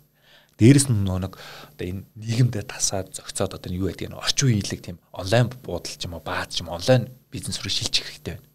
Дээрэс 0.60 0.88
нь 0.92 1.08
нэг 1.08 1.34
одоо 1.40 1.86
энэ 1.88 2.04
нийгэмдээ 2.20 2.64
тасаад 2.68 3.16
зөгцөөд 3.16 3.58
одоо 3.58 3.72
юу 3.72 3.90
гэдэг 3.90 4.12
нь 4.12 4.20
орчин 4.20 4.48
үеийн 4.52 4.62
хэлэг 4.62 4.82
тийм 4.84 4.98
онлайн 5.16 5.48
буудал 5.66 5.96
ч 5.98 6.04
юм 6.06 6.14
уу 6.14 6.24
баад 6.24 6.52
ч 6.54 6.62
юм 6.62 6.70
онлайн 6.70 7.10
бизнес 7.34 7.58
руу 7.64 7.74
шилжих 7.74 8.06
хэрэгтэй 8.06 8.38
байна. 8.38 8.53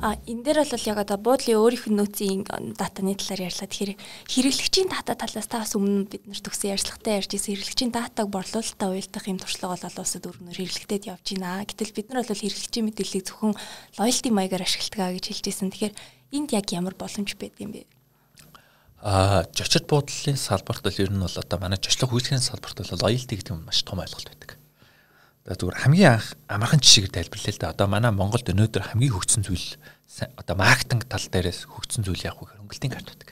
А 0.00 0.16
энэ 0.24 0.44
дээр 0.48 0.64
бол 0.64 0.88
яг 0.88 0.98
одоо 1.04 1.18
буудлын 1.20 1.60
өөрийнх 1.60 1.92
нь 1.92 1.98
нөөцийн 2.00 2.40
датаны 2.72 3.12
талаар 3.20 3.52
ярьлаа. 3.52 3.68
Тэгэхээр 3.68 4.00
хэрэглэгчийн 4.32 4.88
дата 4.88 5.12
талаас 5.12 5.44
та 5.44 5.60
бас 5.60 5.76
өмнө 5.76 6.08
бид 6.08 6.24
нар 6.24 6.40
төгсөн 6.40 6.72
ярьцлагатай 6.72 7.20
ярьж 7.20 7.36
ирсэн 7.36 7.52
хэрэглэгчийн 7.52 7.92
датаг 7.92 8.32
борлуулалтаа 8.32 8.96
уялдах 8.96 9.28
юм 9.28 9.36
туршлага 9.36 9.76
бол 9.76 10.00
улсад 10.00 10.24
өргөнөөр 10.24 10.56
хэрэглэгдээд 10.56 11.04
явж 11.04 11.26
байна. 11.36 11.68
Гэтэл 11.68 11.92
бид 11.92 12.08
нар 12.08 12.24
бол 12.24 12.32
хэрэглэгчийн 12.32 12.86
мэдээллийг 12.88 13.24
зөвхөн 13.28 13.54
лоялти 14.00 14.28
маягаар 14.32 14.64
ашигладаг 14.64 15.20
гэж 15.20 15.24
хэлж 15.28 15.44
ирсэн. 15.52 15.68
Тэгэхээр 15.68 15.94
энд 16.32 16.48
яг 16.56 16.66
ямар 16.72 16.96
боломж 16.96 17.36
байдаг 17.36 17.60
юм 17.60 17.72
бэ? 17.76 17.84
А 19.04 19.44
жочид 19.52 19.84
буудлын 19.84 20.40
салбарт 20.40 20.80
бол 20.80 20.96
ер 20.96 21.12
нь 21.12 21.20
бол 21.20 21.36
одоо 21.36 21.58
манай 21.60 21.76
жочлох 21.76 22.16
үйлчлэгийн 22.16 22.40
салбарт 22.40 22.80
бол 22.80 23.04
лоялти 23.04 23.36
гэдэг 23.36 23.52
нь 23.52 23.68
маш 23.68 23.84
том 23.84 24.00
ойлголт 24.00 24.32
байдаг. 24.32 24.59
Зүгээр 25.48 25.78
хамгийн 25.80 26.12
анх 26.20 26.36
амархан 26.48 26.80
жишээгээр 26.84 27.14
тайлбарлая 27.16 27.54
л 27.54 27.60
да. 27.60 27.72
Одоо 27.72 27.86
манай 27.88 28.12
Монголд 28.12 28.44
өнөөдөр 28.44 28.92
хамгийн 28.92 29.14
хөгжсөн 29.16 29.42
зүйл 29.48 29.80
одоо 30.36 30.54
маркетинг 30.58 31.08
тал 31.08 31.24
дээрээс 31.24 31.64
хөгжсөн 31.64 32.04
зүйл 32.04 32.20
яах 32.20 32.36
вэ 32.36 32.52
гэхээр 32.52 32.60
хөнгөлтийн 32.60 32.92
карт 32.92 33.08
байдаг. 33.08 33.30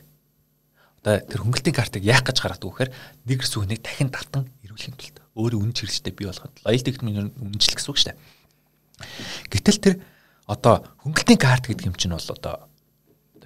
Одоо 1.05 1.15
тэр 1.29 1.41
хөнгөлтийн 1.45 1.77
картыг 1.77 2.03
яах 2.09 2.25
гэж 2.25 2.39
гаргадаг 2.41 2.65
вэ 2.65 2.73
гэхээр 2.73 2.93
нэг 3.29 3.39
эрс 3.45 3.55
үнийг 3.61 3.81
дахин 3.85 4.09
давтан 4.09 4.49
ирүүлэхийн 4.65 4.97
тулд 4.97 5.17
өөрөө 5.37 5.61
үнэ 5.63 5.75
хэрэгжтэй 5.77 6.13
бий 6.17 6.27
болгоход 6.27 6.55
лоялти 6.65 6.91
гэдэг 6.91 7.07
нь 7.07 7.33
үнэнчил 7.45 7.77
гэсэн 7.77 7.91
үг 7.93 7.99
шүү 8.01 8.09
дээ. 8.11 8.19
Гэтэл 9.53 9.79
тэр 9.79 9.95
одоо 10.49 10.75
хөнгөлтийн 11.05 11.39
карт 11.39 11.69
гэдэг 11.69 11.87
юм 11.93 11.97
чинь 12.01 12.17
бол 12.17 12.33
одоо 12.33 12.55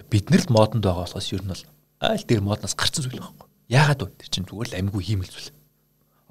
биднэр 0.07 0.41
л 0.47 0.53
модонд 0.55 0.87
байгаа 0.87 1.05
болохоос 1.05 1.29
ер 1.35 1.43
нь 1.43 1.51
бол 1.51 1.63
айл 1.99 2.23
дээр 2.23 2.41
модноос 2.41 2.73
гарцсан 2.79 3.03
зүйл 3.05 3.21
байхгүй. 3.21 3.47
Яагаад 3.69 4.01
вэ? 4.01 4.17
Тэр 4.23 4.29
чинь 4.29 4.47
зүгээр 4.47 4.69
л 4.71 4.77
амьгүй 4.79 5.01
хиймэл 5.03 5.29
зүйл. 5.29 5.51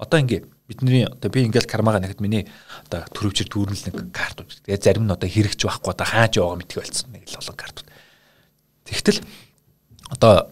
Одоо 0.03 0.19
ингээ 0.19 0.43
бидний 0.67 1.07
одоо 1.07 1.31
би 1.31 1.47
ингээл 1.47 1.67
кармага 1.67 2.03
нэгэд 2.03 2.19
миний 2.19 2.43
одоо 2.83 3.07
төрөвчөр 3.15 3.47
дүүрнэл 3.47 3.87
нэг 3.87 3.95
картууд. 4.11 4.51
Тэгээ 4.67 4.83
зарим 4.83 5.07
нь 5.07 5.15
одоо 5.15 5.29
хэрэгж 5.31 5.63
байхгүй 5.63 5.91
одоо 5.95 6.07
хааж 6.07 6.33
яваа 6.35 6.59
мэдгүй 6.59 6.83
болсон 6.83 7.09
нэг 7.15 7.23
л 7.31 7.39
олон 7.39 7.55
картууд. 7.55 7.87
Тэгтэл 8.83 9.19
одоо 10.11 10.51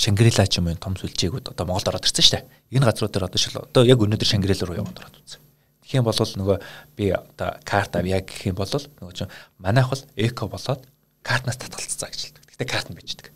Шангрила 0.00 0.46
ч 0.46 0.60
юм 0.60 0.68
уу 0.68 0.80
том 0.80 0.96
сүлжээгүүд 0.96 1.52
одоо 1.52 1.64
Монголд 1.68 1.88
ороод 1.92 2.08
ирсэн 2.08 2.24
шүү 2.24 2.34
дээ. 2.40 2.48
Энэ 2.72 2.88
газрууд 2.88 3.12
дээр 3.12 3.28
одоо 3.28 3.40
шил 3.40 3.60
одоо 3.60 3.82
яг 3.84 4.00
өнөөдөр 4.00 4.28
Шангрила 4.28 4.64
руу 4.64 4.80
яваад 4.80 4.96
ороод 4.96 5.16
үзсэн. 5.20 5.40
Тэгэх 5.84 5.98
юм 6.00 6.06
бол 6.08 6.16
нөгөө 6.16 6.58
би 6.96 7.04
одоо 7.12 7.50
карт 7.68 7.92
ав 8.00 8.06
яг 8.08 8.24
гэх 8.24 8.48
юм 8.48 8.56
бол 8.56 8.70
нөгөө 8.70 9.12
чинь 9.12 9.32
манайх 9.60 9.92
бол 9.92 10.02
эко 10.16 10.48
болоод 10.48 10.88
картнаас 11.20 11.60
татгалцсан 11.60 12.08
гэж 12.08 12.20
хэлдэг. 12.32 12.44
Гэтэ 12.48 12.64
карт 12.64 12.88
нь 12.88 12.96
бичдэг. 12.96 13.28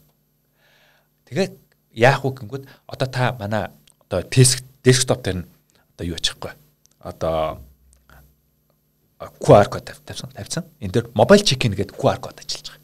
Тэгээд 1.29 1.53
яах 1.93 2.25
вэ 2.25 2.33
гингүүд 2.33 2.65
одоо 2.89 3.09
та 3.12 3.37
манай 3.37 3.69
одоо 4.09 4.25
деск 4.25 4.65
десктоп 4.81 5.21
дээр 5.21 5.45
нь 5.45 5.49
одоо 5.95 6.07
юу 6.07 6.19
ачихгүй. 6.19 6.53
Одоо 7.01 7.63
QR 9.41 9.69
код 9.71 9.87
тавьсан 10.05 10.31
тавьсан. 10.35 10.65
Энд 10.81 10.93
дээр 10.93 11.11
mobile 11.15 11.43
check-in 11.43 11.75
гэдэг 11.75 11.97
QR 11.97 12.19
код 12.19 12.39
ажиллаж 12.43 12.75
байгаа. 12.75 12.83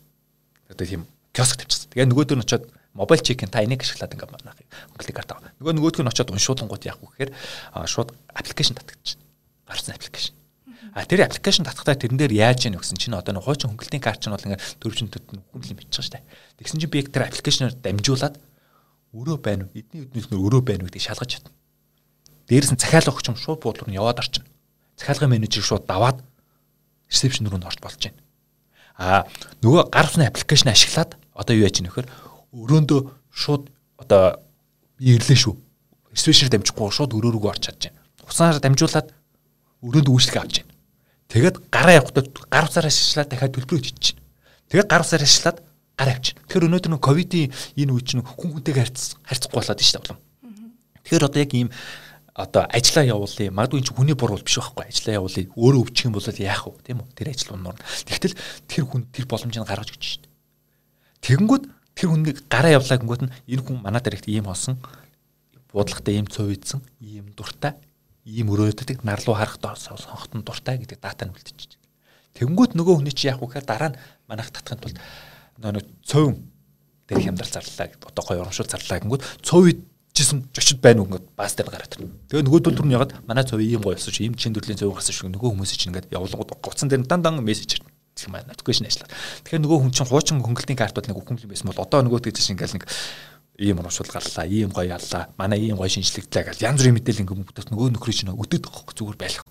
Одоо 0.71 0.87
тийм 0.87 1.03
киоск 1.35 1.59
тавьчихсан. 1.59 1.91
Тэгээ 1.91 2.07
нөгөөдөр 2.07 2.39
нь 2.39 2.45
очиод 2.47 2.65
mobile 2.95 3.23
check-in 3.23 3.51
та 3.51 3.63
энийг 3.67 3.83
ашиглаад 3.83 4.15
ингээ 4.15 4.31
манайх 4.31 4.63
хөнгөлөлт 4.95 5.15
карт 5.15 5.31
аваа. 5.35 5.53
Нөгөө 5.59 5.75
нөгөөдг 5.75 6.01
нь 6.07 6.11
очиод 6.11 6.31
уншуулангууд 6.31 6.87
яах 6.87 6.99
вэ 7.03 7.09
гэхээр 7.11 7.31
шууд 7.87 8.15
татгаж 8.79 9.01
чинь. 9.03 9.23
Гарсан 9.67 9.95
аппликейшн. 9.95 10.35
А 10.95 11.05
тэр 11.07 11.27
аппликейшн 11.27 11.67
татхтаа 11.67 11.95
тэрэн 11.95 12.19
дээр 12.19 12.35
яаж 12.35 12.67
яах 12.67 12.83
гэсэн 12.83 12.99
чинь 12.99 13.15
одоо 13.15 13.35
нэг 13.35 13.45
хуучин 13.47 13.71
хөнгөлөлтийн 13.71 14.03
карт 14.03 14.23
чинь 14.23 14.35
бол 14.35 14.43
ингээ 14.43 14.63
дөрвчин 14.83 15.11
төд 15.11 15.23
хөнгөлөлийн 15.29 15.79
бичиж 15.79 16.11
дээ. 16.11 16.23
Тэгсэн 16.59 16.83
чинь 16.83 16.91
би 16.91 17.07
тэр 17.07 17.31
аппликейшнээр 17.31 17.79
дамжуулаад 17.79 18.35
өрөө 19.15 19.39
байна 19.39 19.71
уу? 19.71 19.75
Эдний 19.75 20.03
үднээс 20.03 20.31
нөр 20.35 20.43
өрөө 20.51 20.63
байна 20.67 20.83
уу 20.83 20.91
гэдгийг 20.91 21.07
шалгаж 21.07 21.31
чадна. 21.31 21.55
Дээрээс 22.51 22.75
нь 22.75 22.83
захиалга 22.83 23.15
өгч 23.15 23.31
юм 23.31 23.39
шууд 23.39 23.63
буудлуур 23.63 23.87
нь 23.87 23.95
яваад 23.95 24.19
орчин. 24.19 24.43
Захиалгын 24.99 25.31
менежер 25.31 25.63
шууд 25.63 25.87
даваад 25.87 26.19
ресепшн 27.07 27.47
руу 27.47 27.63
н 27.63 27.71
орж 27.71 27.79
болж 27.79 28.03
байна. 28.03 28.19
А 28.99 29.23
нөгөө 29.63 29.95
гар 29.95 30.11
усны 30.11 30.27
аппликейшн 30.27 30.75
ашиглаад 30.75 31.15
одоо 31.31 31.55
юу 31.55 31.63
яаж 31.63 31.79
нөхөр 31.79 32.11
өрөөндөө 32.51 33.01
шууд 33.31 33.71
одоо 34.03 34.43
би 34.99 35.15
ирлээ 35.15 35.39
шүү. 35.39 35.55
Ресепшнээр 36.11 36.51
дамжихгүй 36.59 36.91
шууд 36.91 37.15
өрөө 37.15 37.39
рүү 37.39 37.47
орч 37.55 37.71
чадж 37.71 37.87
байна. 37.87 38.03
Усаар 38.27 38.59
дамжуулаад 38.59 39.15
өрөөнд 39.87 40.11
үйлчлэг 40.11 40.43
авч 40.43 40.55
байна. 40.67 40.75
Тэгээд 41.31 41.57
гараа 41.71 42.03
явахдаа 42.03 42.27
гар 42.51 42.67
усаар 42.67 42.91
ашиглаад 42.91 43.31
дахиад 43.31 43.55
төлбөрөө 43.55 43.83
чийж 43.87 44.19
байна. 44.19 44.27
Тэгээд 44.75 44.91
гар 44.91 45.03
усаар 45.07 45.23
ашиглаад 45.23 45.59
гар 45.95 46.09
авч 46.11 46.35
байна. 46.35 46.43
Тэгэхээр 46.51 46.67
өнөөдөр 46.67 46.91
нөгөө 46.99 47.07
ковидын 47.07 47.47
энэ 47.79 47.93
үе 47.95 48.03
чинь 48.03 48.27
хүн 48.27 48.51
хүнтэйг 48.59 48.77
харьцахгүй 49.23 49.55
болоод 49.55 49.79
шүү 49.79 50.03
дээ. 50.03 50.19
Тэгэхээр 51.07 51.27
одоо 51.31 51.41
яг 51.41 51.53
ийм 51.55 51.71
одоо 52.41 52.65
ажиллаа 52.69 53.05
явуулъя. 53.05 53.51
Магадгүй 53.53 53.83
чи 53.85 53.93
хүний 53.93 54.17
буруу 54.17 54.41
биш 54.41 54.57
байхгүй. 54.57 54.89
Ажиллаа 54.89 55.19
явуулъя. 55.21 55.47
Өөрөө 55.57 55.81
өвчих 55.85 56.07
юм 56.09 56.15
бол 56.17 56.25
яах 56.25 56.65
вэ? 56.67 56.81
Тийм 56.85 57.01
үү? 57.05 57.09
Тэр 57.15 57.29
ажил 57.31 57.55
унаар. 57.55 57.79
Тэгтэл 58.09 58.35
тэр 58.69 58.85
хүн 58.89 59.03
тэр 59.13 59.27
боломжийг 59.29 59.67
гаргаж 59.69 59.93
өгч 59.93 60.05
шít. 60.05 60.25
Тэгэнгүүт 61.21 61.65
тэр 61.95 62.09
хүнийг 62.09 62.39
гараа 62.49 62.81
явлаа 62.81 62.97
гингүүт 62.97 63.23
нь 63.29 63.33
энэ 63.53 63.63
хүн 63.65 63.79
манай 63.85 64.01
их 64.01 64.25
ийм 64.25 64.49
болсон 64.49 64.81
буудлагатай 65.73 66.17
ийм 66.19 66.27
цов 66.27 66.51
ийдсэн, 66.51 66.81
ийм 67.01 67.31
дуртай, 67.37 67.77
ийм 68.25 68.51
өрөөдөг 68.51 69.05
нар 69.05 69.23
руу 69.23 69.37
харах 69.37 69.61
сонхтон 69.79 70.43
дуртай 70.43 70.79
гэдэг 70.79 70.99
дата 70.99 71.27
нь 71.27 71.35
үлдчихэж 71.35 71.79
байна. 71.79 71.89
Тэгэнгүүт 72.35 72.73
нөгөө 72.75 72.95
хүний 72.99 73.15
чи 73.15 73.29
яах 73.29 73.39
вэ 73.39 73.47
гэхээр 73.47 73.67
дараа 73.67 73.91
нь 73.95 73.99
манайх 74.27 74.51
татахын 74.51 74.83
тулд 74.83 74.99
нөгөө 75.61 75.85
цов 76.03 76.35
дээр 77.07 77.21
хямдрал 77.23 77.51
зарлаа 77.51 77.89
одоо 78.07 78.23
гоё 78.25 78.41
урамшуул 78.43 78.71
зарлаа 78.71 78.99
гингүүт 79.03 79.23
цов 79.43 79.67
жисэн 80.15 80.45
жочид 80.55 80.81
байна 80.83 81.03
уу 81.03 81.07
ингээд 81.09 81.27
баас 81.37 81.55
дээр 81.55 81.71
гараад 81.71 81.95
ирнэ. 81.97 82.11
Тэгээ 82.29 82.45
нөгөө 82.47 82.61
төлбөр 82.67 82.87
нь 82.87 82.95
ягаад 82.95 83.13
манай 83.27 83.45
цов 83.47 83.63
ийм 83.63 83.81
гоё 83.81 83.95
болсон 83.95 84.13
шүү, 84.13 84.27
ийм 84.27 84.35
чин 84.35 84.55
төрлийн 84.55 84.79
цов 84.79 84.95
гарсан 84.95 85.15
шүү. 85.15 85.31
Нөгөө 85.31 85.55
хүмүүс 85.55 85.75
чинь 85.77 85.95
ингээд 85.95 86.11
явуулгууд 86.11 86.59
гоцсон 86.61 86.91
дээр 86.91 87.07
дан 87.07 87.23
дан 87.23 87.39
мессеж 87.41 87.79
ирнэ. 87.79 87.91
Тийм 88.19 88.35
байна. 88.35 88.51
Notification 88.51 88.91
ажиллаад. 88.91 89.11
Тэгэхээр 89.47 89.63
нөгөө 89.65 89.79
хүн 89.81 89.93
чинь 89.95 90.11
хуучин 90.11 90.43
хөнгөлтийн 90.43 90.77
картууд 90.77 91.09
нэг 91.09 91.19
үхэмлэн 91.19 91.49
байсан 91.49 91.71
бол 91.71 91.81
одоо 91.81 92.01
нөгөө 92.05 92.21
тэгж 92.27 92.37
чинь 92.43 92.55
ингээд 92.59 92.75
нэг 92.75 92.85
ийм 93.61 93.79
урамшуул 93.79 94.11
гарлаа, 94.11 94.45
ийм 94.49 94.73
гоё 94.73 94.89
яллаа, 94.89 95.31
манай 95.37 95.61
ийм 95.61 95.77
гоё 95.77 95.89
шинжлэгдлээ 95.89 96.45
гэж 96.49 96.59
янз 96.65 96.81
бүрийн 96.81 96.97
мэдээлэл 96.97 97.23
ингээд 97.29 97.41
бүгдээс 97.45 97.69
нөгөө 97.71 97.89
нөхрөө 97.93 98.17
чинь 98.17 98.33
өдөд 98.33 98.65
авах 98.67 98.97
зүгээр 98.97 99.19
байх. 99.21 99.45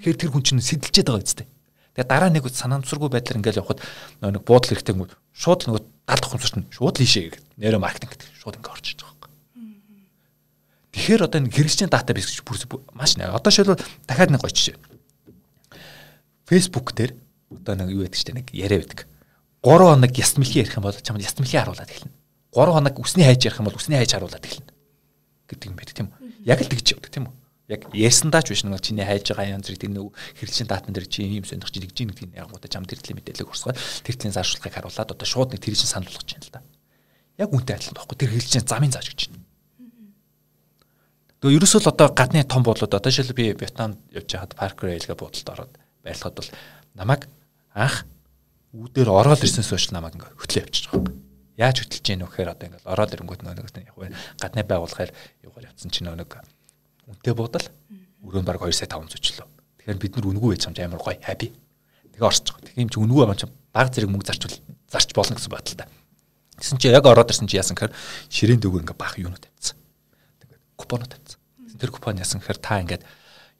Тэгэхээр 0.00 0.20
тэр 0.20 0.30
хүн 0.32 0.44
чинь 0.44 0.60
сэтэлчээд 0.60 1.08
байгаа 1.08 1.24
үстэй. 1.24 1.48
Тэгээ 1.96 2.08
дараа 2.12 2.28
нэг 2.28 2.44
санаандсургүй 2.52 3.08
байдлаар 3.08 3.40
ингээд 3.40 3.60
явхад 3.64 3.80
нэг 4.20 4.44
буудал 4.44 4.68
хэрэгтэй 4.68 4.92
шууд 5.32 5.60
нөгөө 5.64 5.82
далд 6.04 6.24
ухамсарт 6.28 6.56
нь 6.60 6.68
шууд 6.68 7.00
лишээ 7.00 7.32
гэдэг. 7.32 7.42
Нэрэ 7.56 7.80
маркетинг 7.80 8.12
гэдэг 8.12 8.28
шууд 8.36 8.60
ингээд 8.60 8.72
орж 8.76 8.86
иж 8.92 9.00
байгаа. 9.00 9.15
Тэгэхээр 10.96 11.28
одоо 11.28 11.38
энэ 11.44 11.52
хэрэгжлийн 11.52 11.92
датабейс 11.92 12.32
гэж 12.32 12.40
бүр 12.40 12.80
маш 12.96 13.20
нэ. 13.20 13.28
Одоо 13.28 13.52
шилбэл 13.52 13.84
дахиад 14.08 14.32
нэг 14.32 14.40
гоё 14.40 14.48
жишээ. 14.48 14.80
Facebook 16.48 16.96
дээр 16.96 17.12
одоо 17.52 17.76
нэг 17.76 17.92
юу 17.92 18.08
байдаг 18.08 18.16
ч 18.16 18.24
нэг 18.32 18.48
яриа 18.56 18.80
байдаг. 18.80 19.04
3 19.60 19.92
хоног 19.92 20.12
яст 20.16 20.40
мэлхий 20.40 20.64
ярих 20.64 20.72
юм 20.80 20.88
бол 20.88 20.96
чамд 20.96 21.20
яст 21.20 21.36
мэлхий 21.36 21.60
харуулад 21.60 21.92
эхэлнэ. 21.92 22.16
3 22.56 22.72
хоног 22.72 22.96
үсний 22.96 23.28
хайж 23.28 23.44
ярих 23.44 23.60
юм 23.60 23.68
бол 23.68 23.76
үсний 23.76 24.00
хайж 24.00 24.12
харуулад 24.16 24.40
эхэлнэ. 24.40 24.72
гэдэг 25.52 25.68
юм 25.68 25.76
байдаг 25.76 25.94
тийм 25.94 26.08
үү? 26.10 26.48
Яг 26.48 26.60
л 26.64 26.70
тэгж 26.72 26.86
явдаг 26.96 27.12
тийм 27.12 27.24
үү? 27.28 27.34
Яг 27.66 27.80
ярьсандаа 27.92 28.42
ч 28.42 28.56
биш 28.56 28.62
нэг 28.64 28.80
чиний 28.80 29.04
хайж 29.04 29.26
байгаа 29.26 29.58
янз 29.58 29.68
бүрийн 29.68 29.94
нэг 29.94 30.14
хэрэгжлийн 30.38 30.70
датан 30.70 30.94
дээр 30.96 31.06
чи 31.06 31.26
ийм 31.26 31.44
сонирхож 31.44 31.74
чинь 31.74 32.10
гэж 32.10 32.24
нэг 32.24 32.34
яг 32.34 32.50
гоо 32.50 32.62
чам 32.62 32.86
тэр 32.86 33.02
төлөв 33.02 33.20
мэдээлэл 33.20 33.50
урсгаад 33.50 33.78
тэр 34.06 34.16
төлөв 34.16 34.34
заашруулгыг 34.38 34.74
харуулад 34.74 35.10
одоо 35.12 35.26
шууд 35.26 35.54
нэг 35.54 35.62
тэр 35.62 35.74
чинь 35.74 35.90
санал 35.90 36.10
болгож 36.10 36.30
байна 36.30 36.46
л 36.46 36.54
да. 36.54 36.62
Яг 37.42 37.50
үнтэй 37.50 37.74
адилхан 37.74 37.98
байхгүй 37.98 38.16
тэр 38.18 38.30
хэрэгжлийн 38.34 38.66
замын 38.66 38.94
зааж 38.94 39.06
гэж 39.10 39.20
байна. 39.30 39.45
Тэгээ 41.40 41.56
ерөөсөө 41.60 41.80
л 41.84 41.92
одоо 41.92 42.08
гадны 42.16 42.44
том 42.48 42.64
буудлууд 42.64 42.96
одоо 42.96 43.12
жишээл 43.12 43.36
би 43.36 43.52
Вьетнамд 43.52 44.00
явж 44.08 44.28
байхад 44.32 44.56
Park 44.56 44.80
Rail-гээ 44.80 45.16
буудалд 45.20 45.48
ороод 45.52 45.72
байлгахад 46.00 46.36
бол 46.40 46.50
намайг 46.96 47.28
анх 47.76 48.08
үүдээр 48.72 49.12
ороод 49.12 49.44
ирсэнээс 49.44 49.68
хойш 49.68 49.92
намайг 49.92 50.16
ингээ 50.16 50.32
хөтлөө 50.32 50.64
явчихж 50.64 50.84
байгаа 50.88 51.12
юм. 51.12 51.12
Яаж 51.60 51.76
хөтлөж 51.84 52.04
гэнэ 52.08 52.24
вэ 52.24 52.30
гэхээр 52.32 52.52
одоо 52.56 52.66
ингээл 52.72 52.88
ороод 52.88 53.12
ирэнгүүт 53.12 53.42
нөгөө 53.44 53.84
яг 53.84 53.96
вэ 54.00 54.08
гадны 54.40 54.62
байгууллагаар 54.64 55.12
явгаар 55.44 55.68
явцсан 55.68 55.90
чинь 55.92 56.08
нэг 56.08 56.32
үнэтэй 57.06 57.34
буудал 57.36 57.66
өрөөнд 58.24 58.48
баг 58.48 58.60
2 58.64 58.72
сая 58.72 58.88
500 58.90 59.20
ч 59.20 59.38
лөө. 59.38 59.48
Тэгэхээр 59.78 60.00
бид 60.02 60.12
нар 60.16 60.26
үнгүй 60.26 60.50
байж 60.56 60.64
хамж 60.66 60.78
амар 60.82 61.04
гоё 61.04 61.20
хаппи. 61.22 61.54
Тэгээ 62.16 62.26
орсож 62.26 62.48
байгаа. 62.50 62.66
Тэгээ 62.66 62.82
юм 62.82 62.90
чи 62.90 62.98
үнгүй 62.98 63.22
юм 63.22 63.36
чи 63.38 63.46
баг 63.70 63.88
зэрэг 63.94 64.10
мөнгө 64.10 64.26
зарчвал 64.26 64.56
зарч 64.90 65.08
болно 65.14 65.36
гэсэн 65.38 65.52
бодолтой. 65.54 65.86
Тэсэн 66.58 66.78
чи 66.82 66.88
яг 66.90 67.06
ороод 67.06 67.30
ирсэн 67.30 67.46
чи 67.46 67.60
яасан 67.60 67.78
гэхээр 67.78 67.94
ширээн 68.32 68.60
дөгөр 68.60 68.82
ингээ 68.82 68.98
бах 68.98 69.14
юунууд 69.14 69.44
тавьчихсан. 69.46 69.78
Тэгээд 70.76 70.84
купонууд 70.84 71.08
тавьчихсан. 71.08 71.80
Тэр 71.80 71.90
купон 71.90 72.20
яасан 72.20 72.40
гэхээр 72.40 72.60
та 72.60 72.80
ингээд 72.80 73.02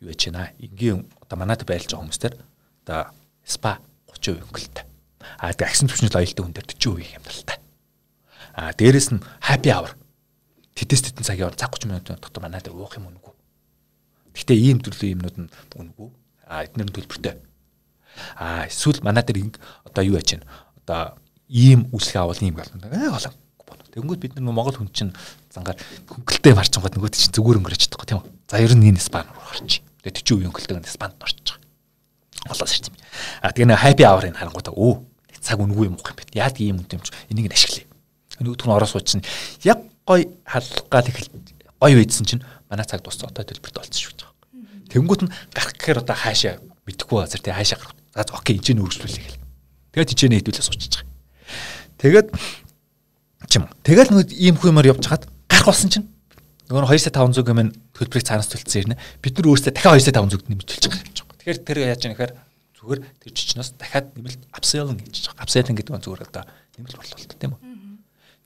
юу 0.00 0.12
яж 0.12 0.22
байна. 0.28 0.52
Энгийн 0.60 1.08
одоо 1.24 1.36
манайд 1.40 1.64
байлж 1.64 1.88
байгаа 1.88 2.04
хүмүүстэр 2.04 2.34
одоо 2.84 3.10
спа 3.44 3.80
30% 4.12 4.44
өнгөлтэй. 4.44 4.84
А 5.40 5.52
тэгээд 5.52 5.68
агсан 5.68 5.88
төвчнөл 5.88 6.20
аюултай 6.20 6.44
хүн 6.44 6.54
дээр 6.54 6.68
40% 6.68 7.12
хямдалтай. 7.16 7.58
А 8.56 8.72
дээрэс 8.76 9.08
нь 9.16 9.24
happy 9.40 9.70
hour. 9.72 9.92
Тэтэс 10.76 11.02
тэтэн 11.08 11.24
цагийн 11.24 11.56
цаг 11.56 11.72
30 11.72 11.88
минутын 11.88 12.20
дотор 12.20 12.42
манай 12.44 12.60
дээр 12.60 12.76
уух 12.76 12.96
юм 13.00 13.08
үнэгүй. 13.08 13.34
Гэхдээ 14.36 14.58
ийм 14.60 14.78
төрлийн 14.84 15.16
юмнууд 15.16 15.36
нь 15.40 15.52
үнэгүй. 15.76 16.08
А 16.46 16.64
эднэр 16.64 16.88
нь 16.88 16.94
төлбөртэй. 16.94 17.40
А 18.36 18.68
эсвэл 18.68 19.00
манай 19.00 19.24
дээр 19.24 19.56
одоо 19.88 20.02
юу 20.04 20.20
яж 20.20 20.36
байна. 20.36 20.48
Одоо 20.84 21.00
ийм 21.48 21.88
үсгээ 21.92 22.20
авал 22.20 22.40
ийм 22.44 22.56
гал. 22.56 22.68
Аа 22.92 23.12
голоо. 23.12 23.32
Тэнгүүд 23.96 24.20
бид 24.20 24.36
нар 24.36 24.44
Монгол 24.52 24.76
хүн 24.76 24.92
чинь 24.92 25.16
зангаар 25.56 25.80
хөнгөлтэй 26.12 26.52
марчингууд 26.52 26.94
нөгөөд 27.00 27.16
чинь 27.16 27.32
зүгээр 27.32 27.58
өнгөрөөж 27.64 27.82
чадахгүй 27.88 28.06
тийм 28.06 28.20
үү. 28.20 28.28
За 28.52 28.60
ер 28.60 28.72
нь 28.76 28.92
энэ 28.92 29.00
спан 29.00 29.24
руу 29.32 29.48
гарч. 29.48 29.80
Тэгээ 30.04 30.20
40 30.20 30.36
үеийн 30.36 30.52
хөнгөлтэйг 30.52 30.78
нь 30.84 30.92
спанд 30.92 31.16
орчих. 31.24 31.56
Болоос 32.44 32.72
ирсэн 32.76 32.92
юм. 32.92 32.96
А 33.40 33.50
тэгээ 33.56 33.68
нэг 33.72 33.80
happy 33.80 34.04
hour-ыг 34.04 34.36
харангуйта 34.36 34.76
өө 34.76 35.00
цаг 35.40 35.58
үнгүй 35.62 35.88
юм 35.88 35.96
уу 35.96 36.04
юм 36.04 36.16
бэ. 36.20 36.36
Яад 36.36 36.60
ийм 36.60 36.82
үнтэй 36.82 37.00
юм 37.00 37.04
чи 37.06 37.14
энийг 37.32 37.48
нь 37.48 37.56
ашиглая. 37.56 37.88
Нөгөөх 38.42 38.66
нь 38.66 38.74
ороо 38.76 38.86
сууч 38.86 39.06
чинь 39.08 39.24
яг 39.64 39.80
гой 40.04 40.28
халгаал 40.44 41.08
их 41.08 41.18
гой 41.80 41.92
үйдсэн 41.96 42.26
чинь 42.26 42.42
манай 42.68 42.86
цаг 42.86 43.02
дууссан 43.02 43.30
одоо 43.30 43.46
төлбөрт 43.46 43.80
олцсон 43.80 44.02
шүү 44.02 44.14
дээ. 44.18 44.30
Тэнгүүд 44.92 45.22
нь 45.26 45.32
гарах 45.54 45.74
гэхээр 45.78 46.02
одоо 46.02 46.16
хаашаа 46.18 46.58
мэдхгүй 46.86 47.16
базар 47.22 47.40
тий 47.40 47.54
хаашаа 47.54 47.78
гарах. 47.78 47.96
За 48.14 48.22
окей 48.34 48.58
энэ 48.58 48.74
нь 48.74 48.82
үргэлжлүүлээ 48.82 49.24
гэл. 49.26 49.42
Тэгээд 49.94 50.10
хичээнэ 50.12 50.36
хэдүүлээ 50.42 50.66
суучих. 50.66 51.04
Тэгээд 51.98 52.28
чим. 53.48 53.70
Тэгэл 53.86 54.10
нэг 54.12 54.28
ийм 54.34 54.56
хүмээр 54.58 54.92
явж 54.94 55.06
хаад 55.06 55.24
гарах 55.66 55.74
болсон 55.74 55.90
чинь 55.90 56.06
нөгөө 56.70 56.86
2.500 56.94 57.42
гэмэн 57.42 57.68
төлбөрийг 57.94 58.26
цаанаас 58.26 58.50
төлцсөн 58.50 58.94
ирнэ. 58.94 58.96
Бид 59.22 59.38
нар 59.38 59.50
өөрсдөө 59.50 59.74
дахиад 59.74 59.98
2.500-д 59.98 60.50
нэмэлт 60.50 60.70
төлж 60.70 60.84
байгаа 60.86 61.02
юм 61.02 61.26
байна. 61.26 61.38
Тэгэхээр 61.42 61.58
тэр 61.66 61.78
яаж 61.82 62.02
яах 62.06 62.18
вэ 62.18 62.32
зүгээр 62.78 63.00
тэр 63.02 63.30
жичнээс 63.34 63.70
дахиад 63.78 64.06
нэмэлт 64.14 64.42
апселинг 64.50 65.00
гэж 65.02 65.14
байгаа. 65.30 65.42
Апселинг 65.42 65.78
гэдэг 65.78 65.94
нь 65.94 66.04
зүгээр 66.06 66.26
одоо 66.26 66.44
нэмэлт 66.78 66.96
борлуулалт 66.98 67.34
тийм 67.38 67.52
үү. 67.54 67.62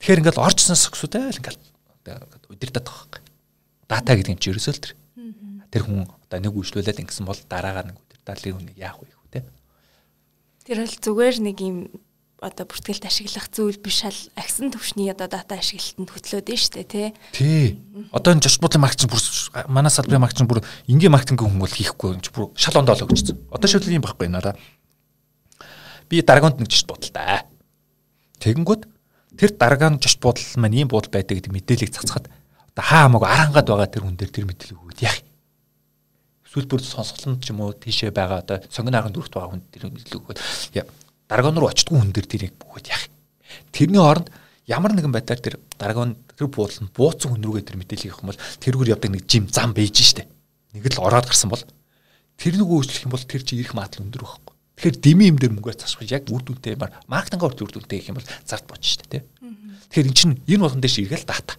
Тэгэхээр 0.01 0.21
ингээл 0.21 0.45
оржсон 0.45 0.77
сөхсүүдээ 0.77 1.29
л 1.29 1.39
ингээл 1.41 1.61
удирдах 2.49 2.85
байгаа. 2.89 3.21
Дата 3.89 4.13
гэдэг 4.17 4.33
юм 4.33 4.41
чи 4.41 4.49
ерөөсөө 4.53 4.73
л 4.77 4.83
тэр. 4.85 4.93
Тэр 5.73 5.81
хүн 5.85 6.05
одоо 6.05 6.39
нэг 6.41 6.53
үйлчлүүлээд 6.53 7.01
ингэсэн 7.01 7.25
бол 7.25 7.41
дараагаар 7.49 7.89
нэг 7.89 7.97
удирдаалын 7.97 8.53
хүнийг 8.53 8.77
яах 8.77 9.01
вэ 9.01 9.09
гэх 9.09 9.21
үү 9.21 9.33
те. 9.33 9.41
Тэр 10.65 10.77
бол 10.85 10.97
зүгээр 11.01 11.37
нэг 11.41 11.57
юм 11.57 11.77
одоо 12.41 12.65
бүртгэлд 12.65 13.05
ашиглах 13.05 13.53
зүйл 13.53 13.77
биш 13.77 14.01
ал 14.01 14.17
агсан 14.33 14.73
төвшний 14.73 15.13
одоо 15.13 15.29
дата 15.29 15.61
ашиглалтанд 15.61 16.09
хөтлөөд 16.09 16.49
нь 16.49 16.57
штэ 16.57 16.89
тий. 16.89 17.13
Тий. 17.37 17.77
Одоо 18.09 18.33
энэ 18.33 18.41
жошт 18.41 18.57
бодлын 18.57 18.81
маркетинг 18.81 19.13
бүр 19.13 19.21
манай 19.69 19.93
салбарын 19.93 20.25
маркетинг 20.25 20.49
бүр 20.49 20.65
энгийн 20.89 21.13
маркетинг 21.13 21.45
хүн 21.45 21.61
бол 21.61 21.69
хийхгүй 21.69 22.17
юм 22.17 22.21
чи 22.25 22.33
бүр 22.33 22.49
шал 22.57 22.81
ондоо 22.81 22.97
л 22.97 23.05
өгчсөн. 23.05 23.37
Одоо 23.53 23.69
шийдэл 23.69 23.93
юм 23.93 24.01
байхгүй 24.01 24.25
нараа. 24.25 24.57
Би 26.09 26.25
дарааганд 26.25 26.57
нэг 26.57 26.73
жошт 26.73 26.89
бодолтой. 26.89 27.45
Тэгэнгүүт 28.41 28.89
тэр 29.37 29.53
дараагаан 29.53 30.01
жошт 30.01 30.17
бодол 30.17 30.41
маань 30.57 30.81
ийм 30.81 30.89
бодол 30.89 31.13
байдаг 31.13 31.37
гэдэг 31.45 31.53
мэдээллийг 31.53 31.93
цацхад 31.93 32.25
одоо 32.25 32.81
хаа 32.81 33.05
хамаагүй 33.05 33.29
арангаад 33.29 33.69
байгаа 33.69 33.85
тэр 33.85 34.01
хүн 34.01 34.17
дээр 34.17 34.33
тэр 34.33 34.49
мэдээлэл 34.49 34.81
өгөөд 34.81 34.99
яах 35.05 35.21
эсвэл 36.49 36.65
бүр 36.65 36.81
сонсголонд 36.81 37.45
ч 37.45 37.53
юм 37.53 37.61
уу 37.61 37.77
тийшээ 37.77 38.09
байгаа 38.09 38.41
одоо 38.41 38.57
сонгон 38.67 38.97
арганд 38.97 39.15
дүрхт 39.15 39.29
байгаа 39.29 39.53
хүн 39.53 39.63
тэр 39.69 39.93
мэдээлэл 39.93 40.19
өгөөд 40.19 40.39
даргон 41.31 41.55
руу 41.55 41.71
очтгүй 41.71 41.95
хүн 41.95 42.11
дээр 42.11 42.27
тэрийг 42.27 42.53
бөгөөд 42.59 42.91
яах. 42.91 43.07
Тэрний 43.71 44.03
оронд 44.03 44.27
ямар 44.67 44.91
нэгэн 44.91 45.15
байдлаар 45.15 45.39
тэр 45.39 45.55
даргон 45.79 46.19
тэр 46.35 46.51
буудлын 46.51 46.91
бууцсан 46.91 47.31
хүн 47.31 47.43
рүүгээ 47.47 47.71
тэр 47.71 47.79
мэдээлэл 47.79 48.11
өгөх 48.11 48.23
юм 48.27 48.31
бол 48.35 48.43
тэргээр 48.59 48.91
явдаг 48.99 49.11
нэг 49.15 49.23
жим 49.31 49.47
зам 49.47 49.71
бийж 49.71 49.95
штэ. 49.95 50.27
Нэг 50.75 50.91
л 50.91 50.99
ороод 50.99 51.31
гарсан 51.31 51.47
бол 51.47 51.63
тэр 52.35 52.59
нэг 52.59 52.67
өөрчлөх 52.67 53.07
юм 53.07 53.15
бол 53.15 53.23
тэр 53.23 53.47
чи 53.47 53.55
ирэх 53.55 53.71
магадлал 53.71 54.11
өндөр 54.11 54.27
байхгүй. 54.27 54.55
Тэгэхээр 54.75 54.97
дими 54.99 55.23
юм 55.31 55.37
дээр 55.39 55.55
мөнгөө 55.55 55.79
засах 55.79 56.03
яг 56.11 56.27
үр 56.27 56.43
дүнтэй 56.43 56.75
ямар 56.75 56.91
маркетингаар 57.07 57.55
үр 57.55 57.71
дүнтэй 57.79 58.03
гэх 58.03 58.11
юм 58.11 58.19
бол 58.19 58.27
зарт 58.43 58.67
боч 58.67 58.83
штэ 58.83 59.07
тий. 59.07 59.21
Тэгэхээр 59.87 60.09
эн 60.11 60.15
чинь 60.19 60.35
энэ 60.51 60.63
болгон 60.67 60.83
дээр 60.83 60.95
ширгээл 60.99 61.27
дата. 61.31 61.55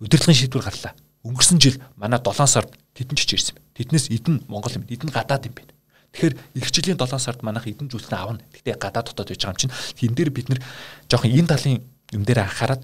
Удирдлагын 0.00 0.40
шийдвэр 0.40 0.64
гарлаа. 0.64 0.96
Өнгөрсөн 1.26 1.60
жил 1.60 1.76
манай 2.00 2.20
7 2.22 2.48
сард 2.48 2.70
тедэн 2.96 3.16
ч 3.16 3.28
ирсэн. 3.28 3.56
Тэднээс 3.76 4.12
эдэн 4.14 4.44
Монгол 4.48 4.72
юм. 4.78 4.86
Эдэн 4.86 5.10
гадаад 5.10 5.48
юм 5.48 5.56
байна. 5.58 5.73
Тэгэхээр 6.14 6.34
эх 6.62 6.70
жилийн 6.70 6.98
7 6.98 7.18
сард 7.18 7.42
манайх 7.42 7.66
эдэн 7.66 7.90
зүйлсээ 7.90 8.14
авна. 8.14 8.40
Гэтэ 8.54 8.78
гадаад 8.78 9.10
дотоод 9.10 9.34
байж 9.34 9.42
байгаа 9.42 9.58
юм 9.58 9.62
чинь 9.66 9.74
тэн 9.98 10.14
дээр 10.14 10.30
бид 10.30 10.46
нэр 10.46 10.62
жоохон 11.10 11.34
энэ 11.34 11.50
талын 11.50 11.82
юм 12.14 12.22
дээр 12.22 12.46
анхаарад 12.46 12.82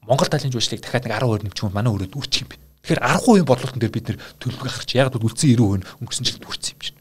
Монгол 0.00 0.30
талын 0.32 0.48
жүжиглийг 0.48 0.80
дахиад 0.80 1.04
нэг 1.04 1.12
10% 1.20 1.44
нэмчих 1.44 1.64
юм 1.68 1.76
манай 1.76 1.92
өрөөд 1.92 2.16
үрчих 2.16 2.48
юм 2.48 2.48
бэ. 2.48 2.56
Тэгэхээр 2.88 3.04
10% 3.04 3.44
бодлолтон 3.44 3.80
дээр 3.84 3.92
бид 3.92 4.06
нэр 4.08 4.18
төлөвлөгөө 4.40 4.64
гаргач. 4.64 4.90
Яг 4.96 5.12
бол 5.12 5.28
үлдсэн 5.28 5.50
90% 5.60 5.84
өнгөрсөн 6.00 6.24
жилд 6.24 6.48
үрцсэн 6.48 6.72
юм 6.72 6.80
чинь. 6.80 6.98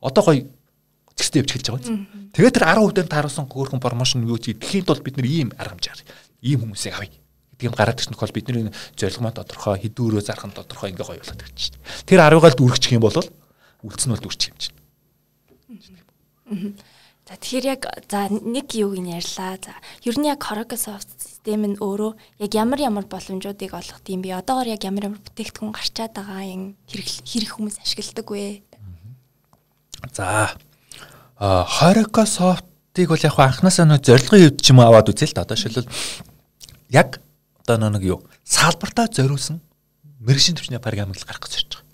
Одоо 0.00 0.22
гоё 0.24 0.48
зэгстэй 1.20 1.40
явж 1.44 1.50
эхэлж 1.52 1.66
байгаа 1.68 1.82
биз. 1.84 1.90
Тэгээд 2.32 2.54
тэр 2.56 2.66
10% 2.70 2.96
дээр 2.96 3.08
тааруулсан 3.12 3.44
хөөрхөн 3.44 3.82
промошн 3.82 4.24
юу 4.24 4.40
чи 4.40 4.56
тэхийн 4.56 4.88
тулд 4.88 5.04
бид 5.04 5.20
нэр 5.20 5.28
ийм 5.28 5.48
арга 5.60 5.76
хэмжээр 5.76 6.00
ийм 6.48 6.64
хүмүүсийг 6.64 6.94
авъя 6.96 7.12
гэдэг 7.12 7.66
юм 7.68 7.76
гараад 7.76 8.00
ирсэн 8.00 8.14
тохиол 8.16 8.32
бидний 8.32 8.72
зорилго 8.96 9.20
маань 9.20 9.36
тодорхой 9.36 9.76
хэдүүрөө 9.84 10.22
зарах 10.24 10.48
нь 10.48 10.56
тодорхой 10.56 10.88
ингээ 10.96 11.04
гоё 11.04 11.20
болоод 11.20 11.44
ирчих. 11.44 11.76
Тэр 12.08 12.24
10-аад 12.24 12.56
үргэлжих 12.56 12.96
юм 12.96 13.04
бол 13.04 13.20
үлдсэн 13.82 14.12
бол 14.12 14.28
үрчих 14.28 14.52
юм 14.52 14.58
чинь. 14.60 14.76
За 17.30 17.38
тэгэхээр 17.38 17.66
яг 17.70 17.86
за 18.10 18.26
нэг 18.26 18.74
юуг 18.74 18.98
нь 18.98 19.14
ярьлаа. 19.14 19.54
За 19.62 19.78
ер 20.02 20.18
нь 20.18 20.26
яг 20.26 20.42
Microsoft 20.42 21.14
систем 21.14 21.62
нь 21.62 21.78
өөрөө 21.78 22.42
яг 22.42 22.52
ямар 22.58 22.80
ямар 22.82 23.06
боломжуудыг 23.06 23.70
олгох 23.70 24.02
юм 24.10 24.26
бэ? 24.26 24.42
Одоогор 24.42 24.66
яг 24.66 24.82
ямар 24.82 25.14
ямар 25.14 25.22
бүтээгдэхүүн 25.22 25.70
гарчаад 25.70 26.10
байгаа 26.10 26.42
юм 26.42 26.74
хэрэг 26.90 27.54
хүмүүс 27.54 27.78
ашигладаг 27.86 28.26
вэ? 28.26 28.66
За 30.10 30.50
а 31.38 31.64
Microsoft-ыг 31.70 33.08
бол 33.08 33.22
яг 33.22 33.38
анханасаа 33.38 33.86
нөө 33.86 34.02
зорилгын 34.02 34.42
хувьд 34.50 34.58
ч 34.58 34.74
юм 34.74 34.82
аваад 34.82 35.06
үзээ 35.06 35.30
л 35.30 35.36
да. 35.38 35.46
Одоо 35.46 35.54
шилбэл 35.54 35.86
яг 36.90 37.22
одоо 37.62 37.78
нэг 37.94 38.02
юу 38.02 38.26
салбартаа 38.42 39.06
зориулсан 39.06 39.62
мэрэгжлийн 40.18 40.58
төвчний 40.58 40.82
програмыг 40.82 41.14
гаргах 41.22 41.46
гэж 41.46 41.70
байна 41.70 41.89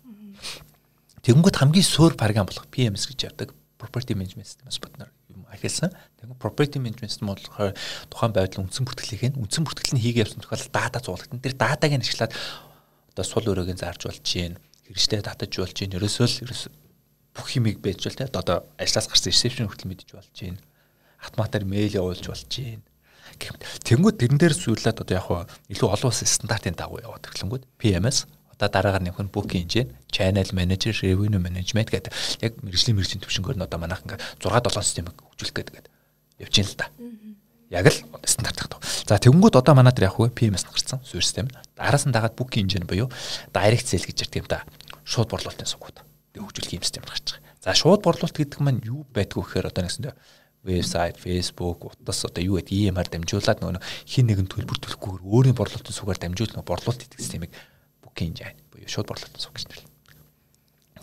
Тэгэнгүүт 1.27 1.59
хамгийн 1.59 1.83
суур 1.83 2.15
програм 2.15 2.47
болох 2.47 2.71
PMS 2.71 3.11
гэж 3.11 3.27
яадаг 3.27 3.51
property 3.83 4.15
management 4.15 4.47
system-аас 4.47 4.79
бодноор 4.79 5.11
юм 5.27 5.43
ахилсан. 5.51 5.91
Тэгвэл 6.23 6.39
property 6.39 6.79
management 6.79 7.11
system 7.11 7.35
болохоор 7.35 7.75
тухайн 8.07 8.31
байдлын 8.31 8.71
үндсэн 8.71 8.87
бүртгэлийг 8.87 9.35
нь 9.35 9.39
үндсэн 9.43 9.67
бүртгэл 9.67 9.99
нь 9.99 10.05
хийгээ 10.07 10.23
явсан 10.23 10.47
тохиолдолд 10.47 10.71
дата 10.71 11.03
зуулгатан. 11.03 11.43
Тэр 11.43 11.59
датаг 11.59 11.91
нь 11.91 11.99
ашиглаад 11.99 12.31
одоо 12.31 13.25
сул 13.27 13.43
өрөөг 13.43 13.75
нь 13.75 13.83
зарж 13.83 14.07
болж 14.07 14.23
чинь 14.23 14.55
хэрэгжтэй 14.87 15.27
татаж 15.27 15.51
болж 15.51 15.75
чинь 15.75 15.99
ерөөсөө 15.99 16.27
л 16.47 16.71
бүх 17.35 17.49
юмыг 17.59 17.83
байж 17.83 18.07
бол 18.07 18.15
тэ 18.23 18.31
одоо 18.31 18.63
ажлаас 18.79 19.11
гарсан 19.11 19.35
reception 19.35 19.67
хүртэл 19.67 19.91
мэдж 19.91 20.15
болж 20.15 20.31
чинь 20.31 20.63
автоматар 21.19 21.67
мэйл 21.67 22.07
явуулж 22.07 22.23
болж 22.23 22.47
чинь 22.47 22.87
Тэнгүүд 23.37 24.17
тэрэн 24.23 24.39
дээр 24.39 24.55
суулаад 24.55 25.03
одоо 25.03 25.17
яг 25.19 25.51
илүү 25.69 25.89
олон 25.91 26.09
улсын 26.09 26.31
стандартын 26.31 26.79
дагуу 26.79 27.03
яваад 27.03 27.27
ирлэнгүүд 27.27 27.67
PMS 27.77 28.31
одоо 28.57 28.69
дараагаар 28.73 29.05
нэмэх 29.05 29.21
нь 29.21 29.33
book 29.33 29.53
engine, 29.53 29.93
channel 30.09 30.49
manager, 30.57 30.97
revenue 31.05 31.41
management 31.41 31.93
гэдэг 31.93 32.13
яг 32.41 32.53
мэрэгжлийн 32.65 32.97
мэрэгжлийн 32.97 33.23
төвшнгөөр 33.23 33.57
нь 33.61 33.67
одоо 33.69 33.79
манайх 33.79 34.01
ингээд 34.05 34.25
6 34.41 34.49
7 34.49 34.81
системийг 34.81 35.17
хөгжүүлэх 35.21 35.57
гэдэг 35.61 35.75
явж 36.41 36.55
байна 36.57 36.73
л 36.73 36.81
да. 36.81 36.87
Яг 37.69 37.87
л 37.91 37.99
стандарт 38.25 38.57
тагтав. 38.57 38.81
За 39.05 39.21
тэгэнгүүт 39.21 39.61
одоо 39.61 39.75
манай 39.77 39.93
дээр 39.93 40.09
яг 40.09 40.17
хөө 40.17 40.33
PMS 40.33 40.65
гарсан 40.65 41.05
суурь 41.05 41.25
систем. 41.25 41.53
Араас 41.77 42.09
нь 42.09 42.15
дагаад 42.17 42.33
book 42.33 42.57
engine 42.57 42.89
буюу 42.89 43.13
direct 43.53 43.87
sale 43.91 44.09
гэж 44.09 44.25
ярьдаг 44.25 44.41
юм 44.41 44.49
да. 44.49 44.65
Шууд 45.05 45.29
борлуулалтын 45.29 45.69
сугууд. 45.69 46.01
Тэг 46.33 46.41
хөгжүүлэх 46.41 46.81
юм 46.81 46.85
систем 46.87 47.05
гарч 47.05 47.37
байгаа. 47.37 47.45
За 47.61 47.75
шууд 47.75 48.01
борлуулалт 48.01 48.39
гэдэг 48.39 48.61
маань 48.63 48.81
юу 48.87 49.05
байдг 49.11 49.37
вэ 49.37 49.45
гэхээр 49.45 49.69
одоо 49.69 49.83
нэгсэндээ 49.85 50.15
вебсайт, 50.67 51.17
фейсбુક, 51.19 51.95
утас 51.95 52.25
одоо 52.27 52.43
юу 52.43 52.59
гэдэг 52.59 52.91
EMR 52.91 53.07
дамжуулаад 53.11 53.63
нөгөө 53.63 53.83
хин 54.07 54.27
нэгэн 54.27 54.51
төлбөр 54.51 54.79
төлөхгүйгээр 54.83 55.23
өөрийн 55.23 55.55
борлуулалтын 55.55 55.95
сугаар 55.95 56.19
дамжуулах 56.19 56.67
борлуулалт 56.67 57.03
гэдэг 57.07 57.19
системийг 57.23 57.55
engine 58.25 58.57
буюу 58.73 58.89
шууд 58.89 59.09
борлуулалтын 59.09 59.43
суг 59.43 59.53
гэж 59.57 59.67
нэрлэв. 59.69 59.91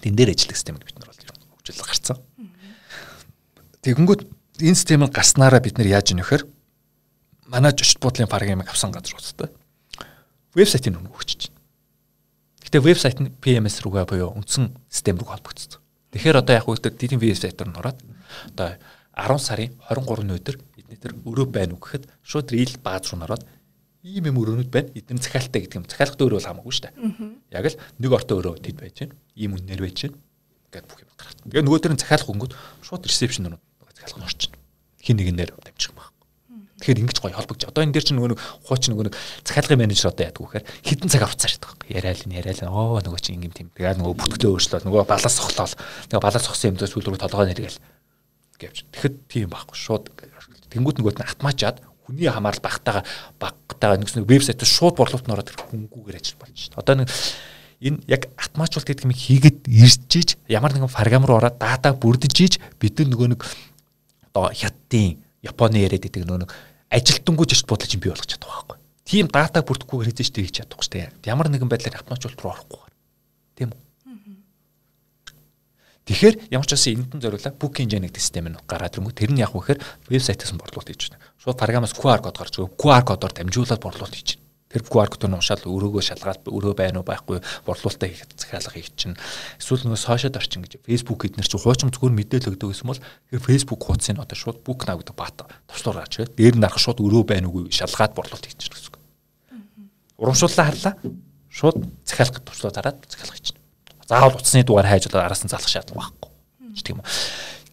Тэн 0.02 0.16
дээр 0.16 0.34
ажиллах 0.34 0.58
системийг 0.58 0.86
бид 0.86 0.98
нар 0.98 1.10
бол 1.10 1.20
хөгжүүлж 1.62 1.82
гарцсан. 1.84 2.18
Тэгэнгүүт 3.84 4.22
энэ 4.64 4.78
системийг 4.80 5.12
гарснараа 5.14 5.62
бид 5.62 5.78
нар 5.78 5.88
яаж 5.88 6.14
вэхээр 6.14 6.44
манай 7.48 7.72
жишт 7.74 8.00
буудлын 8.00 8.32
програмыг 8.32 8.70
авсан 8.70 8.92
газар 8.92 9.16
утгатай. 9.18 9.50
Вебсайтын 10.56 10.98
өмнө 10.98 11.14
өгч 11.14 11.30
чинь. 11.38 11.56
Гэтэ 12.66 12.80
вебсайт 12.82 13.20
нь 13.22 13.34
PMS 13.42 13.82
рүүгээ 13.86 14.06
буюу 14.10 14.34
үндсэн 14.38 14.74
систем 14.90 15.18
рүү 15.18 15.30
холбогдсон. 15.30 15.82
Тэгэхээр 16.14 16.42
одоо 16.42 16.54
яг 16.58 16.68
үгтэй 16.70 16.94
дидийн 16.94 17.22
вебсайтаар 17.22 17.70
нь 17.70 17.78
ороод 17.78 18.00
одоо 18.54 18.78
10 19.14 19.38
сарын 19.42 19.74
23-ны 19.90 20.38
өдөр 20.38 20.58
эдний 20.78 20.98
тэр 20.98 21.14
өрөө 21.26 21.48
байна 21.50 21.74
уу 21.78 21.82
гэхэд 21.82 22.10
шууд 22.26 22.50
рил 22.54 22.74
бааз 22.82 23.10
руу 23.14 23.22
ороод 23.26 23.46
ийм 24.04 24.28
юм 24.28 24.38
өрөөнүүд 24.44 24.70
байна. 24.70 24.92
Эдгээр 24.92 25.24
захиалтай 25.24 25.64
гэдэг 25.64 25.80
юм. 25.80 25.88
Захиалгад 25.88 26.20
өөрөө 26.20 26.38
бол 26.44 26.50
хамаагүй 26.52 26.74
шүү 26.76 26.86
дээ. 26.92 26.96
Яг 27.56 27.66
л 27.72 27.80
нэг 28.04 28.12
ортой 28.12 28.36
өрөө 28.44 28.60
тэд 28.60 28.78
байж 28.84 28.96
байна. 29.00 29.16
Ийм 29.40 29.56
үнээр 29.56 29.80
байж 29.80 29.98
байна. 30.04 30.20
гэдэг 30.76 30.88
бүх 30.92 31.00
юм 31.00 31.12
гараад. 31.16 31.40
Тэгээ 31.48 31.64
нөгөө 31.64 31.80
дээр 31.80 31.94
нь 31.96 32.02
захиалах 32.04 32.28
хөнгөд 32.28 32.52
шууд 32.84 33.04
ресепшн 33.08 33.48
руу 33.48 33.62
захиалах 33.96 34.20
нь 34.20 34.28
орчин. 34.28 34.52
Хин 35.00 35.18
нэгнээр 35.24 35.52
дамжих 35.56 35.96
юм 35.96 35.98
байна. 36.04 36.12
Тэгэхээр 36.84 37.00
ингэж 37.00 37.18
гоё 37.24 37.36
холбогдож. 37.38 37.70
Одоо 37.72 37.84
энэ 37.88 37.96
дээр 37.96 38.04
чинь 38.04 38.18
нөгөө 38.20 38.32
нэг 38.36 38.40
хууч 38.68 38.84
нөгөө 38.92 39.06
нэг 39.08 39.16
захиалгын 39.48 39.80
менежер 39.80 40.12
одоо 40.12 40.24
яадаг 40.28 40.44
вэхээр 40.44 40.66
хитэн 40.84 41.08
цаг 41.08 41.24
авцаар 41.24 41.54
байдаг. 41.56 41.80
Яриал 41.88 42.24
нь 42.28 42.36
яриал 42.36 42.62
оо 42.68 43.00
нөгөө 43.00 43.22
чинь 43.24 43.40
ингэм 43.40 43.56
тийм. 43.56 43.68
Тэгээ 43.72 44.04
нөгөө 44.04 44.20
бүтгэлээ 44.20 44.52
өөрчлөөл 44.52 44.88
нөгөө 44.92 45.08
балаас 45.08 45.36
сохлоол. 45.40 45.76
Тэгээ 46.12 46.26
балаас 46.28 46.44
сохсон 46.44 46.76
юм 46.76 46.78
дээр 46.82 46.92
сүүл 46.92 47.08
рүү 47.08 47.22
толгой 47.24 47.48
нэргээл 47.48 47.80
гэвч. 48.60 48.78
Тэгэхэд 48.92 49.16
тийм 49.32 49.48
байхгүй 49.48 49.78
шууд 49.80 50.12
тэнгуут 50.74 51.00
нөгөөт 51.00 51.20
нь 51.22 51.28
атмаачаад 51.30 51.78
хүний 52.06 52.28
хамаарал 52.28 52.62
багтаага 52.64 53.04
багтаага 53.40 54.00
нэгс 54.04 54.16
нэг 54.20 54.28
вебсайтаас 54.28 54.70
шууд 54.70 54.96
борлуулалт 55.00 55.28
нь 55.28 55.34
ороод 55.34 55.50
хөнгүүгээр 55.52 56.20
ажил 56.20 56.40
болж 56.40 56.56
шүү 56.56 56.72
дээ. 56.76 56.82
Одоо 56.84 56.96
нэг 57.04 57.10
энэ 57.84 58.00
яг 58.08 58.22
автоматжуулалт 58.40 58.90
гэдэг 58.92 59.08
юм 59.08 59.16
хийгээд 59.16 59.60
иржиж 59.68 60.30
ямар 60.48 60.72
нэгэн 60.76 60.92
програм 60.92 61.24
руу 61.24 61.40
ороод 61.40 61.60
дата 61.60 61.96
бүрдэж 61.96 62.60
бид 62.80 63.00
нар 63.00 63.10
нөгөө 63.12 63.28
нэг 63.36 63.42
одоо 64.32 64.52
хятадын 64.52 65.20
Японы 65.44 65.84
яриад 65.84 66.08
байдаг 66.08 66.24
нөгөө 66.24 66.42
нэг 66.48 66.52
ажилтнгүй 66.88 67.46
жишт 67.52 67.68
бодлоо 67.68 67.88
чинь 67.88 68.00
бий 68.00 68.12
болгож 68.12 68.32
чаддаг 68.32 68.48
байхгүй. 68.48 68.78
Тийм 69.04 69.28
дата 69.28 69.60
бүрдэхгүйгээр 69.60 70.10
хийж 70.16 70.32
штэ 70.32 70.40
хийж 70.48 70.56
чадахгүй 70.64 70.88
штэ. 70.88 71.12
Ямар 71.28 71.52
нэгэн 71.52 71.68
байдлаар 71.68 72.00
автоматжуулалт 72.00 72.40
руу 72.40 72.54
орохгүй. 72.56 72.80
Тийм 73.60 73.76
үү? 73.76 73.80
Тэгэхээр 76.04 76.52
ямар 76.52 76.68
ч 76.68 76.76
байсан 76.76 77.00
энд 77.00 77.12
нь 77.16 77.24
зориулаа 77.24 77.56
book 77.56 77.80
engine 77.80 78.04
гэдэг 78.12 78.20
систем 78.20 78.52
нь 78.52 78.60
гараад 78.68 79.00
ирэнгүү 79.00 79.16
тэр 79.16 79.32
нь 79.32 79.40
яг 79.40 79.56
вэхээр 79.56 79.80
вебсайтаас 80.12 80.52
нь 80.52 80.60
борлуулалт 80.60 80.92
хийж 80.92 81.16
байна. 81.16 81.24
Шууд 81.40 81.56
програмаас 81.56 81.96
QR 81.96 82.20
код 82.20 82.36
гарч 82.36 82.60
байгаа. 82.60 82.76
QR 82.76 83.04
кодоор 83.08 83.32
дамжуулаад 83.32 83.80
борлуулалт 83.80 84.12
хийж 84.12 84.36
байна. 84.36 84.44
Тэр 84.68 84.84
QR 84.84 85.08
кодоор 85.08 85.32
нь 85.32 85.40
ушаал 85.40 85.64
өрөөгөө 85.64 86.04
шалгаад 86.04 86.44
өрөө 86.44 86.74
байна 86.76 87.00
уу 87.00 87.08
байхгүй 87.08 87.40
борлуулалтаа 87.64 88.10
хийх 88.12 88.28
захиалга 88.36 88.76
хийх 88.76 88.92
чинь. 89.00 89.16
Эсвэл 89.64 89.88
нөгөө 89.88 90.04
сошиал 90.04 90.36
орчин 90.36 90.68
гэж 90.68 90.84
Facebook 90.84 91.24
эднэр 91.24 91.48
чинь 91.48 91.64
хуучин 91.64 91.88
зүгээр 91.96 92.20
мэдээлэл 92.20 92.52
өгдөг 92.52 92.68
гэсэн 92.76 92.88
бол 92.92 93.00
тэр 93.00 93.40
Facebook 93.40 93.80
хуудсыг 93.88 94.20
одоо 94.20 94.36
шууд 94.36 94.60
book 94.60 94.84
now 94.84 95.00
гэдэг 95.00 95.16
бат 95.16 95.40
товчлуур 95.72 96.04
гарч 96.04 96.20
ирээд 96.20 96.36
дээр 96.36 96.56
нь 96.60 96.64
дарах 96.68 96.84
шууд 96.84 97.00
өрөө 97.00 97.24
байна 97.32 97.48
уугүй 97.48 97.72
шалгаад 97.72 98.12
борлуулалт 98.12 98.44
хийж 98.44 98.60
чинь 98.60 98.76
гэсэн. 98.76 99.00
Урамшууллаа 100.20 100.68
харлаа. 100.68 100.94
Шууд 101.48 101.78
захиалга 102.04 102.44
товчлуу 102.44 102.74
дараад 102.76 102.98
захиалга 103.08 103.38
хийж 103.40 103.54
чинь 103.54 103.63
заавал 104.08 104.38
утасны 104.38 104.64
дугаар 104.64 104.88
хайж 104.88 105.08
болоод 105.08 105.26
араас 105.26 105.44
нь 105.44 105.52
залах 105.52 105.70
шаардлага 105.70 106.12
байхгүй. 106.12 106.30
Тийм 106.84 107.00
үү. 107.00 107.08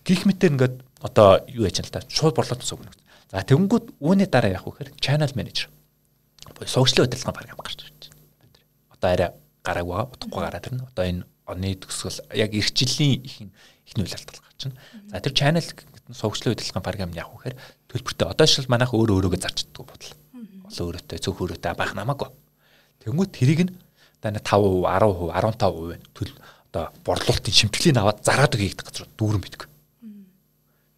Гих 0.04 0.26
мэтэр 0.26 0.52
ингээд 0.54 0.76
одоо 1.00 1.44
юу 1.48 1.64
яж 1.66 1.80
л 1.80 1.90
та 1.90 2.04
шууд 2.08 2.36
борлуулалт 2.36 2.64
ус 2.64 2.72
өгнө. 2.74 2.92
За 3.30 3.42
тэгэнгүүт 3.42 4.00
үүний 4.02 4.28
дараа 4.28 4.54
яах 4.54 4.66
вэ 4.66 4.90
гэхээр 4.90 4.90
channel 5.00 5.32
manager. 5.34 5.68
Согчлын 6.66 7.06
удирдлагын 7.06 7.36
програм 7.36 7.58
гарч 7.58 7.80
ирж 7.80 8.10
байна. 8.10 8.18
Одоо 8.92 9.08
арай 9.10 9.30
гараагүй 9.64 9.96
удахгүй 10.12 10.40
гараад 10.42 10.66
ирнэ. 10.66 10.84
Одоо 10.90 11.04
энэ 11.06 11.22
оны 11.46 11.74
төгсгөл 11.78 12.20
яг 12.34 12.52
эх 12.52 12.68
жилийн 12.74 13.24
их 13.24 13.40
ихний 13.86 14.04
үйл 14.04 14.16
алдал 14.18 14.42
гарч 14.44 14.60
байна. 14.66 14.76
За 15.08 15.20
тэр 15.22 15.32
channel 15.32 15.66
согчлын 16.12 16.54
удирдлагын 16.54 16.84
програм 16.84 17.12
яах 17.14 17.30
вэ 17.32 17.54
гэхээр 17.54 17.56
төлбөртэй 17.88 18.28
одоо 18.28 18.46
шил 18.46 18.66
манайх 18.68 18.92
өөр 18.92 19.14
өөрөөгөө 19.14 19.40
зарчддаг 19.40 19.86
бодол. 19.86 20.12
Олон 20.66 20.84
өөрөөтэй 20.90 21.18
цөөх 21.22 21.38
өөрөөтэй 21.38 21.74
байх 21.78 21.94
намаагүй. 21.94 22.28
Тэнгүүт 23.06 23.30
тэрийг 23.30 23.60
нь 23.70 23.72
одоо 24.22 24.40
5%, 24.40 25.32
10%, 25.32 25.32
15% 25.32 26.12
төл 26.14 26.32
одоо 26.70 26.92
борлуулалтын 27.04 27.54
шимтгэлийн 27.54 27.98
аваад 27.98 28.22
зараад 28.22 28.54
өгийгдэх 28.54 28.86
газрууд 28.86 29.12
дүүрэн 29.18 29.42
битг. 29.42 29.66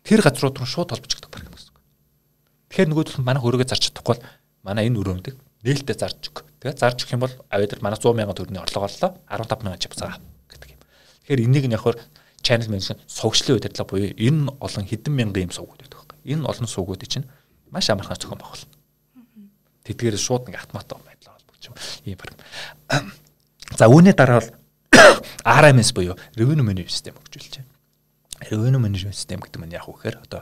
Тэр 0.05 0.21
газрууд 0.21 0.59
руу 0.59 0.69
шууд 0.69 0.91
холбож 0.93 1.13
өгдөг 1.17 1.31
програм 1.31 1.55
гэсэн. 1.55 1.73
Тэгэхээр 2.69 2.91
нөгөө 2.91 3.05
төлөв 3.09 3.25
манайх 3.25 3.47
өрөөгөө 3.47 3.69
зарч 3.71 3.89
чадахгүй 3.89 4.19
бол 4.19 4.25
манай 4.67 4.91
энэ 4.91 4.99
өрөөмдөг 5.01 5.35
нээлттэй 5.63 5.97
зарж 5.97 6.29
өг. 6.29 6.45
Тэгээд 6.61 6.83
зарж 6.83 6.99
өгөх 7.07 7.15
юм 7.15 7.23
бол 7.23 7.35
аваад 7.49 7.81
манай 7.81 7.99
100 7.99 8.13
сая 8.19 8.35
төгрөгийн 8.35 8.65
орлого 8.67 8.87
оллоо 8.91 9.11
15 9.31 9.63
сая 9.63 9.79
чип 9.79 9.95
заа 9.95 10.19
гэдэг 10.51 10.69
юм. 10.75 10.81
Тэгэхээр 11.23 11.45
энийг 11.47 11.67
нь 11.71 11.77
явахаар 11.79 11.99
channel 12.43 12.69
management 12.69 13.01
сувгчлын 13.07 13.57
удирдлага 13.63 13.89
буюу 13.89 14.11
энэ 14.19 14.51
олон 14.59 14.85
хэдэн 14.85 15.15
мянган 15.15 15.47
юм 15.47 15.55
сувгууд 15.55 15.81
байдаг 15.81 15.99
байхгүй. 16.03 16.19
Энэ 16.27 16.43
олон 16.43 16.67
сувгуудыг 16.67 17.09
чинь 17.09 17.31
маш 17.71 17.87
амархан 17.89 18.19
зохион 18.19 18.43
байгуул. 18.43 18.67
Тэдгээр 19.87 20.19
шууд 20.19 20.51
нэг 20.51 20.59
автомат 20.59 20.91
байдлаар 20.91 21.32
юм. 21.73 21.77
Ийм 22.05 22.19
програм. 22.21 22.39
За 23.77 23.89
үүний 23.89 24.13
дараа 24.13 24.41
бол 24.41 24.51
RMS 25.63 25.93
буюу 25.97 26.17
revenue 26.37 26.65
management 26.65 26.93
system 26.93 27.17
хөгжүүлж 27.17 27.59
байна. 27.59 27.71
Revenue 28.53 28.83
management 28.83 29.17
system 29.17 29.41
гэдэг 29.41 29.61
нь 29.65 29.75
яг 29.75 29.89
вэ 29.89 29.97
гэхээр 29.97 30.17
одоо 30.23 30.41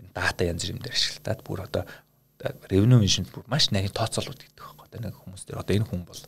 энэ 0.00 0.12
дата 0.16 0.48
янз 0.48 0.64
бүр 0.64 0.72
юм 0.72 0.80
дээр 0.80 0.96
ашиглалтад 0.96 1.40
бүр 1.44 1.60
одоо 1.68 1.82
revenue 2.72 3.00
management 3.00 3.30
бүр 3.34 3.44
маш 3.46 3.68
нарийн 3.70 3.92
тооцоолууд 3.92 4.40
гэдэг 4.40 4.56
байхгүй. 4.56 4.86
Одоо 4.88 5.00
нэг 5.04 5.14
хүмүүс 5.20 5.42
дээр 5.44 5.60
одоо 5.60 5.74
энэ 5.76 5.88
хүн 5.88 6.02
бол 6.08 6.22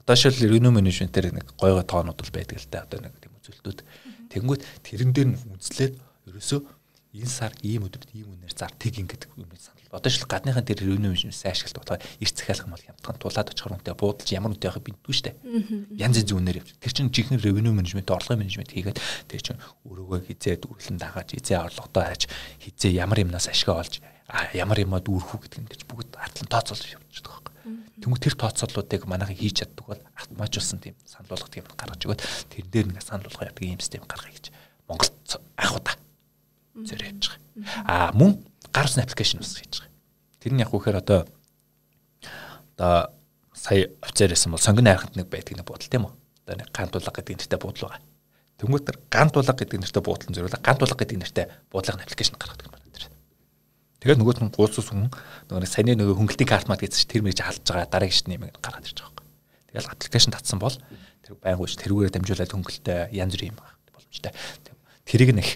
одоо 0.00 0.16
шил 0.16 0.34
revenue 0.34 0.72
management 0.72 1.12
дээр 1.12 1.36
нэг 1.36 1.46
гой 1.60 1.72
гой 1.76 1.84
тоонууд 1.84 2.16
бол 2.16 2.32
байдаг 2.32 2.58
л 2.58 2.68
да. 2.72 2.84
Одоо 2.88 2.98
нэг 3.04 3.14
тийм 3.20 3.36
үзүүлэлтүүд. 3.38 3.80
Тэнгүүт 4.32 4.62
тэрэн 4.82 5.12
дээр 5.12 5.28
нь 5.34 5.38
үнслээд 5.52 5.94
ерөөсөө 6.26 6.60
энэ 7.12 7.28
сар 7.28 7.52
ийм 7.60 7.84
өдөрт 7.84 8.08
ийм 8.16 8.32
үнээр 8.32 8.56
зар 8.56 8.72
тэг 8.72 8.96
ингээд 8.96 9.28
юм 9.36 9.52
санал. 9.60 9.84
Одоо 9.92 10.08
шил 10.08 10.24
гадныхаа 10.24 10.64
тэр 10.64 10.80
revenue 10.80 11.12
management-ийг 11.12 11.52
ашиглалт 11.52 11.76
болохоор 11.84 12.00
эрт 12.00 12.36
захиалах 12.40 12.64
юм 12.64 12.72
бол 12.72 12.86
хямдхан 12.88 13.16
тулаад 13.20 13.52
очихор 13.52 13.76
үнтэй 13.76 13.92
буудалж 13.92 14.28
ямар 14.32 14.56
үнтэй 14.56 14.72
байхыг 14.72 14.86
бинтгүй 14.88 15.12
штэ. 15.12 15.36
Янз 15.92 16.16
янзын 16.24 16.40
үнээр 16.40 16.64
явж. 16.64 16.72
Тэр 16.80 16.92
чинь 16.96 17.12
жинхэнэ 17.12 17.44
revenue 17.44 17.76
management, 17.76 18.08
орлогын 18.08 18.40
менежмент 18.40 18.72
хийгээд 18.72 18.96
тэр 19.28 19.40
чинь 19.44 19.60
өрөөгөө 19.84 20.24
хизээ 20.32 20.56
дүүрлэн 20.64 20.96
дагааж, 20.96 21.28
хизээ 21.36 21.60
орлоготой 21.60 22.04
хайж, 22.08 22.22
хизээ 22.64 22.96
ямар 22.96 23.20
юмнаас 23.20 23.52
ашиг 23.52 23.68
олж 23.68 24.00
ямар 24.56 24.80
юмад 24.80 25.04
үүрхүү 25.04 25.38
гэдэг 25.44 25.60
ингэж 25.68 25.82
бүгд 25.84 26.16
артлан 26.16 26.48
тооцоолж 26.48 26.96
явчихдаг 26.96 27.52
байхгүй. 27.52 27.52
Тэнгүү 28.00 28.20
тэр 28.24 28.34
тооцооллуудыг 28.40 29.04
манайхан 29.04 29.36
хийж 29.36 29.60
чаддаг 29.60 29.84
бол 29.84 30.00
автоматжуулсан 30.16 30.80
тийм 30.80 30.96
санал 31.04 31.36
болгох 31.36 31.52
юм 31.52 31.68
гаргаж 31.68 32.00
өгөөд 32.08 32.24
тэр 32.48 32.64
дээр 32.72 32.86
нэг 32.96 33.04
санал 33.04 33.28
болгох 33.28 33.60
юм 33.60 33.76
систем 33.76 34.08
гаргая 34.08 34.32
гэж 34.32 34.48
Монголд 34.88 35.12
анх 35.60 35.76
удаа 35.76 35.94
зэрэг 36.76 37.08
явж 37.12 37.24
байгаа. 37.32 37.84
Аа 37.84 38.12
мөн 38.16 38.40
гар 38.72 38.86
усны 38.88 39.02
аппликейшн 39.04 39.40
бас 39.40 39.56
хийж 39.56 39.84
байгаа. 39.84 39.92
Тэр 40.40 40.52
нь 40.52 40.62
яг 40.62 40.72
үхээр 40.72 41.00
одоо 41.00 41.20
одоо 42.76 43.12
сая 43.52 43.92
офицер 44.00 44.32
байсан 44.32 44.52
бол 44.52 44.62
сонгоны 44.62 44.90
хайрханд 44.90 45.16
нэг 45.16 45.28
байдаг 45.28 45.56
нэг 45.56 45.66
буудал 45.68 45.88
тийм 45.88 46.08
үү? 46.08 46.14
Одоо 46.48 46.56
нэг 46.56 46.68
гант 46.72 46.92
тулга 46.92 47.12
гэдэг 47.12 47.36
нэртэй 47.36 47.60
буудал 47.60 47.88
байгаа. 47.92 48.02
Тэнгүүт 48.58 48.86
гант 49.12 49.32
тулга 49.34 49.52
гэдэг 49.52 49.78
нэртэй 49.80 50.02
буудлын 50.02 50.34
зөвлөө 50.34 50.62
гант 50.62 50.80
тулга 50.80 50.98
гэдэг 50.98 51.18
нэртэй 51.20 51.46
буудлагын 51.68 52.02
аппликейшн 52.02 52.38
гаргадаг 52.40 52.66
юм 52.66 52.72
байна. 52.72 52.82
Тэгээд 54.02 54.18
нөгөөт 54.18 54.42
нь 54.42 54.50
гуулцус 54.50 54.90
хүн 54.90 55.14
нөгөө 55.46 55.70
саяны 55.70 55.94
нөгөө 55.94 56.18
хөнгөлтийн 56.18 56.50
карт 56.50 56.66
мат 56.66 56.82
гэсэн 56.82 57.06
чинь 57.06 57.10
тэр 57.10 57.22
мэрэж 57.22 57.38
халж 57.38 57.62
байгаа 57.62 57.86
дараагийн 57.86 58.18
шин 58.18 58.34
юм 58.34 58.50
гараад 58.58 58.82
ирж 58.82 58.98
байгаа 58.98 59.22
юм. 59.22 59.30
Тэгэл 59.70 59.90
аппликейшн 59.94 60.34
татсан 60.34 60.58
бол 60.58 60.74
тэр 61.22 61.38
байнгүйч 61.38 61.78
тэрүүгээр 61.78 62.10
дамжуулаад 62.10 62.50
хөнгөлтөө 62.50 63.14
янз 63.14 63.38
бүр 63.38 63.46
юм 63.46 63.58
боломжтой. 63.62 64.34
Тэрийг 65.06 65.30
нэг 65.38 65.54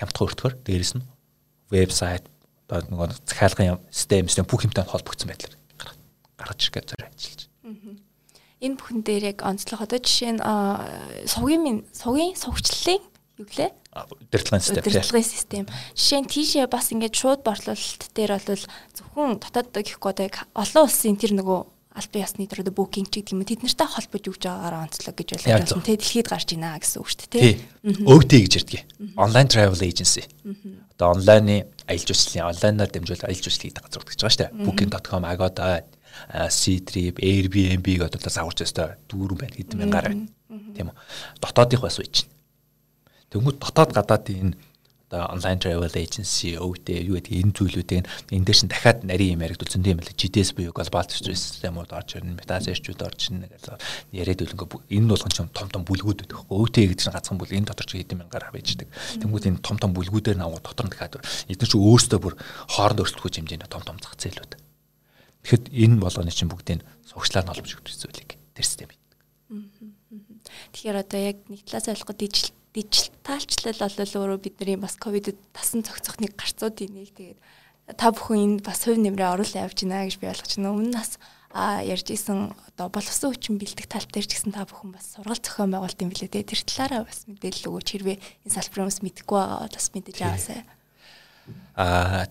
хямдхан 0.00 0.26
өртгөр 0.26 0.54
дээрэс 0.64 0.92
нь 0.96 1.04
вебсайт 1.70 2.24
одоо 2.66 2.88
нөгөө 2.90 3.08
захиалгын 3.28 3.78
систем 3.92 4.26
систем 4.26 4.48
бүх 4.48 4.64
юмтай 4.64 4.84
холбогдсон 4.88 5.28
байдлаар 5.28 5.54
гаргаж 6.40 6.60
ирэх 6.64 6.74
гэж 6.74 6.86
зориулж 6.90 7.14
ажиллаж 7.20 7.42
байна. 7.60 8.00
Энэ 8.60 8.76
бүхэн 8.76 9.00
дээр 9.04 9.24
яг 9.32 9.38
онцлог 9.44 9.80
одоо 9.84 9.98
жишээ 10.00 10.36
нь 10.36 10.42
сувгийн 11.24 11.84
сувгийн 11.92 12.36
сувгчлалын 12.36 13.02
юу 13.40 13.46
гэлээ 13.48 13.70
удирдлагын 13.90 14.62
систем 14.62 14.84
удирдлагын 14.84 15.24
систем. 15.24 15.64
Жишээ 15.96 16.20
нь 16.20 16.30
тийшээ 16.30 16.66
бас 16.70 16.92
ингээд 16.92 17.16
шууд 17.16 17.40
борлуулалт 17.42 18.02
дээр 18.14 18.36
бол 18.36 18.64
зөвхөн 18.94 19.40
дотоод 19.40 19.74
гэхгүй 19.74 20.10
одоо 20.12 20.28
олон 20.54 20.84
улсын 20.86 21.16
тэр 21.16 21.34
нөгөө 21.40 21.60
албан 21.90 22.22
ёсны 22.22 22.46
тэр 22.46 22.62
одоо 22.62 22.74
букинг 22.74 23.10
ч 23.10 23.18
гэдэг 23.18 23.34
юм 23.34 23.42
тэд 23.42 23.66
нартай 23.66 23.88
холбож 23.90 24.22
өгж 24.30 24.42
байгаагаар 24.46 24.86
онцлог 24.86 25.14
гэж 25.18 25.28
ойлгож 25.34 25.50
байна. 25.50 25.82
Тэ 25.82 25.98
дэлхийд 25.98 26.28
гарч 26.30 26.48
ийна 26.54 26.78
гэсэн 26.78 27.02
үг 27.02 27.08
шүү 27.10 27.28
дээ. 27.34 27.58
OT 28.06 28.32
гэж 28.46 28.52
ярьдаг. 28.62 28.82
Online 29.18 29.50
travel 29.50 29.82
agency. 29.82 30.22
Одоо 30.94 31.18
онлайны 31.18 31.66
аялал 31.90 32.06
жуулчлалын 32.06 32.46
онлайнаар 32.54 32.90
дамжуулаад 32.94 33.26
аялал 33.26 33.42
жуулчлал 33.42 33.66
хийдэг 33.66 33.82
газар 33.90 34.04
гэж 34.06 34.18
байгаа 34.22 34.30
шүү 34.30 34.42
дээ. 34.46 34.50
Booking.com, 34.70 35.22
Agoda, 35.26 35.66
C-Trip, 36.30 37.16
Airbnb 37.18 37.86
гэдэг 37.90 38.22
одоо 38.22 38.30
загварч 38.30 38.62
өстой 38.62 38.94
дүүрэн 39.10 39.38
байна 39.42 39.54
хэдэн 39.58 39.78
мянгаар 39.82 40.06
байна. 40.14 40.30
Тийм 40.78 40.94
үү. 40.94 40.96
Дотоодынх 41.42 41.82
бас 41.82 41.98
үйч. 41.98 42.30
Тэнгүүд 43.34 43.58
дотоод 43.58 43.90
гадаадын 43.94 44.54
энэ 44.54 44.69
одоо 45.10 45.26
онлайн 45.34 45.58
travel 45.58 45.90
agency 45.90 46.54
өвдөө 46.54 47.02
юу 47.02 47.18
гэдэг 47.18 47.34
энэ 47.42 47.54
зүйлүүдийг 47.58 48.06
энэ 48.30 48.46
дээр 48.46 48.58
шин 48.62 48.70
дахиад 48.70 49.02
нарийн 49.02 49.34
юм 49.34 49.42
яригдуулсан 49.42 49.82
тийм 49.82 49.98
байлаа. 49.98 50.14
GDS 50.14 50.54
буюу 50.54 50.70
global 50.70 51.10
системүүд 51.10 51.90
орж 51.90 52.14
ирнэ, 52.14 52.38
метасерчүүд 52.38 53.02
орж 53.02 53.34
ирнэ 53.34 53.50
гэж 53.50 53.74
яриад 54.14 54.46
үлэнгөө 54.46 54.86
энэ 54.86 55.10
болгон 55.10 55.34
ч 55.34 55.42
том 55.50 55.66
том 55.66 55.82
бүлгүүд 55.82 56.30
байдаг. 56.30 56.46
өвдөө 56.46 56.82
гэдэг 56.94 56.98
чинь 57.02 57.10
ганцхан 57.10 57.38
бүл 57.42 57.50
энэ 57.58 57.66
дотор 57.66 57.86
ч 57.90 57.98
хэдэн 57.98 58.22
мянгаар 58.22 58.54
байждаг. 58.54 58.88
Тэнгүүд 59.18 59.48
энэ 59.50 59.58
том 59.66 59.76
том 59.82 59.90
бүлгүүдээр 59.98 60.38
наваа 60.38 60.62
дотор 60.62 60.86
нь 60.86 60.94
дахиад 60.94 61.18
эдгээр 61.50 61.70
чи 61.74 61.74
өөрсдөө 61.74 62.20
бүр 62.22 62.34
хооронд 62.70 63.02
өрсөлдөх 63.02 63.34
хэмжээний 63.34 63.66
том 63.66 63.82
том 63.82 63.98
зах 63.98 64.14
зээлүүд. 64.14 64.62
Тэгэхэд 65.42 65.64
энэ 65.74 65.98
болгоны 65.98 66.30
чинь 66.30 66.46
бүгдийг 66.46 66.86
сурагчлаар 67.10 67.50
нь 67.50 67.52
олбож 67.58 67.72
өгдөг 67.82 67.98
зүйлийг 67.98 68.30
тэр 68.54 68.62
систем. 68.62 68.94
Тэгэхээр 70.70 71.02
одоо 71.02 71.18
яг 71.18 71.42
нэг 71.50 71.66
талаас 71.66 71.90
ойлгоход 71.90 72.20
дижитал 72.22 72.59
дижиталчлал 72.74 73.94
бол 73.98 74.16
өөрөө 74.20 74.38
бидний 74.40 74.76
бас 74.76 74.96
ковидд 74.96 75.38
тасан 75.52 75.82
цогцох 75.82 76.20
нэг 76.22 76.34
гарцуудын 76.38 76.94
нэг 76.94 77.10
тэгээд 77.14 77.38
та 77.98 78.14
бүхэн 78.14 78.60
энд 78.60 78.60
бас 78.62 78.86
хувь 78.86 78.98
нэмрээ 79.02 79.34
оруулаа 79.34 79.66
явж 79.66 79.82
байна 79.82 80.06
гэж 80.06 80.16
би 80.22 80.30
ойлгож 80.30 80.52
байна. 80.56 80.70
Өмнө 80.70 80.94
нас 80.94 81.18
а 81.50 81.82
ярьж 81.82 82.14
исэн 82.14 82.54
одоо 82.70 82.86
боловсон 82.94 83.34
хүчин 83.34 83.58
бэлдэх 83.58 83.90
тал 83.90 84.06
дээр 84.06 84.30
ч 84.30 84.38
гэсэн 84.38 84.54
та 84.54 84.62
бүхэн 84.62 84.94
бас 84.94 85.18
сургалт 85.18 85.42
зохион 85.42 85.74
байгуулалт 85.74 85.98
юм 85.98 86.14
билээ 86.14 86.30
те. 86.30 86.46
Тэр 86.46 86.62
талаараа 86.62 87.02
бас 87.10 87.26
мэдээлэл 87.26 87.66
өгөөч. 87.74 87.88
Хэрвээ 87.90 88.18
энэ 88.46 88.54
салбарын 88.54 88.86
хүмүүс 88.86 89.02
мэдгүй 89.02 89.38
байгаа 89.42 89.66
бас 89.74 89.90
мэдээж 89.90 90.18
аваасаа 90.22 90.62
а 91.74 92.26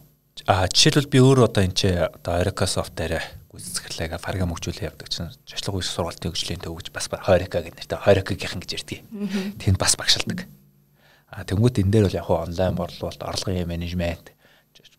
а 0.47 0.67
жишээлбэл 0.71 1.11
би 1.11 1.19
өөрөө 1.19 1.45
одоо 1.51 1.63
энэ 1.67 1.75
чи 1.75 1.89
одоо 1.91 2.33
Microsoft 2.39 2.95
дээр 2.95 3.19
гүйцэтгэлээ 3.49 4.21
фарга 4.21 4.45
мөгжүүлээ 4.45 4.93
явдаг 4.93 5.09
чинь 5.09 5.33
жашлаг 5.49 5.73
үйл 5.73 5.89
сургалтын 5.89 6.29
хөгжлийн 6.29 6.61
төвөж 6.61 6.93
бас 6.93 7.09
Хорика 7.09 7.65
гэх 7.65 7.73
нэртэй 7.73 7.97
Хорикагийн 7.97 8.61
гэж 8.61 8.71
ярьдаг. 8.77 8.99
Тэнд 9.57 9.77
бас 9.81 9.97
багшилдаг. 9.97 10.45
А 11.33 11.41
тэнгуут 11.45 11.81
энэ 11.81 11.89
дээр 11.89 12.05
бол 12.05 12.19
яг 12.21 12.29
онлайн 12.29 12.77
борлуулалт, 12.77 13.21
орлогын 13.25 13.65
менежмент, 13.65 14.33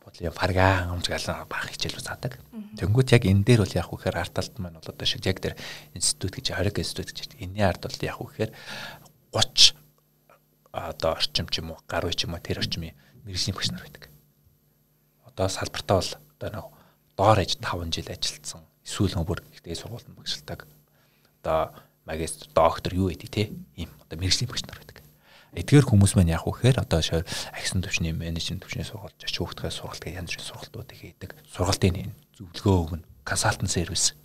бодлын 0.02 0.34
фарга 0.34 0.90
хамж 0.90 1.06
галан 1.06 1.46
баах 1.46 1.70
хичээл 1.70 2.02
заадаг. 2.02 2.38
Тэнгуут 2.74 3.14
яг 3.14 3.22
энэ 3.22 3.44
дээр 3.46 3.62
бол 3.62 3.74
яг 3.78 3.88
үхээр 3.94 4.18
арт 4.18 4.34
талд 4.34 4.54
маань 4.58 4.78
бол 4.78 4.90
одоо 4.90 5.06
шиг 5.06 5.22
яг 5.26 5.38
дээр 5.38 5.54
институт 5.94 6.34
гэж 6.34 6.54
Хорика 6.54 6.82
институт 6.82 7.14
гэж 7.14 7.30
ярьдаг. 7.30 7.38
Энийн 7.38 7.68
арт 7.70 7.82
бол 7.86 8.02
яг 8.02 8.18
үхээр 8.18 8.50
30 9.30 9.78
одоо 10.72 11.10
орчим 11.14 11.46
ч 11.50 11.62
юм 11.62 11.70
уу, 11.70 11.78
гаруй 11.86 12.14
ч 12.14 12.26
юм 12.26 12.34
уу 12.34 12.42
тэр 12.42 12.62
орчмын 12.62 12.94
мэрэгжлийн 13.26 13.54
багш 13.54 13.70
нар 13.70 13.82
байдаг. 13.82 14.10
Одоо 15.26 15.46
салбартаа 15.46 15.98
бол 15.98 16.12
одоо 16.38 16.50
нэг 16.50 16.79
доор 17.20 17.36
ээж 17.44 17.60
5 17.60 17.92
жил 17.92 18.08
ажилласан. 18.08 18.64
Эсвэл 18.80 19.20
бүр 19.28 19.44
ихтэй 19.52 19.76
сургуультанд 19.76 20.16
багшилдаг. 20.16 20.64
Одоо 21.44 21.76
магистр, 22.08 22.48
доктор 22.56 22.96
юу 22.96 23.12
гэдэг 23.12 23.28
те 23.28 23.52
ийм 23.76 23.92
одоо 24.00 24.16
мэрэгжлийн 24.16 24.48
багш 24.48 24.64
нар 24.64 24.80
байдаг. 24.80 25.04
Эдгээр 25.52 25.84
хүмүүс 25.84 26.16
маань 26.16 26.32
яг 26.32 26.48
үхээр 26.48 26.80
одоо 26.80 27.04
агсан 27.04 27.84
төвчний 27.84 28.16
менежмент 28.16 28.64
төвчний 28.64 28.88
сургалт, 28.88 29.20
ач 29.20 29.36
хүүхдгээ 29.36 29.68
сургалт 29.68 30.00
гэх 30.00 30.16
янз 30.16 30.32
бүрийн 30.32 30.48
сургалтууд 30.48 30.90
хийдэг. 30.96 31.30
Сургалтын 31.44 32.14
зөвлөгөө 32.40 32.76
өгнө, 32.88 33.04
консалтинг 33.28 33.68
сервис. 33.68 34.16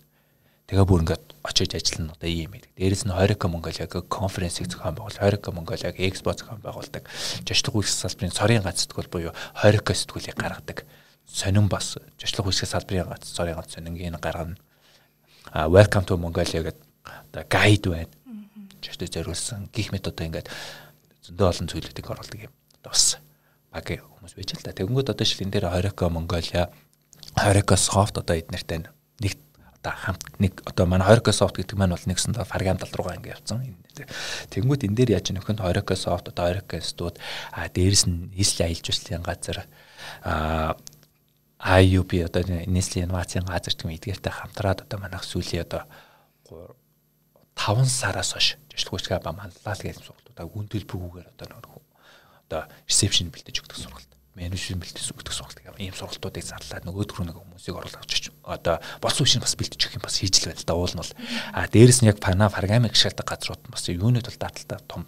Тэгээ 0.70 0.86
бүр 0.88 1.02
ингээд 1.04 1.26
очиж 1.44 1.76
ажиллана 1.76 2.16
одоо 2.16 2.30
ийм 2.30 2.54
байдаг. 2.54 2.72
Дээрээс 2.78 3.04
нь 3.04 3.12
Хорика 3.12 3.46
Монголиаг 3.50 3.92
конференцийг 4.08 4.70
зохион 4.70 4.96
байгуул, 4.98 5.18
Хорика 5.18 5.50
Монголиаг 5.52 5.94
экспо 5.98 6.34
зохион 6.34 6.62
байгуулдаг. 6.62 7.06
Жачлаг 7.46 7.74
үйлс 7.74 7.94
салбарын 7.94 8.34
цорын 8.34 8.62
ганц 8.66 8.86
сэтгүүл 8.86 9.10
буюу 9.10 9.34
Хорика 9.54 9.94
сэтгүүлийг 9.94 10.34
гаргадаг 10.34 10.86
сонин 11.26 11.68
бас 11.68 11.98
жишлэг 12.18 12.46
хүсгээс 12.46 12.72
салбарын 12.72 13.10
гац 13.10 13.26
цорын 13.34 13.58
гац 13.58 13.74
сонингийн 13.74 14.16
гаргана. 14.16 14.56
А 15.52 15.68
welcome 15.68 16.06
to 16.06 16.16
Mongolia 16.16 16.62
гэдэг 16.62 16.82
одоо 17.02 17.44
гайд 17.50 17.86
байна. 17.86 18.12
Жишээ 18.82 19.22
зориулсан 19.22 19.68
гих 19.74 19.92
мэт 19.92 20.06
одоо 20.06 20.26
ингээд 20.26 20.48
зөндөө 21.26 21.46
олон 21.50 21.66
зүйлүүдийг 21.70 22.06
оруулдаг 22.06 22.40
юм. 22.46 22.52
Одоо 22.82 22.90
бас 22.94 23.18
баг 23.72 23.86
хүмүүс 23.86 24.34
байж 24.38 24.50
л 24.54 24.62
та. 24.62 24.72
Тэгэнгүүт 24.72 25.10
одоо 25.10 25.26
шил 25.26 25.42
энэ 25.42 25.54
дээр 25.58 25.70
Хорика 25.70 26.08
Mongolia, 26.08 26.70
Хорика 27.34 27.74
Soft 27.74 28.18
одоо 28.18 28.36
эднэртэй 28.38 28.86
нэг 28.86 29.34
одоо 29.86 29.92
хамт 29.92 30.22
нэг 30.38 30.62
одоо 30.64 30.86
манай 30.86 31.06
Хорика 31.06 31.30
Soft 31.30 31.58
гэдэг 31.58 31.76
маань 31.78 31.94
бол 31.94 32.06
нэгсэн 32.06 32.34
доо 32.34 32.44
Фарган 32.46 32.78
тал 32.78 32.90
руугаа 32.94 33.18
ингээд 33.18 33.38
явцсан. 33.38 33.62
Тэгэнгүүт 34.50 34.86
энэ 34.86 34.96
дээр 34.96 35.10
яаж 35.18 35.30
нөхөнд 35.34 35.62
Хорика 35.62 35.94
Soft 35.94 36.30
одоо 36.30 36.46
Хорика 36.46 36.80
студ 36.82 37.18
а 37.52 37.68
дээрэс 37.68 38.06
нь 38.06 38.34
нийслэлийн 38.34 38.70
аялал 38.70 38.84
жуулчлалын 38.86 39.26
газар 39.26 39.58
а 40.22 40.76
IUP 41.66 42.22
одоо 42.22 42.42
нийслэлийн 42.46 43.10
инновацийн 43.10 43.42
газар 43.42 43.74
гэх 43.74 43.90
мэт 43.90 44.06
эдгээртэй 44.06 44.32
хамтраад 44.32 44.86
одоо 44.86 44.98
манайх 45.02 45.26
сүүлийн 45.26 45.66
одоо 45.66 45.82
5 46.46 47.90
сараас 47.90 48.38
хойш 48.38 48.54
жишлгүүчгээ 48.70 49.18
ба 49.18 49.34
манлал 49.34 49.58
гэсэн 49.82 50.06
сургалтуудаа 50.06 50.46
гүн 50.46 50.70
төлбөргүйгээр 50.70 51.28
одоо 51.34 51.46
нэг 51.50 51.66
одоо 52.46 52.62
ресепшн 52.86 53.34
бэлдэж 53.34 53.66
өгдөг 53.66 53.78
сургалт 53.82 54.10
менежмент 54.38 54.84
бэлдэж 54.84 55.10
өгдөг 55.10 55.34
сургалт 55.34 55.58
гэх 55.58 55.80
ийм 55.82 55.96
сургалтуудыг 55.96 56.44
зарлаад 56.44 56.84
нөгөөд 56.86 57.10
рүү 57.10 57.24
нэг 57.26 57.36
хүмүүсийг 57.40 57.74
оруулах 57.74 58.04
гэж 58.04 58.30
одоо 58.44 58.76
болсон 59.02 59.24
үеийн 59.26 59.42
бас 59.42 59.56
бэлдэж 59.56 59.80
өгөх 59.80 59.96
юм 59.98 60.04
бас 60.04 60.20
хийж 60.20 60.36
л 60.44 60.52
байна 60.52 60.60
л 60.60 60.68
да 60.68 60.74
уул 60.76 60.92
нь 60.92 61.00
бол. 61.00 61.14
А 61.56 61.66
дээрэс 61.66 62.00
нь 62.04 62.10
яг 62.12 62.20
пана 62.20 62.52
фаргамик 62.52 62.94
шалтгаан 62.94 63.26
газрууд 63.26 63.62
нь 63.64 63.72
бас 63.72 63.88
юунууд 63.88 64.28
бол 64.28 64.38
даталтаа 64.38 64.80
том 64.84 65.02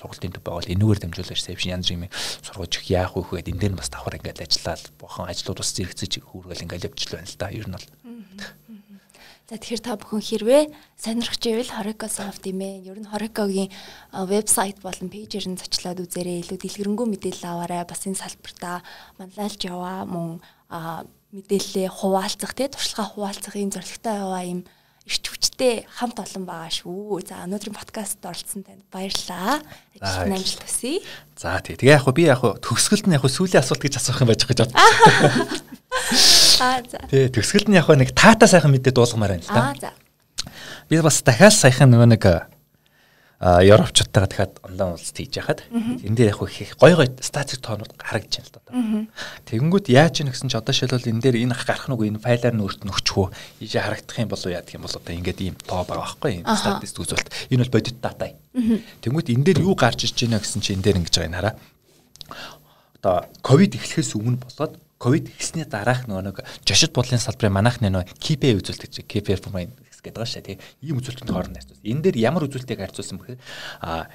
сургалтын 0.00 0.32
төв 0.32 0.44
байгуул 0.48 0.72
энүүгээр 0.72 1.00
дамжуулаад 1.04 1.36
ресепшн 1.36 1.76
янз 1.76 1.86
бүрийн 1.92 2.12
сургууч 2.40 2.74
яах 2.88 3.12
вэ 3.12 3.44
гэхэд 3.44 3.50
энэ 3.52 3.60
дээр 3.60 3.74
бас 3.76 3.92
давхар 3.92 4.16
ингээд 4.16 4.40
ажиллаад 4.40 4.84
бохон 4.96 5.28
ажлууд 5.28 5.60
бас 5.60 5.70
зэрэгцэж 5.76 6.12
хүүргээл 6.24 6.64
ингээд 6.64 6.88
л 6.88 7.12
байна 7.12 7.28
л 7.28 7.36
да 7.36 7.46
ер 7.52 7.66
нь 7.68 7.76
бол. 7.76 7.88
За 9.50 9.58
тэгэхээр 9.58 9.82
та 9.82 9.98
бүхэн 9.98 10.22
хэрвээ 10.22 10.62
сонирхож 10.94 11.42
ивэл 11.42 11.74
Horeca 11.74 12.06
Soft 12.06 12.46
юм 12.46 12.62
ээ. 12.62 12.86
Ер 12.86 13.02
нь 13.02 13.10
Horeca-гийн 13.10 13.66
вебсайт 14.14 14.78
болон 14.78 15.10
пэйжээр 15.10 15.50
нь 15.50 15.58
зочлоод 15.58 16.06
үзээрэй. 16.06 16.46
Илүү 16.46 16.58
дэлгэрэнгүй 16.62 17.06
мэдээлэл 17.10 17.50
аваарай. 17.50 17.82
Бас 17.82 18.06
энэ 18.06 18.22
салбартаа 18.22 18.86
манлайлж 19.18 19.60
яваа 19.66 20.06
мөн 20.06 20.38
мэдээлэлээ 21.34 21.88
хуваалцах 21.90 22.54
тий 22.54 22.70
туршлагаа 22.70 23.10
хуваалцах 23.10 23.58
ийм 23.58 23.74
зорилготой 23.74 24.14
яваа 24.22 24.42
юм 24.46 24.60
эрч 25.08 25.24
хүчтэй 25.30 25.86
хамт 25.88 26.20
олон 26.20 26.44
байгаа 26.44 26.72
шүү. 26.72 27.20
За 27.24 27.44
өнөөдрийн 27.46 27.76
подкастт 27.76 28.20
оролцсон 28.20 28.64
танд 28.64 28.84
баярлалаа. 28.92 29.60
Ажил 30.00 30.34
амжилт 30.36 30.62
хүсье. 30.64 31.00
За 31.36 31.60
тий. 31.64 31.76
Тэгээ 31.76 31.96
яг 31.96 32.08
би 32.12 32.28
яг 32.28 32.44
төгсгөлд 32.60 33.08
нь 33.08 33.16
яг 33.16 33.24
сүүлийн 33.24 33.64
асуулт 33.64 33.80
гэж 33.80 33.96
асуух 33.96 34.20
юм 34.20 34.30
байж 34.30 34.44
гэж 34.44 34.58
бодсон. 34.64 34.76
Аа 36.60 36.84
за. 36.84 37.00
Тий, 37.08 37.28
төгсгөлд 37.32 37.72
нь 37.72 37.78
яг 37.80 37.88
нэг 37.88 38.12
таата 38.12 38.44
сайхан 38.44 38.70
мэдээ 38.76 38.92
дуулгамаар 38.92 39.40
байна 39.40 39.44
л 39.44 39.52
да. 39.52 39.64
Аа 39.72 39.76
за. 39.80 39.90
Би 40.92 41.00
бас 41.00 41.22
дахиад 41.24 41.56
саяхан 41.56 41.90
нөгөө 41.90 42.08
нэг 42.12 42.24
Европчуудтайгаа 43.40 44.28
дахиад 44.28 44.60
онлайн 44.60 44.92
уулзалт 44.92 45.16
хийж 45.16 45.40
яхад 45.40 45.64
энэ 45.72 46.12
дээр 46.12 46.36
яг 46.36 46.44
их 46.44 46.76
гой 46.76 46.92
гой 46.92 47.08
статик 47.24 47.64
тоонууд 47.64 47.96
харагдаж 47.96 48.44
байна 48.44 49.08
л 49.08 49.08
да. 49.08 49.08
Тэгэнгүүт 49.48 49.88
яаж 49.88 50.20
ийн 50.20 50.28
гэсэн 50.28 50.52
чи 50.52 50.60
одоо 50.60 50.76
шилбэл 50.76 51.08
энэ 51.08 51.24
дээр 51.24 51.48
энэ 51.48 51.56
гарах 51.56 51.88
нүг 51.88 52.04
энэ 52.04 52.20
файлаар 52.20 52.52
нь 52.52 52.60
өөрт 52.60 52.84
нөхчхөө 52.84 53.32
ийшээ 53.64 53.80
харагдах 53.80 54.20
юм 54.20 54.28
болов 54.28 54.44
яадах 54.44 54.76
юм 54.76 54.84
бол 54.84 54.92
одоо 54.92 55.14
ингээд 55.16 55.40
ийм 55.40 55.56
тоо 55.56 55.88
байгаа 55.88 56.04
байхгүй 56.04 56.30
юм 56.36 56.44
статистик 56.52 57.00
үзүүлэлт. 57.00 57.32
Энэ 57.48 57.64
бол 57.64 57.74
бодит 57.80 57.96
дата 58.04 58.28
юм. 58.28 58.36
Тэгэнгүүт 59.00 59.32
энэ 59.32 59.44
дээр 59.48 59.60
юу 59.64 59.72
гарч 59.72 60.04
иж 60.04 60.20
байна 60.20 60.44
гэсэн 60.44 60.60
чи 60.60 60.76
энэ 60.76 60.84
дээр 60.84 61.00
ингэж 61.00 61.16
байгаа 61.16 61.32
юм 61.32 61.38
хараа. 61.40 61.54
Одоо 63.00 63.24
ковид 63.40 63.72
эхлэхээс 63.72 64.20
өмнө 64.20 64.36
болоод 64.36 64.76
ковид 65.00 65.32
эхлсний 65.32 65.64
дараах 65.64 66.04
нөгөө 66.04 66.28
нэг 66.28 66.44
жошид 66.68 66.92
бодлын 66.92 67.16
салбарын 67.16 67.56
манайхны 67.56 67.88
нөгөө 67.88 68.20
KPI 68.20 68.60
үзүүлэлт 68.60 68.84
гэж 68.84 69.08
KPI 69.08 69.40
performance 70.00 70.04
гэдэг 70.04 70.16
байгаа 70.16 70.32
шүү 70.32 70.44
дээ. 70.44 70.58
Тийм 70.80 70.96
үзүүлэлтийн 70.96 71.34
хооронд 71.34 71.56
харьцуулсан. 71.60 71.84
Энэ 71.84 72.02
дээр 72.04 72.16
ямар 72.16 72.44
үзүүлэлтийг 72.48 72.80
харьцуулсан 72.80 73.18
бэхээр 73.20 73.40
а 73.80 74.08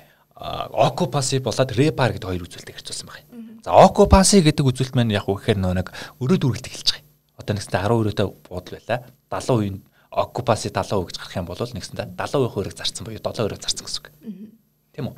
occupancy 0.74 1.40
болоод 1.40 1.72
repar 1.78 2.12
гэдэг 2.12 2.30
хоёр 2.30 2.46
үзүүлэлтийг 2.46 2.78
харьцуулсан 2.82 3.08
байна. 3.08 3.28
За 3.64 3.72
occupancy 3.72 4.42
гэдэг 4.42 4.66
үзүүлэлт 4.66 4.96
маань 4.98 5.14
яг 5.14 5.30
үхээр 5.30 5.60
нөгөө 5.62 5.78
нэг 5.80 5.90
өрөө 6.20 6.38
дүүрэлт 6.42 6.68
эхэлж 6.70 6.90
байгаа. 6.92 7.06
Одоо 7.40 7.54
нэгсэндээ 7.56 7.82
10 7.86 8.02
өрөөтэй 8.02 8.28
буудал 8.50 8.76
байла. 8.76 8.98
70% 9.30 9.80
occupancy 10.16 10.70
70% 10.72 11.08
гэж 11.08 11.18
гарах 11.20 11.38
юм 11.38 11.48
бол 11.48 11.60
нэгсэндээ 11.60 12.08
70% 12.18 12.54
хөрөг 12.56 12.76
зарцсан 12.76 13.04
буюу 13.06 13.22
7 13.22 13.46
өрөө 13.46 13.60
зарцсан 13.62 13.86
гэсэн 13.86 14.02
үг. 14.02 14.08
Тийм 14.96 15.12
үү? 15.12 15.16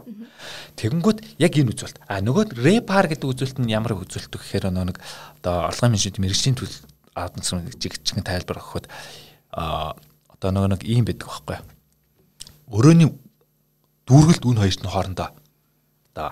Тэгэнгүүт 0.73 1.19
яг 1.37 1.53
энэ 1.53 1.69
үзүүлэлт. 1.69 2.01
А 2.09 2.17
нөгөө 2.17 2.57
repar 2.65 3.05
гэдэг 3.05 3.29
үзүүлэлт 3.29 3.61
нь 3.61 3.73
ямар 3.77 3.93
үзүүлэлт 3.93 4.33
вэ 4.33 4.41
гэхээр 4.41 4.73
нөгөө 4.73 4.89
нэг 4.89 4.97
одоо 5.37 5.69
орлогын 5.69 5.93
менежмент 5.93 6.17
мэрэгжлийн 6.17 6.57
төлөв 6.57 6.81
аадсан 7.17 7.65
жигчгэн 7.77 8.25
тайлбар 8.25 8.61
өгөхөд 8.61 8.85
а 9.53 9.97
одоо 10.37 10.49
нөгөө 10.53 10.69
нэг 10.77 10.81
ийм 10.85 11.05
байдаг 11.05 11.27
байхгүй. 11.27 11.57
Өрөөний 12.69 13.09
дүүргэлт 14.05 14.43
үн 14.45 14.61
хоёрт 14.61 14.81
нь 14.85 14.91
хоорондоо 14.91 15.29
одоо 16.13 16.29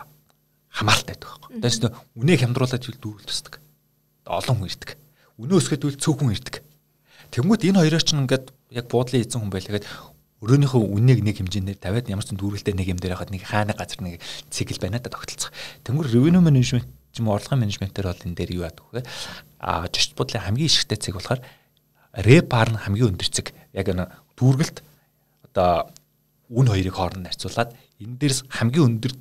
хамааралтай 0.70 1.16
байдаг 1.18 1.30
байхгүй. 1.34 1.51
Тэс 1.62 1.78
нэ 1.82 1.89
үнэ 2.14 2.34
хямдруулаад 2.38 2.86
ил 2.86 3.01
дүүргэлт 3.01 3.30
тусдаг. 3.30 3.53
Олон 4.30 4.62
хүн 4.62 4.70
ирдэг. 4.70 4.91
Үнэ 5.41 5.53
өсгөд 5.58 5.86
үл 5.89 5.97
цөөхөн 5.97 6.36
ирдэг. 6.38 6.56
Тэнгүүд 7.34 7.66
энэ 7.66 7.82
хоёроо 7.82 8.01
ч 8.03 8.14
ингээд 8.14 8.45
яг 8.78 8.86
буудлын 8.91 9.24
эзэн 9.26 9.41
хүн 9.41 9.51
байлгаад 9.51 9.86
өрөөнийхөө 10.45 10.82
үннийг 10.86 11.20
нэг 11.26 11.41
хэмжээгээр 11.41 11.80
тавиад 11.82 12.12
ямар 12.12 12.26
ч 12.28 12.38
дүүргэлтэй 12.38 12.76
нэг 12.78 12.88
юм 12.91 12.99
дээр 13.01 13.18
хахад 13.18 13.34
нэг 13.34 13.43
хаана 13.47 13.74
газар 13.74 14.03
нэг 14.03 14.22
цикл 14.53 14.78
байна 14.78 15.01
да 15.01 15.10
тогтолцох. 15.10 15.49
Тэнгэр 15.82 16.12
revenue 16.12 16.43
management 16.43 16.86
юм 17.18 17.32
орлогын 17.32 17.64
менежментээр 17.64 18.08
бол 18.12 18.26
энэ 18.28 18.36
дээр 18.36 18.51
юу 18.60 18.68
яадаг 18.68 18.86
вэ? 18.91 19.01
А 19.60 19.88
жишт 19.88 20.14
бодлын 20.14 20.43
хамгийн 20.43 20.68
ишгтэй 20.68 20.99
цэг 20.99 21.16
болохоор 21.16 21.39
репар 22.16 22.72
нь 22.72 22.80
хамгийн 22.80 23.16
өндөр 23.16 23.30
цэг 23.30 23.51
яг 23.76 23.88
энэ 23.91 24.07
дүүргэлт 24.39 24.84
одоо 25.51 25.91
үн 26.51 26.68
хоёрыг 26.72 26.95
хооронд 26.95 27.28
харьцуулаад 27.28 27.76
энэ 27.99 28.16
дээрс 28.20 28.47
хамгийн 28.49 28.88
өндөр 28.99 29.13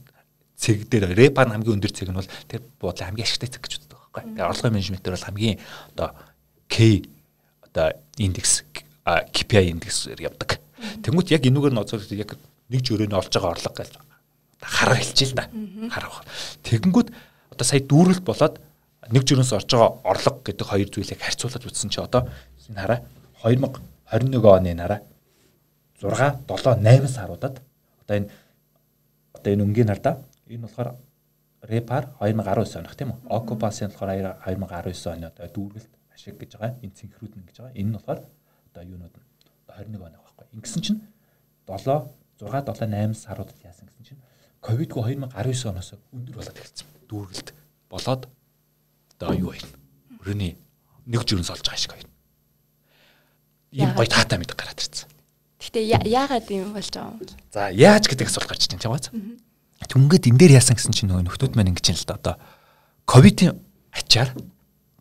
цэг 0.55 0.87
дээр 0.89 1.15
репар 1.15 1.51
нь 1.51 1.55
хамгийн 1.59 1.77
өндөр 1.79 1.93
цэг 1.93 2.09
нь 2.11 2.19
бол 2.19 2.31
тэр 2.47 2.63
буудлын 2.79 3.11
хамгийн 3.11 3.27
ашигтай 3.27 3.51
цэг 3.51 3.63
гэж 3.67 3.73
үздэг 3.83 3.99
байхгүй. 3.99 4.23
Тэгээ 4.35 4.49
орлогын 4.49 4.75
менежментээр 4.79 5.17
бол 5.19 5.29
хамгийн 5.29 5.59
одоо 5.95 6.09
K 6.71 6.77
одоо 7.67 7.87
индекс 8.19 8.63
KPI 9.05 9.75
индексээр 9.75 10.31
явдаг. 10.31 10.63
Тэнгүүт 11.03 11.35
яг 11.35 11.43
энүүгээр 11.45 11.75
ноцоор 11.75 12.03
яг 12.15 12.39
нэг 12.71 12.81
жөрөөний 12.81 13.19
олж 13.19 13.33
байгаа 13.35 13.53
орлого 13.53 13.75
гэж 13.77 13.93
хараа 14.65 14.97
хэлчихэ 14.97 15.33
л 15.33 15.37
да. 15.37 15.45
Хараа. 15.93 16.25
Тэгэнгүүт 16.65 17.09
одоо 17.53 17.65
сая 17.67 17.85
дүүрэлт 17.85 18.25
болоод 18.25 18.57
нэг 19.13 19.23
жирэнс 19.29 19.53
орж 19.53 19.69
байгаа 19.69 20.01
орлого 20.09 20.41
гэдэг 20.41 20.67
хоёр 20.67 20.89
зүйлийг 20.89 21.21
харьцуулаад 21.21 21.69
үзсэн 21.69 21.93
чи 21.93 22.01
одоо 22.01 22.25
энэ 22.71 22.81
хараа 22.81 23.01
2021 23.43 24.41
оны 24.45 24.73
нараа 24.75 25.01
6 26.01 26.45
7 26.49 26.81
8 26.81 27.09
саруудад 27.09 27.61
одоо 28.03 28.17
энэ 28.17 28.29
одоо 29.35 29.51
энэ 29.53 29.65
өнгийн 29.65 29.89
нардаа 29.89 30.21
энэ 30.49 30.65
болохоор 30.67 30.97
Repar 31.65 32.13
2019 32.21 32.77
оных 32.77 32.97
тийм 32.97 33.17
үү? 33.17 33.21
Occupancy 33.33 33.89
болохоор 33.89 34.37
2019 34.45 35.17
оны 35.17 35.27
одоо 35.33 35.49
дүүргэлт 35.49 35.93
ашиг 36.13 36.37
гэж 36.37 36.61
байгаа. 36.61 36.77
Энэ 36.85 36.93
цэнхрүүд 36.93 37.35
нь 37.41 37.47
гэж 37.49 37.57
байгаа. 37.57 37.79
Энэ 37.81 37.89
нь 37.89 37.97
болохоор 37.97 38.21
одоо 38.21 38.83
юунууд 38.85 39.15
нь 39.17 39.27
21 39.73 40.05
оны 40.05 40.19
байхгүй. 40.21 40.45
Ингэсэн 40.53 40.83
чинь 40.85 41.01
7 41.65 42.05
6 42.37 42.69
7 42.69 42.85
8 42.85 43.17
саруудад 43.17 43.59
яасан 43.65 43.89
гэсэн 43.89 44.05
чинь 44.05 44.21
ковидгүй 44.61 45.17
2019 45.17 45.73
оноос 45.73 45.97
өндөр 46.13 46.37
болоод 46.37 46.59
эхэлсэн. 46.61 46.89
Дүүргэлт 47.09 47.49
болоод 47.89 48.23
одоо 49.17 49.33
юу 49.33 49.57
вэ? 49.57 49.65
Өрөөний 50.21 50.53
нэг 51.09 51.23
жирэнс 51.25 51.49
олж 51.49 51.65
байгаа 51.65 51.81
шиг 51.81 51.97
байна. 51.97 52.14
Ийм 53.75 53.91
гоё 53.99 54.07
таатай 54.07 54.39
мэд 54.39 54.55
гараад 54.55 54.79
ирсэн. 54.79 55.11
Гэтэ 55.59 55.83
яагаад 56.07 56.47
юм 56.55 56.71
болж 56.71 56.95
байгаа 56.95 57.19
юм? 57.19 57.27
За 57.51 57.75
яаж 57.75 58.07
гэдэг 58.07 58.31
асуулт 58.31 58.47
гарч 58.47 58.71
ийн 58.71 58.79
тийм 58.79 58.95
бац. 58.95 59.11
Түнгээд 59.91 60.31
энэ 60.31 60.39
дээр 60.39 60.57
яасан 60.63 60.79
гэсэн 60.79 60.95
чинь 60.95 61.11
нөгөө 61.11 61.27
нөхдүүд 61.27 61.59
маань 61.59 61.75
ингэж 61.75 61.91
л 61.91 62.07
да 62.07 62.15
одоо 62.15 62.35
ковидын 63.05 63.59
ачаар 63.91 64.31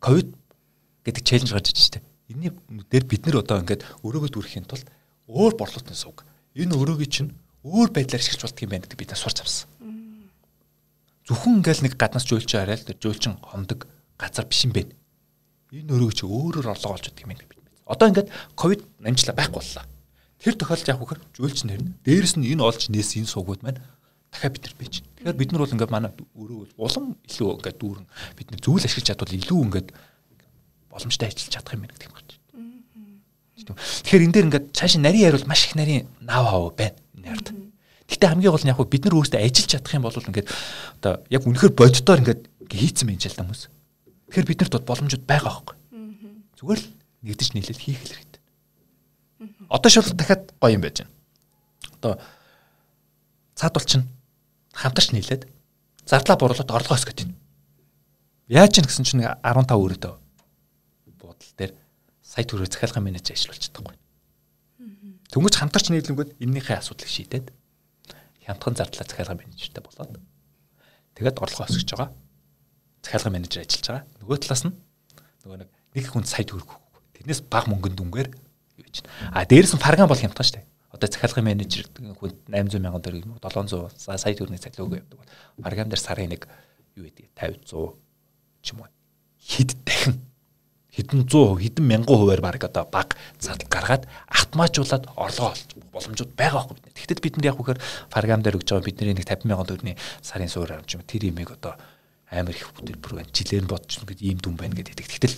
ковид 0.02 0.34
гэдэг 1.06 1.22
челленж 1.22 1.52
гарч 1.54 1.70
иж 1.70 1.78
штэ. 1.78 2.02
Энийний 2.28 2.52
дээр 2.90 3.04
бид 3.06 3.22
нэр 3.24 3.46
одоо 3.46 3.62
ингээд 3.62 3.86
өрөөгөө 4.02 4.30
дүрхийн 4.34 4.66
тулд 4.66 4.90
өөр 5.30 5.54
борлуулалтын 5.54 5.94
сувг. 5.94 6.26
Энэ 6.58 6.74
өрөөгийн 6.74 7.12
чинь 7.14 7.30
өөр 7.62 7.94
байдлаар 7.94 8.20
ашиглаж 8.20 8.42
болдго 8.44 8.64
юм 8.66 8.72
байна 8.74 8.84
гэдэг 8.84 8.98
бид 8.98 9.10
нар 9.14 9.20
сурч 9.22 9.38
авсан. 9.40 9.68
Зөвхөн 11.24 11.64
ингээл 11.64 11.84
нэг 11.88 11.94
гаднаас 11.96 12.28
жуулч 12.28 12.52
арай 12.58 12.76
л 12.76 13.00
жуулчин 13.00 13.40
хондог 13.40 13.88
газар 14.20 14.44
биш 14.44 14.68
юм 14.68 14.76
бэ. 14.76 14.92
Энэ 15.72 15.92
өрөөг 15.96 16.12
чи 16.12 16.28
өөрөөр 16.28 16.68
орлого 16.68 17.00
олж 17.00 17.08
өгдөг 17.08 17.24
юм 17.24 17.32
байна 17.32 17.48
бид. 17.48 17.63
Одоо 17.84 18.08
ингээд 18.08 18.30
ковид 18.56 18.82
намжлаа 18.98 19.36
байхгүй 19.36 19.60
боллоо. 19.60 19.84
Тэр 20.40 20.54
тохиолдолд 20.56 20.88
яг 20.88 21.00
үхэр 21.00 21.20
жуулч 21.36 21.58
нэр 21.68 21.80
нь 21.84 21.92
дээрэс 22.04 22.36
нь 22.40 22.48
энэ 22.48 22.64
олж 22.64 22.88
нээс 22.88 23.16
энэ 23.20 23.28
суугууд 23.28 23.64
маань 23.64 23.80
дахиад 24.32 24.52
бид 24.56 24.64
нар 24.64 24.76
бийж. 24.80 24.94
Тэгэхээр 25.20 25.40
бид 25.40 25.50
нар 25.52 25.62
бол 25.64 25.74
ингээд 25.74 25.92
манай 25.92 26.12
өрөө 26.36 26.76
улам 26.80 27.16
илүү 27.28 27.48
ингээд 27.60 27.78
дүүрэн 27.80 28.06
бид 28.36 28.48
нар 28.50 28.60
зүйл 28.60 28.84
ашиглаж 28.84 29.06
чадвал 29.08 29.36
илүү 29.36 29.60
ингээд 29.68 29.88
боломжтой 30.90 31.28
ажиллаж 31.28 31.52
чадах 31.52 31.74
юм 31.76 31.82
байна 31.84 31.94
гэдэг 31.94 32.08
юм 32.08 32.14
байна. 32.16 32.34
Тэгэхээр 33.64 34.24
энэ 34.24 34.34
дээр 34.34 34.48
ингээд 34.48 34.66
цааш 34.74 34.92
нарийн 34.98 35.26
ярил 35.28 35.46
маш 35.48 35.64
их 35.64 35.74
нарийн 35.76 36.08
наав 36.20 36.46
хав 36.50 36.64
байна 36.76 36.98
ярд. 37.24 37.48
Гэтэ 38.08 38.28
хамгийн 38.28 38.52
гол 38.52 38.64
нь 38.64 38.72
яг 38.72 38.80
бид 38.84 39.04
нар 39.04 39.16
өөрсдөө 39.16 39.40
ажиллаж 39.40 39.70
чадах 39.70 39.94
юм 39.96 40.04
бол 40.04 40.18
ингээд 40.18 40.48
одоо 41.00 41.12
яг 41.32 41.42
үнэхээр 41.46 41.72
боддоор 41.72 42.20
ингээд 42.20 42.42
хийцэн 42.68 43.08
байж 43.08 43.22
л 43.30 43.38
та 43.38 43.44
хүмүүс. 43.44 43.62
Тэгэхээр 44.28 44.48
бид 44.50 44.60
нарт 44.60 44.84
боломжууд 44.84 45.24
байгаа 45.24 45.52
байхгүй. 45.52 45.76
Зүгээр 46.58 46.80
л 46.82 46.86
нэгдэж 47.24 47.48
нийлээд 47.56 47.80
хийх 47.80 48.00
хэрэгтэй. 48.04 48.42
Одоо 49.72 49.90
шууд 49.90 50.12
дахиад 50.14 50.52
гоё 50.60 50.76
юм 50.76 50.84
байж 50.84 51.02
байна. 51.02 51.12
Одоо 51.98 52.12
цаадуул 53.56 53.88
чинь 53.88 54.06
хамтарч 54.76 55.10
нийлээд 55.16 55.48
зардлаа 56.04 56.36
буруулаад 56.36 56.70
орлогоо 56.70 56.96
өсгөх 57.00 57.16
гэдэг. 57.16 57.32
Яаж 58.52 58.70
ч 58.76 58.84
гэсэн 58.84 59.08
чинь 59.08 59.24
15 59.24 59.40
өрөөдөө 59.72 60.14
буудал 61.16 61.52
дээр 61.56 61.72
сая 62.20 62.44
төгрөг 62.44 62.68
захиалгын 62.68 63.04
менеж 63.08 63.32
ажиллуулж 63.32 63.72
чадахгүй. 63.72 63.96
Тэнгүүч 65.32 65.54
хамтарч 65.56 65.88
нийлэнгүүд 65.88 66.36
энэнийхээ 66.44 66.78
асуудлыг 66.78 67.08
шийдээд 67.08 67.48
хямдхан 68.44 68.76
зардлаа 68.76 69.08
захиалгын 69.08 69.40
менежертэй 69.40 69.80
болоод 69.80 70.20
тэгээд 71.16 71.40
орлогоо 71.40 71.64
өсгөж 71.64 71.88
байгаа. 71.96 72.12
Захиалгын 73.00 73.32
менежер 73.32 73.64
ажиллаж 73.64 73.86
байгаа. 73.88 74.04
Нөгөө 74.20 74.38
талаас 74.44 74.62
нь 74.68 74.76
нөгөө 75.48 75.58
нэг 75.64 75.70
нэг 75.96 76.04
хүн 76.12 76.28
сая 76.28 76.44
төгрөг. 76.44 76.83
Тэрнээс 77.14 77.40
бага 77.46 77.70
мөнгөнд 77.70 77.96
дүнгээр 77.98 78.28
юу 78.30 78.84
гэж. 78.84 78.96
А 79.32 79.46
дээрээс 79.46 79.74
нь 79.74 79.82
фарган 79.82 80.10
бол 80.10 80.18
хямдхан 80.18 80.44
шүү 80.44 80.56
дээ. 80.58 80.66
Одоо 80.94 81.08
захиалгын 81.10 81.46
менежер 81.46 81.86
хүн 81.90 82.34
800 82.46 82.78
мянган 82.78 83.02
төгрөг 83.02 83.26
700 83.42 83.90
сая 83.98 84.34
төгрөгийн 84.34 84.62
цалин 84.62 84.86
өгөө 84.86 85.00
явдаг 85.02 85.18
бол 85.18 85.30
фарган 85.62 85.90
дээр 85.90 86.02
сарын 86.02 86.30
нэг 86.30 86.46
юу 86.94 87.10
гэдэг 87.10 87.26
50 87.34 87.66
100 87.66 87.98
ч 88.62 88.66
юм 88.70 88.86
уу 88.86 88.90
хэд 89.42 89.70
дахин 89.82 90.14
хэдэн 90.94 91.26
100 91.26 91.58
хэдэн 91.58 91.84
мянган 91.84 92.14
хувиар 92.14 92.38
баг 92.38 92.62
одоо 92.62 92.86
баг 92.86 93.18
зардал 93.42 93.66
гаргаад 93.66 94.04
автоматжуулаад 94.30 95.10
орлогоо 95.18 95.50
олж 95.50 95.68
боломжууд 95.90 96.32
байгаа 96.38 96.62
байхгүй 96.62 96.78
бид. 96.78 96.94
Тэгэхдээ 96.94 97.24
бидэнд 97.26 97.48
яг 97.50 97.58
үхээр 97.58 97.82
фаргам 98.14 98.46
дээр 98.46 98.62
өгж 98.62 98.70
байгаа 98.70 98.86
бидний 98.86 99.18
нэг 99.18 99.26
50 99.26 99.50
мянган 99.50 99.66
төгрөгийн 99.66 99.98
сарын 100.22 100.46
суур 100.46 100.70
амж 100.70 100.94
юм 100.94 101.02
тэр 101.02 101.26
имийг 101.26 101.50
одоо 101.50 101.74
амар 102.30 102.54
их 102.54 102.70
хөтөлбөр 102.70 103.12
байна. 103.18 103.34
Жилээр 103.34 103.66
бодож 103.66 103.98
ингээд 103.98 104.22
ийм 104.22 104.38
дүн 104.38 104.54
байна 104.54 104.78
гэдэг. 104.78 104.94
Тэгтэл 105.02 105.36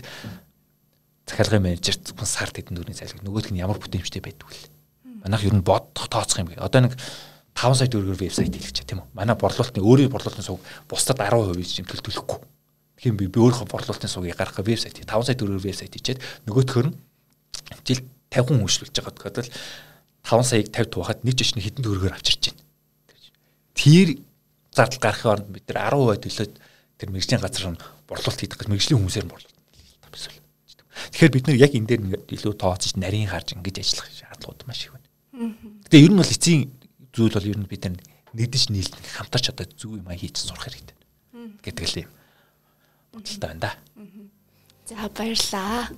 захиалгын 1.27 1.63
менежер 1.63 1.99
зөвхөн 2.01 2.31
сард 2.31 2.55
хэдэн 2.57 2.79
төгрөгийн 2.79 3.01
цалин 3.03 3.27
нөгөөх 3.27 3.51
нь 3.51 3.61
ямар 3.61 3.79
бүтээмжтэй 3.83 4.23
байдаг 4.23 4.47
вэ? 4.47 4.71
Манайх 5.27 5.45
ер 5.47 5.55
нь 5.55 5.67
бодох 5.67 6.07
тооцох 6.07 6.41
юм 6.41 6.55
гээ. 6.55 6.63
Одоо 6.63 6.87
нэг 6.87 6.95
5 7.55 7.75
сая 7.77 7.91
төгрөгөөр 7.91 8.23
вебсайт 8.23 8.55
хийлгэж 8.55 8.87
тийм 8.87 9.03
үү? 9.03 9.11
Манай 9.17 9.35
борлуулалтын 9.35 9.83
өөрийн 9.83 10.13
борлуулалтын 10.13 10.47
суг 10.47 10.63
бусдад 10.87 11.19
10% 11.19 11.57
жимтэл 11.59 12.05
төлөхгүй 12.05 12.39
Тэгэхээр 12.97 13.29
би 13.29 13.29
өөрийнхөө 13.29 13.69
борлуулалтын 13.69 14.09
сувгийг 14.09 14.41
гаргах 14.41 14.65
вебсайт 14.65 14.97
5 14.97 15.09
сая 15.09 15.37
төгрөгөөр 15.37 15.69
вебсайт 15.69 15.93
хийчихэд 15.93 16.21
нөгөөтгөр 16.49 16.87
нь 16.89 16.97
жил 17.85 18.01
50 18.33 18.49
хүн 18.49 18.65
үйлчлүүлж 18.65 18.97
байгаа 18.97 19.13
тохиолдолд 19.21 19.53
5 20.25 20.49
саяг 20.49 20.67
50 20.73 20.97
туухад 20.97 21.21
нэг 21.21 21.37
жишний 21.37 21.61
хэдэн 21.61 21.85
төгрөгөөр 21.85 22.17
авчирч 22.17 22.51
байна. 22.51 22.65
Тэр 23.77 24.09
зардал 24.73 25.01
гарахын 25.05 25.33
оронд 25.37 25.53
бид 25.53 25.69
нар 25.69 25.93
10% 25.93 26.25
төлөөд 26.25 26.53
тэр 26.97 27.09
мэрэгжлийн 27.13 27.43
газар 27.45 27.69
нь 27.69 27.83
борлуулалт 28.09 28.41
хийх 28.41 28.57
гэж 28.57 28.69
мэрэгжлийн 28.73 28.97
хүмүүсээр 28.97 29.27
нь 29.29 29.33
борлуулалт. 29.37 29.56
Тэгэхээр 31.13 31.33
бид 31.33 31.47
нар 31.47 31.59
яг 31.61 31.73
энэ 31.77 31.89
дээр 31.89 32.03
ингээд 32.07 32.25
илүү 32.33 32.55
тооцож 32.57 32.93
нарийн 32.97 33.29
харж 33.29 33.57
ингэж 33.57 33.77
ажиллах 33.85 34.09
шаардлагууд 34.13 34.63
маш 34.65 34.81
их 34.89 34.93
байна. 34.97 35.09
Гэтэ 35.87 35.97
ер 36.01 36.13
нь 36.13 36.21
бол 36.21 36.33
эцсийн 36.33 36.73
зүйл 37.13 37.37
бол 37.37 37.51
ер 37.51 37.59
нь 37.61 37.69
бид 37.69 37.83
нар 37.85 38.01
нэгдэж 38.37 38.63
нийлэн 38.73 39.05
хамтарч 39.17 39.53
одоо 39.53 39.67
зөв 39.77 39.97
юм 39.97 40.09
хийж 40.09 40.37
сурах 40.41 40.69
хэрэгтэй 40.69 40.97
гэдэг 41.65 41.85
л 41.89 42.01
юм 42.05 42.11
бодолтой 43.13 43.49
байна 43.49 43.61
да. 43.61 43.73
За 44.87 45.09
баярлаа. 45.09 45.89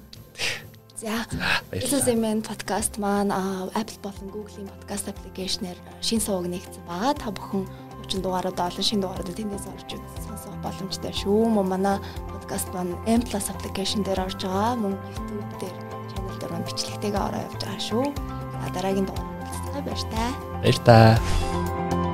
За 0.97 1.27
Элизабет 1.71 2.47
подкаст 2.47 2.99
маань 2.99 3.31
Apple 3.75 4.01
болон 4.03 4.29
Google-ийн 4.31 4.69
подкаст 4.69 5.09
аппликейшнээр 5.09 5.79
шин 6.03 6.21
сувг 6.21 6.47
нэгдсэн 6.47 6.83
байгаа. 6.87 7.15
Та 7.15 7.31
бүхэн 7.31 7.67
хүчин 8.01 8.21
дугаарууд 8.23 8.59
олон 8.59 8.85
шин 8.85 9.01
дугаарууд 9.03 9.35
тэндээс 9.35 9.67
орж 9.69 9.91
сонсох 10.27 10.57
боломжтой 10.65 11.13
шүү. 11.13 11.49
Мөн 11.55 11.67
манай 11.69 11.97
подкаст 12.31 12.69
маань 12.75 12.97
M+ 13.07 13.23
application 13.25 14.01
дээр 14.07 14.27
орж 14.27 14.41
байгаа. 14.43 14.75
Мөн 14.79 14.95
YouTube 14.95 15.53
дээр 15.61 15.77
channel 16.11 16.37
дээр 16.41 16.53
бичлэгтэйгээ 16.67 17.23
ороо 17.29 17.41
явж 17.47 17.61
байгаа 17.63 17.83
шүү. 17.89 18.07
Дараагийн 18.75 19.07
дугаар 19.07 19.83
баяр 19.85 20.03
та. 20.13 20.25
Баяр 20.63 20.79
та. 20.87 22.08